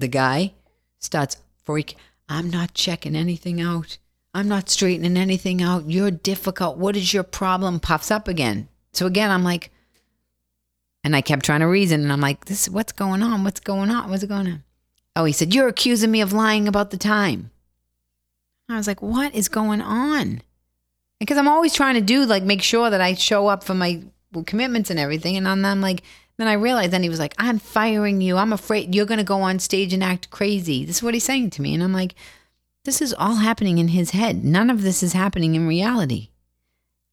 The 0.00 0.08
guy 0.08 0.54
starts 0.98 1.36
freak. 1.64 1.96
I'm 2.28 2.50
not 2.50 2.74
checking 2.74 3.14
anything 3.14 3.60
out. 3.60 3.98
I'm 4.34 4.48
not 4.48 4.70
straightening 4.70 5.16
anything 5.16 5.62
out. 5.62 5.90
You're 5.90 6.10
difficult. 6.10 6.78
What 6.78 6.96
is 6.96 7.12
your 7.12 7.22
problem? 7.22 7.80
Puffs 7.80 8.10
up 8.10 8.28
again. 8.28 8.68
So 8.92 9.06
again, 9.06 9.30
I'm 9.30 9.44
like, 9.44 9.70
and 11.04 11.14
I 11.14 11.20
kept 11.20 11.44
trying 11.44 11.60
to 11.60 11.66
reason, 11.66 12.02
and 12.02 12.12
I'm 12.12 12.20
like, 12.20 12.46
this, 12.46 12.68
what's 12.68 12.92
going 12.92 13.22
on? 13.22 13.44
What's 13.44 13.60
going 13.60 13.90
on? 13.90 14.08
What's 14.08 14.24
going 14.24 14.46
on? 14.46 14.64
Oh, 15.14 15.24
he 15.24 15.32
said, 15.32 15.54
you're 15.54 15.68
accusing 15.68 16.10
me 16.10 16.20
of 16.20 16.32
lying 16.32 16.66
about 16.66 16.90
the 16.90 16.96
time. 16.96 17.50
I 18.68 18.76
was 18.76 18.86
like, 18.86 19.02
what 19.02 19.34
is 19.34 19.48
going 19.48 19.80
on? 19.80 20.40
Because 21.20 21.36
I'm 21.36 21.48
always 21.48 21.74
trying 21.74 21.94
to 21.94 22.00
do 22.00 22.24
like 22.24 22.42
make 22.42 22.62
sure 22.62 22.90
that 22.90 23.00
I 23.00 23.14
show 23.14 23.46
up 23.48 23.62
for 23.62 23.74
my 23.74 24.02
commitments 24.46 24.90
and 24.90 24.98
everything. 24.98 25.36
And 25.36 25.46
then 25.46 25.64
I'm 25.64 25.80
like, 25.80 26.02
then 26.38 26.48
I 26.48 26.54
realized, 26.54 26.92
then 26.92 27.02
he 27.02 27.10
was 27.10 27.18
like, 27.18 27.34
I'm 27.38 27.58
firing 27.58 28.20
you. 28.20 28.36
I'm 28.36 28.52
afraid 28.52 28.94
you're 28.94 29.06
going 29.06 29.18
to 29.18 29.24
go 29.24 29.42
on 29.42 29.58
stage 29.58 29.92
and 29.92 30.02
act 30.02 30.30
crazy. 30.30 30.84
This 30.84 30.96
is 30.96 31.02
what 31.02 31.14
he's 31.14 31.24
saying 31.24 31.50
to 31.50 31.62
me. 31.62 31.74
And 31.74 31.82
I'm 31.82 31.92
like, 31.92 32.14
this 32.84 33.02
is 33.02 33.14
all 33.14 33.36
happening 33.36 33.78
in 33.78 33.88
his 33.88 34.10
head. 34.10 34.42
None 34.42 34.70
of 34.70 34.82
this 34.82 35.02
is 35.02 35.12
happening 35.12 35.54
in 35.54 35.68
reality. 35.68 36.30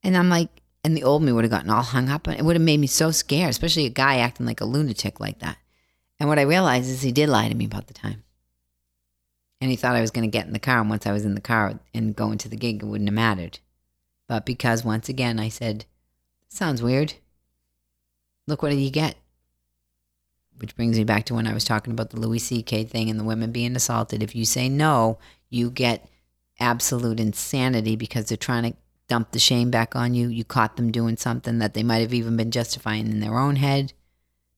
And 0.02 0.16
I'm 0.16 0.30
like, 0.30 0.48
and 0.82 0.96
the 0.96 1.04
old 1.04 1.22
me 1.22 1.30
would 1.30 1.44
have 1.44 1.50
gotten 1.50 1.70
all 1.70 1.82
hung 1.82 2.08
up. 2.08 2.26
And 2.26 2.38
it 2.38 2.44
would 2.44 2.56
have 2.56 2.62
made 2.62 2.80
me 2.80 2.86
so 2.86 3.10
scared, 3.10 3.50
especially 3.50 3.84
a 3.84 3.90
guy 3.90 4.16
acting 4.16 4.46
like 4.46 4.62
a 4.62 4.64
lunatic 4.64 5.20
like 5.20 5.38
that. 5.40 5.58
And 6.20 6.28
what 6.28 6.38
I 6.38 6.42
realized 6.42 6.90
is 6.90 7.00
he 7.00 7.12
did 7.12 7.30
lie 7.30 7.48
to 7.48 7.54
me 7.54 7.64
about 7.64 7.86
the 7.86 7.94
time. 7.94 8.22
And 9.62 9.70
he 9.70 9.76
thought 9.76 9.96
I 9.96 10.02
was 10.02 10.10
going 10.10 10.30
to 10.30 10.38
get 10.38 10.46
in 10.46 10.52
the 10.52 10.58
car. 10.58 10.78
And 10.78 10.90
once 10.90 11.06
I 11.06 11.12
was 11.12 11.24
in 11.24 11.34
the 11.34 11.40
car 11.40 11.80
and 11.94 12.14
going 12.14 12.36
to 12.38 12.48
the 12.48 12.56
gig, 12.56 12.82
it 12.82 12.86
wouldn't 12.86 13.08
have 13.08 13.14
mattered. 13.14 13.58
But 14.28 14.44
because 14.44 14.84
once 14.84 15.08
again 15.08 15.40
I 15.40 15.48
said, 15.48 15.86
sounds 16.48 16.82
weird. 16.82 17.14
Look 18.46 18.62
what 18.62 18.76
you 18.76 18.90
get. 18.90 19.16
Which 20.58 20.76
brings 20.76 20.98
me 20.98 21.04
back 21.04 21.24
to 21.26 21.34
when 21.34 21.46
I 21.46 21.54
was 21.54 21.64
talking 21.64 21.92
about 21.92 22.10
the 22.10 22.20
Louis 22.20 22.38
C.K. 22.38 22.84
thing 22.84 23.08
and 23.08 23.18
the 23.18 23.24
women 23.24 23.50
being 23.50 23.74
assaulted. 23.74 24.22
If 24.22 24.36
you 24.36 24.44
say 24.44 24.68
no, 24.68 25.18
you 25.48 25.70
get 25.70 26.06
absolute 26.58 27.18
insanity 27.18 27.96
because 27.96 28.26
they're 28.26 28.36
trying 28.36 28.70
to 28.70 28.78
dump 29.08 29.32
the 29.32 29.38
shame 29.38 29.70
back 29.70 29.96
on 29.96 30.12
you. 30.12 30.28
You 30.28 30.44
caught 30.44 30.76
them 30.76 30.92
doing 30.92 31.16
something 31.16 31.58
that 31.60 31.72
they 31.72 31.82
might 31.82 32.00
have 32.00 32.12
even 32.12 32.36
been 32.36 32.50
justifying 32.50 33.06
in 33.06 33.20
their 33.20 33.38
own 33.38 33.56
head 33.56 33.94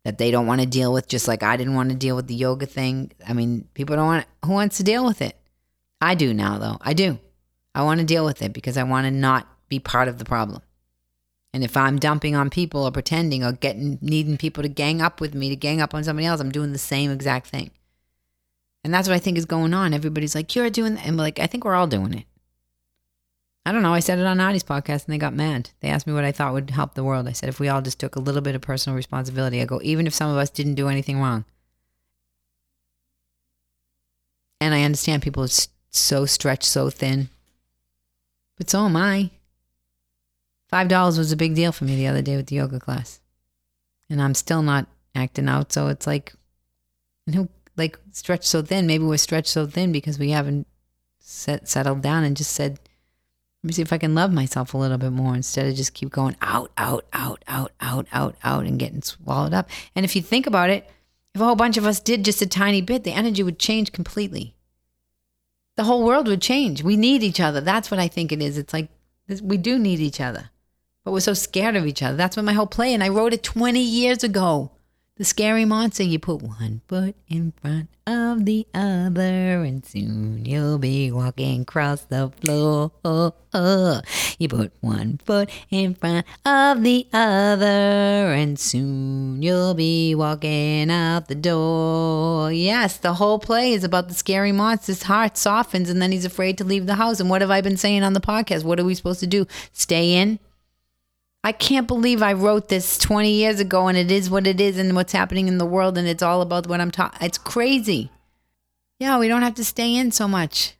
that 0.05 0.19
they 0.19 0.31
don't 0.31 0.47
want 0.47 0.61
to 0.61 0.67
deal 0.67 0.93
with, 0.93 1.09
just 1.09 1.29
like 1.29 1.43
I 1.43 1.57
didn't 1.57 1.75
want 1.75 1.91
to 1.91 1.95
deal 1.95 2.17
with 2.17 2.27
the 2.27 2.35
yoga 2.35 2.67
thing. 2.67 3.13
I 3.27 3.33
mean, 3.33 3.69
people 3.75 3.97
don't 3.97 4.07
want 4.07 4.27
who 4.45 4.53
wants 4.53 4.77
to 4.79 4.83
deal 4.83 5.05
with 5.05 5.23
it? 5.23 5.37
I 6.01 6.15
do 6.15 6.35
now, 6.35 6.59
though. 6.59 6.79
I 6.81 6.93
do. 6.93 7.19
I 7.75 7.83
want 7.83 8.01
to 8.01 8.07
deal 8.07 8.25
with 8.25 8.43
it 8.43 8.53
because 8.53 8.77
I 8.77 8.83
want 8.83 9.07
to 9.07 9.11
not 9.11 9.47
be 9.69 9.79
part 9.79 10.09
of 10.09 10.19
the 10.19 10.25
problem. 10.25 10.63
And 11.55 11.63
if 11.63 11.77
I'm 11.77 11.99
dumping 11.99 12.35
on 12.35 12.51
people 12.51 12.85
or 12.85 12.91
pretending 12.91 13.45
or 13.45 13.53
getting 13.53 13.99
needing 14.01 14.37
people 14.37 14.63
to 14.63 14.69
gang 14.69 15.01
up 15.01 15.21
with 15.21 15.35
me 15.35 15.51
to 15.51 15.57
gang 15.57 15.81
up 15.81 15.95
on 15.95 16.05
somebody 16.05 16.27
else, 16.27 16.41
I'm 16.41 16.51
doing 16.51 16.73
the 16.73 16.79
same 16.79 17.11
exact 17.11 17.47
thing. 17.47 17.71
And 18.85 18.93
that's 18.93 19.07
what 19.07 19.15
I 19.15 19.21
think 19.21 19.39
is 19.39 19.45
going 19.45 19.75
on. 19.75 19.95
Everybody's 19.95 20.35
like, 20.35 20.55
"You're 20.55 20.71
doing," 20.71 20.99
and 20.99 21.17
like, 21.17 21.39
I 21.39 21.47
think 21.47 21.65
we're 21.65 21.75
all 21.75 21.87
doing 21.87 22.15
it. 22.15 22.25
I 23.65 23.71
don't 23.71 23.83
know. 23.83 23.95
I 23.95 24.01
said 24.01 24.19
it 24.19 24.27
on 24.27 24.39
Nadi's 24.39 24.65
podcast 24.65 25.05
and 25.05 25.15
they 25.15 25.19
got 25.19 25.35
mad. 25.35 25.71
They 25.81 25.89
asked 25.89 26.07
me 26.07 26.13
what 26.13 26.25
I 26.25 26.33
thought 26.33 26.53
would 26.53 26.71
help 26.71 26.95
the 26.95 27.05
world. 27.05 27.29
I 27.29 27.33
said 27.33 27.49
if 27.49 27.61
we 27.61 27.69
all 27.69 27.81
just 27.81 28.01
took 28.01 28.17
a 28.17 28.21
little 28.21 28.41
bit 28.41 28.57
of 28.57 28.61
personal 28.61 28.97
responsibility, 28.97 29.61
I 29.61 29.67
go, 29.67 29.81
even 29.85 30.07
if 30.07 30.15
some 30.15 30.31
of 30.31 30.37
us 30.37 30.51
didn't 30.51 30.75
do 30.75 30.89
anything 30.89 31.21
wrong. 31.21 31.45
And 34.61 34.75
I 34.75 34.83
understand 34.83 35.23
people 35.23 35.45
are 35.45 35.67
so 35.91 36.27
stretched, 36.27 36.65
so 36.65 36.91
thin. 36.91 37.29
But 38.57 38.71
so 38.71 38.85
am 38.85 38.97
I. 38.97 39.31
Five 40.69 40.89
dollars 40.89 41.19
was 41.19 41.33
a 41.33 41.37
big 41.37 41.55
deal 41.55 41.71
for 41.71 41.85
me 41.85 41.97
the 41.97 42.07
other 42.07 42.23
day 42.23 42.37
with 42.37 42.47
the 42.47 42.57
yoga 42.57 42.81
class. 42.81 43.21
And 44.11 44.21
I'm 44.21 44.35
still 44.35 44.63
not 44.63 44.87
acting 45.15 45.49
out. 45.49 45.73
So 45.73 45.89
it's 45.89 46.07
like, 46.07 46.33
and 47.27 47.35
who 47.35 47.49
like 47.77 47.99
stretched 48.11 48.45
so 48.45 48.63
thin? 48.63 48.87
Maybe 48.87 49.05
we're 49.05 49.19
stretched 49.19 49.49
so 49.49 49.67
thin 49.67 49.93
because 49.93 50.19
we 50.19 50.31
haven't 50.31 50.67
set, 51.19 51.69
settled 51.69 52.03
down 52.03 52.25
and 52.25 52.37
just 52.37 52.53
said, 52.53 52.81
let 53.63 53.69
me 53.69 53.73
see 53.75 53.83
if 53.83 53.93
I 53.93 53.99
can 53.99 54.15
love 54.15 54.33
myself 54.33 54.75
a 54.75 54.77
little 54.77 54.99
bit 54.99 55.13
more 55.13 55.37
instead 55.37 55.67
of 55.67 55.77
just 55.77 55.95
keep 55.95 56.11
going 56.11 56.35
out, 56.43 56.73
out, 56.77 57.07
out, 57.13 57.45
out, 57.47 57.71
out, 57.81 58.07
out, 58.13 58.35
out, 58.43 58.65
and 58.65 58.77
getting 58.77 59.03
swallowed 59.03 59.55
up. 59.55 59.71
And 59.95 60.05
if 60.05 60.17
you 60.17 60.23
think 60.23 60.49
about 60.49 60.69
it, 60.69 60.91
if 61.33 61.41
a 61.41 61.45
whole 61.45 61.55
bunch 61.55 61.77
of 61.77 61.87
us 61.87 62.01
did 62.01 62.25
just 62.25 62.43
a 62.43 62.47
tiny 62.47 62.83
bit, 62.83 63.05
the 63.05 63.13
energy 63.13 63.45
would 63.45 63.61
change 63.61 63.93
completely. 63.93 64.57
The 65.77 65.85
whole 65.85 66.05
world 66.05 66.27
would 66.27 66.43
change. 66.43 66.83
We 66.83 66.97
need 66.97 67.23
each 67.23 67.39
other. 67.39 67.61
That's 67.61 67.89
what 67.89 68.01
I 68.01 68.09
think 68.09 68.33
it 68.33 68.43
is. 68.43 68.59
It's 68.59 68.73
like 68.73 68.89
we 69.41 69.57
do 69.57 69.79
need 69.79 70.01
each 70.01 70.21
other, 70.21 70.51
but 71.05 71.13
we're 71.13 71.21
so 71.21 71.33
scared 71.33 71.77
of 71.77 71.87
each 71.87 72.03
other. 72.03 72.17
That's 72.17 72.37
what 72.37 72.45
my 72.45 72.53
whole 72.53 72.67
play, 72.67 72.93
and 72.93 73.03
I 73.03 73.09
wrote 73.11 73.33
it 73.33 73.45
20 73.45 73.81
years 73.81 74.25
ago. 74.25 74.73
The 75.23 75.27
scary 75.27 75.65
monster, 75.65 76.03
you 76.03 76.19
put 76.19 76.43
one 76.43 76.81
foot 76.89 77.15
in 77.29 77.53
front 77.63 77.89
of 78.09 78.45
the 78.45 78.67
other, 78.75 79.63
and 79.63 79.87
soon 79.87 80.45
you'll 80.45 80.79
be 80.79 81.13
walking 81.13 81.61
across 81.61 82.01
the 82.01 82.33
floor. 82.41 82.91
You 84.41 84.49
put 84.49 84.73
one 84.81 85.21
foot 85.25 85.49
in 85.71 85.95
front 85.95 86.27
of 86.45 86.83
the 86.83 87.07
other, 87.13 88.33
and 88.33 88.59
soon 88.59 89.41
you'll 89.43 89.75
be 89.75 90.17
walking 90.17 90.91
out 90.91 91.29
the 91.29 91.37
door. 91.37 92.51
Yes, 92.51 92.97
the 92.97 93.15
whole 93.15 93.39
play 93.39 93.75
is 93.75 93.85
about 93.85 94.09
the 94.09 94.15
scary 94.15 94.51
monster's 94.51 95.05
heart 95.05 95.37
softens, 95.37 95.89
and 95.89 96.03
then 96.03 96.11
he's 96.11 96.25
afraid 96.25 96.59
to 96.59 96.65
leave 96.65 96.87
the 96.87 96.97
house. 96.97 97.21
And 97.21 97.31
what 97.31 97.43
have 97.43 97.51
I 97.53 97.61
been 97.61 97.77
saying 97.77 98.03
on 98.03 98.15
the 98.15 98.21
podcast? 98.21 98.65
What 98.65 98.81
are 98.81 98.85
we 98.85 98.97
supposed 98.97 99.21
to 99.21 99.29
do? 99.29 99.47
Stay 99.71 100.15
in? 100.15 100.41
I 101.45 101.51
can't 101.51 101.89
believe 101.89 102.23
I 102.23 102.35
wrote 102.35 102.69
this 102.69 102.99
20 102.99 103.33
years 103.33 103.59
ago 103.59 103.89
and 103.89 103.99
it 103.99 104.13
is 104.13 104.31
what 104.31 104.47
it 104.47 104.61
is 104.61 104.79
and 104.79 104.95
what's 104.95 105.13
happening 105.13 105.49
in 105.49 105.59
the 105.59 105.67
world 105.67 105.99
and 105.99 106.07
it's 106.07 106.23
all 106.23 106.41
about 106.41 106.69
what 106.69 106.81
I'm 106.81 106.93
talking. 106.93 107.27
It's 107.27 107.39
crazy. 107.39 108.11
Yeah, 109.01 109.19
we 109.19 109.27
don't 109.27 109.43
have 109.43 109.57
to 109.57 109.65
stay 109.65 109.97
in 109.97 110.13
so 110.13 110.29
much. 110.29 110.75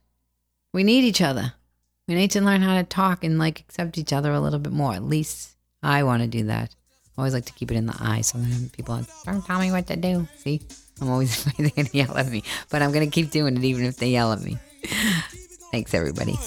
We 0.71 0.85
need 0.85 1.03
each 1.03 1.21
other. 1.21 1.53
We 2.07 2.15
need 2.15 2.31
to 2.31 2.41
learn 2.41 2.61
how 2.61 2.77
to 2.77 2.83
talk 2.83 3.25
and 3.25 3.37
like 3.37 3.59
accept 3.59 3.97
each 3.97 4.13
other 4.13 4.31
a 4.31 4.39
little 4.39 4.59
bit 4.59 4.71
more. 4.71 4.93
At 4.93 5.03
least 5.03 5.57
I 5.81 6.03
want 6.03 6.21
to 6.21 6.27
do 6.27 6.45
that. 6.45 6.73
I 7.17 7.21
always 7.21 7.33
like 7.33 7.45
to 7.45 7.53
keep 7.53 7.69
it 7.69 7.75
in 7.75 7.85
the 7.85 7.97
eye 7.99 8.21
so 8.21 8.37
then 8.37 8.69
people 8.69 9.05
don't 9.25 9.45
tell 9.45 9.59
me 9.59 9.69
what 9.69 9.87
to 9.87 9.97
do. 9.97 10.27
See, 10.37 10.61
I'm 11.01 11.09
always 11.09 11.35
afraid 11.45 11.65
they're 11.65 11.75
going 11.75 11.87
to 11.87 11.97
yell 11.97 12.17
at 12.17 12.27
me, 12.27 12.43
but 12.69 12.81
I'm 12.81 12.93
going 12.93 13.05
to 13.05 13.13
keep 13.13 13.31
doing 13.31 13.57
it 13.57 13.63
even 13.65 13.83
if 13.83 13.97
they 13.97 14.11
yell 14.11 14.31
at 14.31 14.41
me. 14.41 14.57
Thanks, 15.71 15.93
everybody. 15.93 16.37